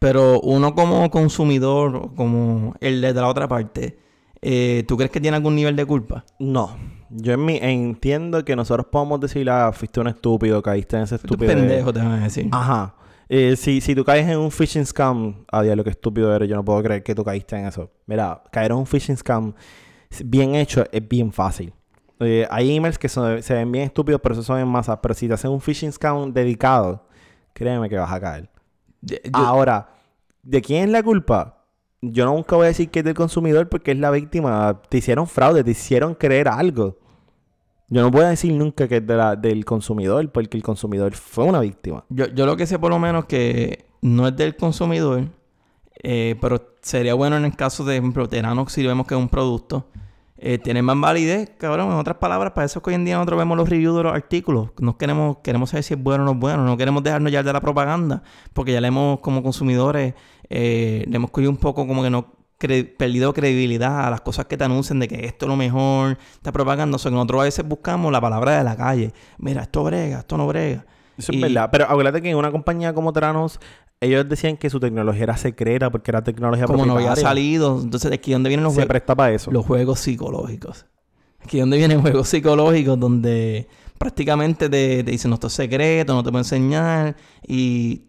Pero 0.00 0.40
uno 0.40 0.74
como 0.74 1.10
consumidor, 1.10 2.14
como 2.14 2.74
el 2.80 3.00
de 3.00 3.12
la 3.12 3.28
otra 3.28 3.46
parte, 3.46 3.98
eh, 4.42 4.84
¿tú 4.88 4.96
crees 4.96 5.10
que 5.12 5.20
tiene 5.20 5.36
algún 5.36 5.54
nivel 5.54 5.76
de 5.76 5.84
culpa? 5.84 6.24
No, 6.38 6.76
Yo 7.10 7.34
en 7.34 7.44
mi, 7.44 7.58
entiendo 7.60 8.44
que 8.44 8.56
nosotros 8.56 8.86
podemos 8.90 9.20
decir, 9.20 9.48
ah, 9.48 9.70
fuiste 9.72 10.00
un 10.00 10.08
estúpido, 10.08 10.60
caíste 10.62 10.96
en 10.96 11.02
ese 11.02 11.18
Tú 11.18 11.34
estúpido. 11.34 11.52
pendejo, 11.52 11.92
te 11.92 12.00
van 12.00 12.12
a 12.12 12.24
decir. 12.24 12.48
Ajá. 12.50 12.96
Eh, 13.32 13.54
si, 13.56 13.80
si 13.80 13.94
tú 13.94 14.04
caes 14.04 14.28
en 14.28 14.38
un 14.38 14.50
phishing 14.50 14.84
scam, 14.84 15.44
a 15.52 15.62
lo 15.62 15.84
que 15.84 15.90
estúpido 15.90 16.34
eres, 16.34 16.48
yo 16.48 16.56
no 16.56 16.64
puedo 16.64 16.82
creer 16.82 17.04
que 17.04 17.14
tú 17.14 17.22
caíste 17.24 17.56
en 17.56 17.66
eso. 17.66 17.88
Mira, 18.06 18.42
caer 18.50 18.72
en 18.72 18.78
un 18.78 18.86
phishing 18.86 19.16
scam 19.16 19.54
bien 20.24 20.56
hecho 20.56 20.84
es 20.90 21.06
bien 21.08 21.32
fácil. 21.32 21.72
Eh, 22.18 22.44
hay 22.50 22.74
emails 22.76 22.98
que 22.98 23.08
son- 23.08 23.40
se 23.40 23.54
ven 23.54 23.70
bien 23.70 23.84
estúpidos, 23.84 24.20
pero 24.20 24.32
esos 24.32 24.44
son 24.44 24.58
en 24.58 24.66
masa. 24.66 25.00
Pero 25.00 25.14
si 25.14 25.28
te 25.28 25.34
hacen 25.34 25.50
un 25.52 25.60
phishing 25.60 25.92
scam 25.92 26.32
dedicado, 26.32 27.06
créeme 27.52 27.88
que 27.88 27.96
vas 27.96 28.12
a 28.12 28.20
caer. 28.20 28.50
Yo- 29.00 29.16
Ahora, 29.32 29.88
¿de 30.42 30.60
quién 30.60 30.84
es 30.86 30.90
la 30.90 31.02
culpa? 31.02 31.64
Yo 32.02 32.26
nunca 32.26 32.56
voy 32.56 32.64
a 32.64 32.68
decir 32.68 32.90
que 32.90 32.98
es 32.98 33.04
del 33.04 33.14
consumidor 33.14 33.68
porque 33.68 33.92
es 33.92 33.98
la 33.98 34.10
víctima. 34.10 34.82
Te 34.88 34.98
hicieron 34.98 35.28
fraude, 35.28 35.62
te 35.62 35.70
hicieron 35.70 36.14
creer 36.16 36.48
algo. 36.48 36.98
Yo 37.90 38.08
no 38.08 38.18
a 38.20 38.30
decir 38.30 38.54
nunca 38.54 38.86
que 38.86 38.98
es 38.98 39.06
del 39.42 39.64
consumidor 39.64 40.30
porque 40.30 40.56
el 40.56 40.62
consumidor 40.62 41.12
fue 41.14 41.44
una 41.44 41.60
víctima. 41.60 42.04
Yo, 42.08 42.26
yo 42.28 42.46
lo 42.46 42.56
que 42.56 42.66
sé 42.66 42.78
por 42.78 42.90
lo 42.90 43.00
menos 43.00 43.24
que 43.24 43.86
no 44.00 44.28
es 44.28 44.36
del 44.36 44.54
consumidor, 44.56 45.24
eh, 46.02 46.36
pero 46.40 46.74
sería 46.80 47.14
bueno 47.14 47.36
en 47.36 47.44
el 47.44 47.56
caso 47.56 47.84
de, 47.84 47.96
por 47.96 48.04
ejemplo, 48.04 48.28
Teranox, 48.28 48.72
si 48.72 48.86
vemos 48.86 49.06
que 49.08 49.14
es 49.14 49.20
un 49.20 49.28
producto, 49.28 49.86
eh, 50.38 50.58
tiene 50.58 50.82
más 50.82 50.98
validez, 50.98 51.50
cabrón. 51.58 51.90
En 51.90 51.98
otras 51.98 52.16
palabras, 52.16 52.52
para 52.52 52.64
eso 52.64 52.78
es 52.78 52.82
que 52.82 52.90
hoy 52.90 52.94
en 52.94 53.04
día 53.04 53.16
nosotros 53.16 53.38
vemos 53.38 53.58
los 53.58 53.68
reviews 53.68 53.96
de 53.96 54.04
los 54.04 54.14
artículos. 54.14 54.70
No 54.78 54.96
queremos, 54.96 55.38
queremos 55.42 55.70
saber 55.70 55.82
si 55.82 55.94
es 55.94 56.02
bueno 56.02 56.22
o 56.22 56.26
no 56.26 56.32
es 56.32 56.38
bueno. 56.38 56.64
No 56.64 56.76
queremos 56.76 57.02
dejarnos 57.02 57.30
ya 57.30 57.42
de 57.42 57.52
la 57.52 57.60
propaganda, 57.60 58.22
porque 58.54 58.72
ya 58.72 58.80
le 58.80 58.88
hemos, 58.88 59.20
como 59.20 59.42
consumidores, 59.42 60.14
eh, 60.48 61.04
le 61.08 61.16
hemos 61.16 61.30
cogido 61.30 61.50
un 61.50 61.58
poco 61.58 61.86
como 61.86 62.02
que 62.02 62.10
no 62.10 62.39
cre- 62.60 62.96
perdido 62.96 63.32
credibilidad 63.32 64.06
a 64.06 64.10
las 64.10 64.20
cosas 64.20 64.44
que 64.46 64.56
te 64.56 64.64
anuncian 64.64 65.00
de 65.00 65.08
que 65.08 65.26
esto 65.26 65.46
es 65.46 65.48
lo 65.48 65.56
mejor, 65.56 66.18
esta 66.34 66.52
propaganda. 66.52 66.96
O 66.96 66.98
sea, 66.98 67.10
que 67.10 67.14
nosotros 67.16 67.40
a 67.40 67.44
veces 67.44 67.66
buscamos 67.66 68.12
la 68.12 68.20
palabra 68.20 68.58
de 68.58 68.64
la 68.64 68.76
calle. 68.76 69.12
Mira, 69.38 69.62
esto 69.62 69.82
brega, 69.82 70.20
esto 70.20 70.36
no 70.36 70.46
brega. 70.46 70.84
Eso 71.16 71.32
Y- 71.32 71.36
es 71.36 71.42
verdad. 71.42 71.68
Pero 71.72 71.86
acuérdate 71.86 72.22
que 72.22 72.30
en 72.30 72.36
una 72.36 72.52
compañía 72.52 72.92
como 72.94 73.12
Teranos, 73.12 73.58
ellos 74.00 74.28
decían 74.28 74.56
que 74.56 74.70
su 74.70 74.80
tecnología 74.80 75.24
era 75.24 75.36
secreta 75.36 75.90
porque 75.90 76.10
era 76.10 76.22
tecnología 76.22 76.66
como 76.66 76.86
no 76.86 76.94
había 76.96 77.16
salido. 77.16 77.80
Entonces, 77.82 78.10
aquí 78.12 78.32
donde 78.32 78.48
vienen 78.48 78.64
los, 78.64 78.74
Se 78.74 78.86
presta 78.86 79.14
para 79.14 79.32
eso. 79.32 79.50
los 79.50 79.66
juegos 79.66 80.00
psicológicos. 80.00 80.86
Aquí 81.42 81.58
donde 81.60 81.76
vienen 81.78 82.00
juegos 82.02 82.28
psicológicos 82.28 82.98
donde 82.98 83.68
prácticamente 83.98 84.70
te, 84.70 85.04
te 85.04 85.10
dicen, 85.10 85.30
no, 85.30 85.34
esto 85.34 85.48
es 85.48 85.52
secreto, 85.52 86.14
no 86.14 86.22
te 86.22 86.30
puedo 86.30 86.40
enseñar. 86.40 87.16
Y 87.46 88.04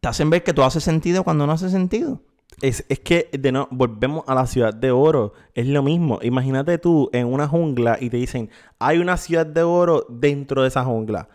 te 0.00 0.08
hacen 0.08 0.30
ver 0.30 0.42
que 0.42 0.52
todo 0.52 0.66
hace 0.66 0.80
sentido 0.80 1.22
cuando 1.22 1.46
no 1.46 1.52
hace 1.52 1.70
sentido. 1.70 2.22
Es, 2.62 2.84
es 2.88 3.00
que 3.00 3.28
de 3.32 3.52
no, 3.52 3.68
volvemos 3.70 4.24
a 4.26 4.34
la 4.34 4.46
ciudad 4.46 4.72
de 4.72 4.90
oro. 4.90 5.34
Es 5.54 5.66
lo 5.66 5.82
mismo. 5.82 6.18
Imagínate 6.22 6.78
tú 6.78 7.10
en 7.12 7.26
una 7.26 7.46
jungla 7.46 7.98
y 8.00 8.08
te 8.08 8.16
dicen, 8.16 8.50
hay 8.78 8.98
una 8.98 9.16
ciudad 9.16 9.44
de 9.46 9.62
oro 9.62 10.06
dentro 10.08 10.62
de 10.62 10.68
esa 10.68 10.84
jungla. 10.84 11.28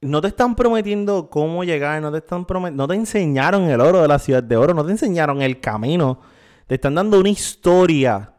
No 0.00 0.20
te 0.20 0.28
están 0.28 0.54
prometiendo 0.54 1.28
cómo 1.28 1.64
llegar, 1.64 2.00
no 2.00 2.12
te 2.12 2.18
están 2.18 2.46
no 2.74 2.86
te 2.86 2.94
enseñaron 2.94 3.64
el 3.64 3.80
oro 3.80 4.00
de 4.00 4.06
la 4.06 4.20
ciudad 4.20 4.42
de 4.44 4.56
oro, 4.56 4.72
no 4.74 4.84
te 4.84 4.92
enseñaron 4.92 5.42
el 5.42 5.58
camino. 5.58 6.20
Te 6.68 6.76
están 6.76 6.94
dando 6.94 7.18
una 7.18 7.30
historia, 7.30 8.32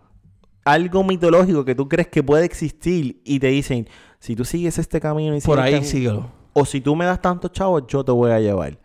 algo 0.63 1.03
mitológico 1.03 1.65
que 1.65 1.75
tú 1.75 1.89
crees 1.89 2.07
que 2.07 2.23
puede 2.23 2.45
existir 2.45 3.21
y 3.25 3.39
te 3.39 3.47
dicen, 3.47 3.89
si 4.19 4.35
tú 4.37 4.45
sigues 4.45 4.77
este 4.77 5.01
camino 5.01 5.35
y 5.35 5.41
Por 5.41 5.57
sigues 5.57 5.73
ahí 5.73 5.73
este- 5.81 5.85
síguelo. 5.87 6.31
o 6.53 6.63
si 6.63 6.79
tú 6.79 6.95
me 6.95 7.05
das 7.05 7.21
tantos 7.21 7.51
chavos, 7.51 7.83
yo 7.87 8.05
te 8.05 8.11
voy 8.13 8.31
a 8.31 8.39
llevar. 8.39 8.77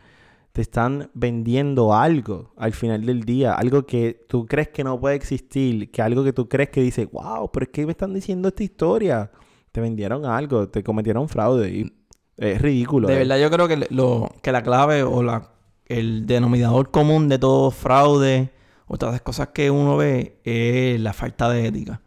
Te 0.54 0.62
están 0.62 1.10
vendiendo 1.14 1.92
algo 1.92 2.54
al 2.56 2.72
final 2.72 3.04
del 3.04 3.24
día, 3.24 3.54
algo 3.54 3.84
que 3.86 4.24
tú 4.28 4.46
crees 4.46 4.68
que 4.68 4.84
no 4.84 5.00
puede 5.00 5.16
existir, 5.16 5.90
que 5.90 6.00
algo 6.00 6.22
que 6.22 6.32
tú 6.32 6.48
crees 6.48 6.70
que 6.70 6.80
dice, 6.80 7.06
wow, 7.06 7.50
pero 7.52 7.64
es 7.64 7.70
que 7.70 7.84
me 7.84 7.90
están 7.90 8.14
diciendo 8.14 8.46
esta 8.46 8.62
historia. 8.62 9.32
Te 9.72 9.80
vendieron 9.80 10.24
algo, 10.24 10.68
te 10.68 10.84
cometieron 10.84 11.28
fraude 11.28 11.70
y 11.70 11.92
es 12.36 12.62
ridículo. 12.62 13.08
De 13.08 13.14
eh. 13.14 13.18
verdad, 13.18 13.38
yo 13.40 13.50
creo 13.50 13.66
que, 13.66 13.88
lo, 13.90 14.32
que 14.42 14.52
la 14.52 14.62
clave 14.62 15.02
o 15.02 15.24
la, 15.24 15.50
el 15.86 16.24
denominador 16.24 16.92
común 16.92 17.28
de 17.28 17.40
todo 17.40 17.72
fraude 17.72 18.52
o 18.86 18.96
todas 18.96 19.14
las 19.14 19.22
cosas 19.22 19.48
que 19.48 19.72
uno 19.72 19.96
ve 19.96 20.40
es 20.44 21.00
la 21.00 21.12
falta 21.12 21.48
de 21.50 21.66
ética. 21.66 22.00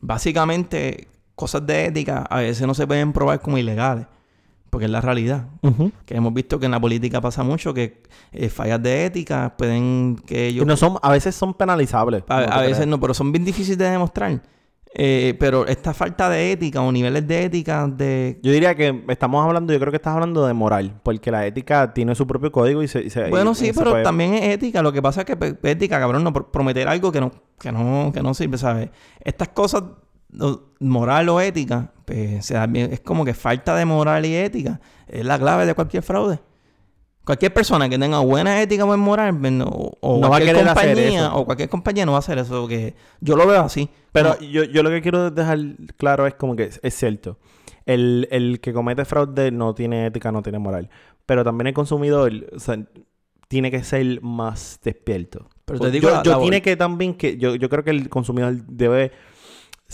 Básicamente, 0.00 1.08
cosas 1.34 1.66
de 1.66 1.84
ética 1.84 2.22
a 2.22 2.40
veces 2.40 2.66
no 2.66 2.72
se 2.72 2.86
pueden 2.86 3.12
probar 3.12 3.42
como 3.42 3.58
ilegales, 3.58 4.06
porque 4.74 4.86
es 4.86 4.90
la 4.90 5.00
realidad. 5.00 5.46
Que 6.04 6.16
hemos 6.16 6.34
visto 6.34 6.58
que 6.58 6.66
en 6.66 6.72
la 6.72 6.80
política 6.80 7.20
pasa 7.20 7.44
mucho 7.44 7.72
que 7.72 8.02
eh, 8.32 8.48
fallas 8.48 8.82
de 8.82 9.04
ética 9.06 9.54
pueden 9.56 10.16
que 10.26 10.48
ellos... 10.48 10.66
no 10.66 10.76
son, 10.76 10.96
a 11.00 11.12
veces 11.12 11.34
son 11.36 11.54
penalizables. 11.54 12.24
a, 12.28 12.40
veces 12.60 12.74
crees. 12.78 12.86
no, 12.88 12.98
pero 12.98 13.14
son 13.14 13.30
bien 13.30 13.44
difíciles 13.44 13.78
de 13.78 13.88
demostrar. 13.88 14.42
Eh, 14.96 15.34
pero 15.40 15.66
esta 15.66 15.92
falta 15.92 16.28
de 16.30 16.52
ética 16.52 16.80
o 16.80 16.90
niveles 16.92 17.26
de 17.26 17.44
ética 17.44 17.86
de... 17.88 18.38
Yo 18.42 18.52
diría 18.52 18.74
que 18.76 19.04
estamos 19.08 19.44
hablando, 19.44 19.72
yo 19.72 19.80
creo 19.80 19.90
que 19.90 19.96
estás 19.96 20.14
hablando 20.14 20.46
de 20.46 20.52
moral, 20.54 21.00
porque 21.02 21.30
la 21.32 21.44
ética 21.46 21.92
tiene 21.92 22.14
su 22.14 22.26
propio 22.26 22.50
código 22.52 22.80
y 22.82 22.86
se... 22.88 23.02
y 23.02 23.10
se- 23.10 23.28
Bueno, 23.28 23.52
y- 23.52 23.54
sí, 23.56 23.68
y 23.68 23.72
pero 23.72 23.90
puede- 23.92 24.02
también 24.04 24.34
es 24.34 24.42
ética. 24.54 24.82
Lo 24.82 24.92
que 24.92 25.02
pasa 25.02 25.20
es 25.20 25.26
que 25.26 25.36
pues, 25.36 25.54
ética, 25.64 25.98
cabrón, 25.98 26.22
no 26.22 26.32
pr- 26.32 26.50
prometer 26.50 26.86
algo 26.88 27.10
que 27.12 27.20
no, 27.20 27.32
que 27.58 27.72
no, 27.72 28.10
que 28.12 28.22
no 28.22 28.34
sirve, 28.34 28.56
¿sabes? 28.58 28.90
Estas 29.20 29.48
cosas, 29.48 29.82
moral 30.80 31.28
o 31.28 31.40
ética, 31.40 31.92
pues 32.04 32.44
se 32.46 32.54
da 32.54 32.66
bien- 32.66 32.92
es 32.92 33.00
como 33.00 33.24
que 33.24 33.34
falta 33.34 33.74
de 33.76 33.84
moral 33.84 34.26
y 34.26 34.34
ética. 34.34 34.80
Es 35.06 35.24
la 35.24 35.38
clave 35.38 35.66
de 35.66 35.74
cualquier 35.74 36.02
fraude. 36.02 36.40
Cualquier 37.24 37.54
persona 37.54 37.88
que 37.88 37.98
tenga 37.98 38.18
buena 38.18 38.60
ética 38.60 38.84
o 38.84 38.86
buen 38.86 39.00
moral, 39.00 39.38
pues, 39.38 39.50
no- 39.52 39.64
o, 39.66 40.14
No 40.16 40.20
va 40.22 40.26
a 40.26 40.28
cualquier 40.30 40.56
querer 40.56 40.68
hacer 40.68 40.94
compañía, 40.94 41.26
eso. 41.26 41.36
o 41.36 41.44
cualquier 41.46 41.68
compañía 41.70 42.04
no 42.04 42.12
va 42.12 42.18
a 42.18 42.20
hacer 42.20 42.36
eso. 42.38 42.68
Que 42.68 42.94
yo 43.20 43.34
lo 43.36 43.46
veo 43.46 43.62
así. 43.62 43.88
Pero 44.12 44.34
Como- 44.36 44.46
yo, 44.50 44.64
yo 44.64 44.82
lo 44.82 44.90
que 44.90 45.00
quiero 45.00 45.30
dejar 45.30 45.58
claro 45.96 46.26
es 46.26 46.34
como 46.34 46.54
que 46.54 46.64
es, 46.64 46.80
es 46.82 46.94
cierto. 46.94 47.38
El, 47.86 48.28
el 48.30 48.60
que 48.60 48.72
comete 48.74 49.04
fraude 49.06 49.50
no 49.50 49.74
tiene 49.74 50.06
ética, 50.06 50.32
no 50.32 50.42
tiene 50.42 50.58
moral. 50.58 50.90
Pero 51.24 51.44
también 51.44 51.68
el 51.68 51.74
consumidor 51.74 52.30
o 52.54 52.58
sea, 52.58 52.78
tiene 53.48 53.70
que 53.70 53.82
ser 53.84 54.20
más 54.20 54.80
despierto. 54.84 55.48
Pero 55.64 55.80
te 55.80 55.90
digo 55.90 56.08
yo, 56.10 56.14
la- 56.16 56.22
yo 56.22 56.32
la- 56.32 56.38
tiene 56.40 56.60
que 56.60 56.76
también 56.76 57.14
que 57.14 57.38
yo, 57.38 57.54
yo 57.54 57.70
creo 57.70 57.84
que 57.84 57.90
el 57.90 58.10
consumidor 58.10 58.54
debe 58.66 59.12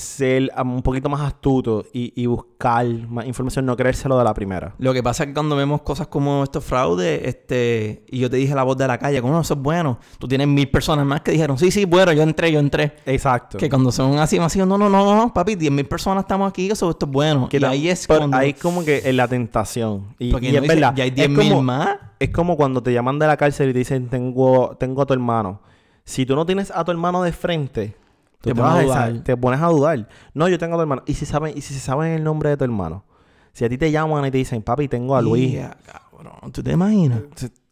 ser 0.01 0.51
um, 0.61 0.75
un 0.77 0.83
poquito 0.83 1.09
más 1.09 1.21
astuto 1.21 1.85
y, 1.93 2.13
y 2.21 2.27
buscar 2.27 2.87
más 3.09 3.27
información, 3.27 3.67
no 3.67 3.77
creérselo 3.77 4.19
de 4.19 4.25
la 4.25 4.35
primera. 4.35 4.75
Lo 4.79 4.93
que 4.93 5.03
pasa 5.03 5.23
es 5.25 5.29
que 5.29 5.35
cuando 5.35 5.55
vemos 5.57 5.83
cosas 5.83 6.07
como 6.09 6.43
estos 6.45 6.65
fraudes, 6.65 7.21
este, 7.25 8.05
y 8.11 8.19
yo 8.19 8.29
te 8.31 8.37
dije 8.37 8.55
la 8.55 8.63
voz 8.63 8.77
de 8.77 8.87
la 8.87 8.99
calle, 8.99 9.21
como 9.21 9.35
no, 9.35 9.41
eso 9.41 9.55
es 9.55 9.61
bueno. 9.61 9.99
Tú 10.19 10.27
tienes 10.29 10.47
mil 10.49 10.69
personas 10.71 11.07
más 11.07 11.21
que 11.21 11.33
dijeron, 11.33 11.59
sí, 11.59 11.71
sí, 11.71 11.85
bueno, 11.85 12.13
yo 12.13 12.23
entré, 12.23 12.51
yo 12.53 12.59
entré. 12.61 12.97
Exacto. 13.07 13.59
Que 13.59 13.69
cuando 13.69 13.93
son 13.93 14.19
así 14.19 14.39
masivos, 14.41 14.67
no, 14.69 14.77
no, 14.79 14.89
no, 14.89 15.05
no, 15.05 15.17
no, 15.17 15.33
papi, 15.35 15.55
10.000 15.57 15.89
personas 15.89 16.25
estamos 16.25 16.49
aquí, 16.51 16.71
eso 16.71 16.91
esto 16.91 17.07
es 17.07 17.13
bueno. 17.13 17.49
Que 17.49 17.59
y 17.59 17.61
la- 17.61 17.71
ahí 17.71 17.89
es 17.89 18.07
cuando... 18.07 18.37
Hay 18.37 18.55
como 18.55 18.85
que 18.85 19.03
en 19.05 19.17
la 19.17 19.29
tentación. 19.29 20.15
Y, 20.19 20.31
porque 20.33 20.49
y 20.49 20.53
no 20.53 20.57
es 20.59 20.63
dice, 20.63 20.75
verdad. 20.75 20.95
ya 20.97 21.05
hay 21.05 21.11
es 21.11 21.17
10.000 21.29 21.49
como- 21.51 21.63
más. 21.63 21.89
Es 22.19 22.31
como 22.31 22.57
cuando 22.57 22.83
te 22.83 22.93
llaman 22.93 23.19
de 23.19 23.27
la 23.27 23.37
cárcel 23.37 23.71
y 23.71 23.73
te 23.73 23.79
dicen, 23.79 24.09
tengo, 24.09 24.77
tengo 24.79 25.03
a 25.03 25.07
tu 25.07 25.15
hermano. 25.15 25.61
Si 26.05 26.27
tú 26.27 26.35
no 26.37 26.45
tienes 26.45 26.71
a 26.75 26.85
tu 26.85 26.91
hermano 26.91 27.23
de 27.23 27.33
frente, 27.33 27.97
tú 28.41 28.49
Te 28.51 28.55
te, 28.55 28.61
pones 28.61 28.73
vas 28.73 28.77
a 28.77 28.83
esa- 28.83 29.09
dudar. 29.11 29.25
te 29.25 29.37
pones 29.37 29.61
a 29.61 29.67
dudar. 29.67 30.09
No, 30.35 30.49
yo 30.49 30.59
tengo 30.59 30.75
a 30.75 30.79
tu 30.79 30.83
hermano. 30.83 31.03
¿Y 31.07 31.15
si 31.15 31.27
saben, 31.27 31.57
y 31.57 31.61
si 31.61 31.75
se 31.75 31.81
saben 31.81 32.13
el 32.13 32.25
nombre 32.25 32.51
de 32.51 32.57
tu 32.57 32.65
hermano? 32.65 33.05
Si 33.53 33.65
a 33.65 33.69
ti 33.69 33.77
te 33.79 33.91
llaman 33.91 34.25
y 34.27 34.31
te 34.31 34.39
dicen, 34.39 34.63
papi, 34.63 34.89
tengo 34.89 35.17
a 35.17 35.23
Luis. 35.23 35.59
Cabrón, 35.85 36.53
¿tú 36.53 36.63
te 36.63 36.73
imaginas? 36.73 37.21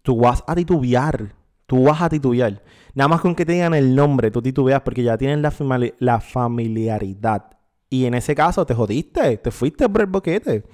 Tú 0.03 0.19
vas 0.21 0.43
a 0.47 0.55
titubear. 0.55 1.33
Tú 1.67 1.85
vas 1.85 2.01
a 2.03 2.09
titubear. 2.09 2.63
Nada 2.95 3.09
más 3.09 3.21
con 3.21 3.35
que 3.35 3.45
te 3.47 3.53
digan 3.53 3.75
el 3.75 3.95
nombre, 3.95 4.31
tú 4.31 4.41
titubeas 4.43 4.81
porque 4.83 5.03
ya 5.03 5.17
tienen 5.19 5.43
la, 5.43 5.53
la 5.99 6.21
familiaridad. 6.21 7.45
Y 7.91 8.05
en 8.07 8.15
ese 8.15 8.35
caso 8.35 8.67
te 8.67 8.75
jodiste, 8.75 9.37
te 9.39 9.51
fuiste 9.51 9.89
por 9.89 10.01
el 10.03 10.07
boquete. 10.09 10.65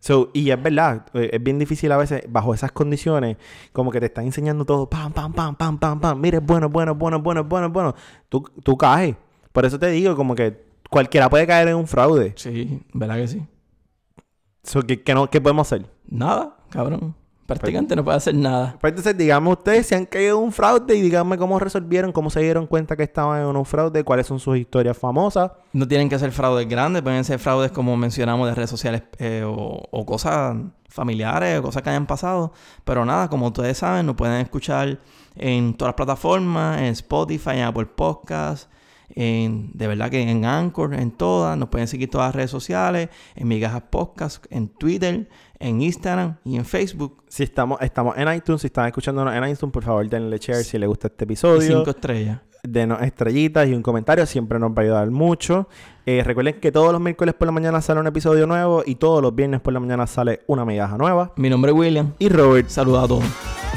So, 0.00 0.30
y 0.32 0.50
es 0.50 0.62
verdad, 0.62 1.06
eh, 1.14 1.30
es 1.32 1.42
bien 1.42 1.58
difícil 1.58 1.90
a 1.90 1.96
veces, 1.96 2.22
bajo 2.28 2.54
esas 2.54 2.72
condiciones, 2.72 3.36
como 3.72 3.90
que 3.90 4.00
te 4.00 4.06
están 4.06 4.24
enseñando 4.26 4.64
todo, 4.64 4.88
pam, 4.88 5.12
pam, 5.12 5.32
pam, 5.32 5.56
pam, 5.56 5.78
pam, 5.78 6.00
pam, 6.00 6.20
mire, 6.20 6.38
bueno, 6.38 6.68
bueno, 6.68 6.94
bueno, 6.94 7.20
bueno, 7.20 7.44
bueno, 7.44 7.70
bueno. 7.70 7.94
Tú, 8.28 8.42
tú 8.62 8.76
caes. 8.76 9.16
Por 9.52 9.64
eso 9.66 9.78
te 9.78 9.88
digo, 9.88 10.14
como 10.14 10.34
que 10.34 10.64
cualquiera 10.88 11.28
puede 11.28 11.46
caer 11.46 11.68
en 11.68 11.76
un 11.76 11.86
fraude. 11.88 12.32
Sí, 12.36 12.82
¿verdad 12.92 13.16
que 13.16 13.28
sí? 13.28 13.46
So, 14.62 14.82
¿qué, 14.82 15.02
qué 15.02 15.14
no, 15.14 15.28
¿Qué 15.28 15.40
podemos 15.40 15.66
hacer? 15.66 15.86
Nada, 16.06 16.56
cabrón. 16.70 17.14
Prácticamente 17.48 17.96
no 17.96 18.04
puede 18.04 18.18
hacer 18.18 18.34
nada. 18.34 18.76
Pues 18.78 18.90
entonces, 18.90 19.16
díganme 19.16 19.48
ustedes 19.48 19.86
si 19.86 19.94
han 19.94 20.04
caído 20.04 20.36
en 20.36 20.44
un 20.44 20.52
fraude 20.52 20.94
y 20.94 21.00
díganme 21.00 21.38
cómo 21.38 21.58
resolvieron, 21.58 22.12
cómo 22.12 22.28
se 22.28 22.40
dieron 22.40 22.66
cuenta 22.66 22.94
que 22.94 23.04
estaban 23.04 23.40
en 23.40 23.56
un 23.56 23.64
fraude, 23.64 24.04
cuáles 24.04 24.26
son 24.26 24.38
sus 24.38 24.58
historias 24.58 24.98
famosas. 24.98 25.52
No 25.72 25.88
tienen 25.88 26.10
que 26.10 26.18
ser 26.18 26.30
fraudes 26.30 26.68
grandes, 26.68 27.00
pueden 27.00 27.24
ser 27.24 27.38
fraudes 27.38 27.72
como 27.72 27.96
mencionamos 27.96 28.46
de 28.46 28.54
redes 28.54 28.68
sociales 28.68 29.04
eh, 29.18 29.44
o, 29.46 29.82
o 29.90 30.04
cosas 30.04 30.56
familiares 30.90 31.58
o 31.58 31.62
cosas 31.62 31.82
que 31.82 31.88
hayan 31.88 32.06
pasado. 32.06 32.52
Pero 32.84 33.06
nada, 33.06 33.28
como 33.28 33.46
ustedes 33.46 33.78
saben, 33.78 34.04
nos 34.04 34.16
pueden 34.16 34.42
escuchar 34.42 34.98
en 35.34 35.72
todas 35.72 35.90
las 35.90 35.96
plataformas, 35.96 36.78
en 36.80 36.88
Spotify, 36.88 37.52
en 37.54 37.62
Apple 37.62 37.86
Podcasts, 37.86 38.68
En, 39.14 39.70
de 39.72 39.86
verdad 39.86 40.10
que 40.10 40.20
en 40.20 40.44
Anchor, 40.44 40.92
en 40.94 41.10
todas. 41.12 41.56
Nos 41.56 41.70
pueden 41.70 41.88
seguir 41.88 42.10
todas 42.10 42.28
las 42.28 42.34
redes 42.34 42.50
sociales. 42.50 43.08
En 43.36 43.48
Migajas 43.48 43.84
Podcast, 43.90 44.44
en 44.50 44.68
Twitter, 44.68 45.28
en 45.60 45.80
Instagram 45.80 46.36
y 46.44 46.56
en 46.56 46.64
Facebook. 46.64 47.22
Si 47.28 47.42
estamos, 47.42 47.80
estamos 47.80 48.16
en 48.16 48.32
iTunes, 48.32 48.60
si 48.62 48.66
están 48.68 48.86
escuchándonos 48.86 49.34
en 49.34 49.42
iTunes, 49.48 49.72
por 49.72 49.82
favor 49.82 50.08
denle 50.08 50.38
share 50.38 50.64
si 50.64 50.78
les 50.78 50.88
gusta 50.88 51.08
este 51.08 51.24
Y 51.24 51.26
episodio. 51.26 51.60
cinco 51.78 51.90
estrellas. 51.90 52.40
Denos 52.62 53.00
estrellitas 53.02 53.68
y 53.68 53.72
un 53.72 53.82
comentario, 53.82 54.26
siempre 54.26 54.58
nos 54.58 54.72
va 54.72 54.78
a 54.78 54.80
ayudar 54.80 55.10
mucho. 55.10 55.68
Eh, 56.04 56.22
recuerden 56.24 56.58
que 56.60 56.72
todos 56.72 56.90
los 56.92 57.00
miércoles 57.00 57.34
por 57.34 57.46
la 57.46 57.52
mañana 57.52 57.80
sale 57.80 58.00
un 58.00 58.06
episodio 58.08 58.46
nuevo 58.46 58.82
y 58.84 58.96
todos 58.96 59.22
los 59.22 59.34
viernes 59.34 59.60
por 59.60 59.72
la 59.72 59.80
mañana 59.80 60.06
sale 60.06 60.40
una 60.48 60.64
migaja 60.64 60.98
nueva. 60.98 61.32
Mi 61.36 61.48
nombre 61.50 61.70
es 61.70 61.76
William. 61.78 62.12
Y 62.18 62.28
Robert, 62.28 62.68
Saludos 62.68 63.04
a 63.04 63.08
todos. 63.08 63.67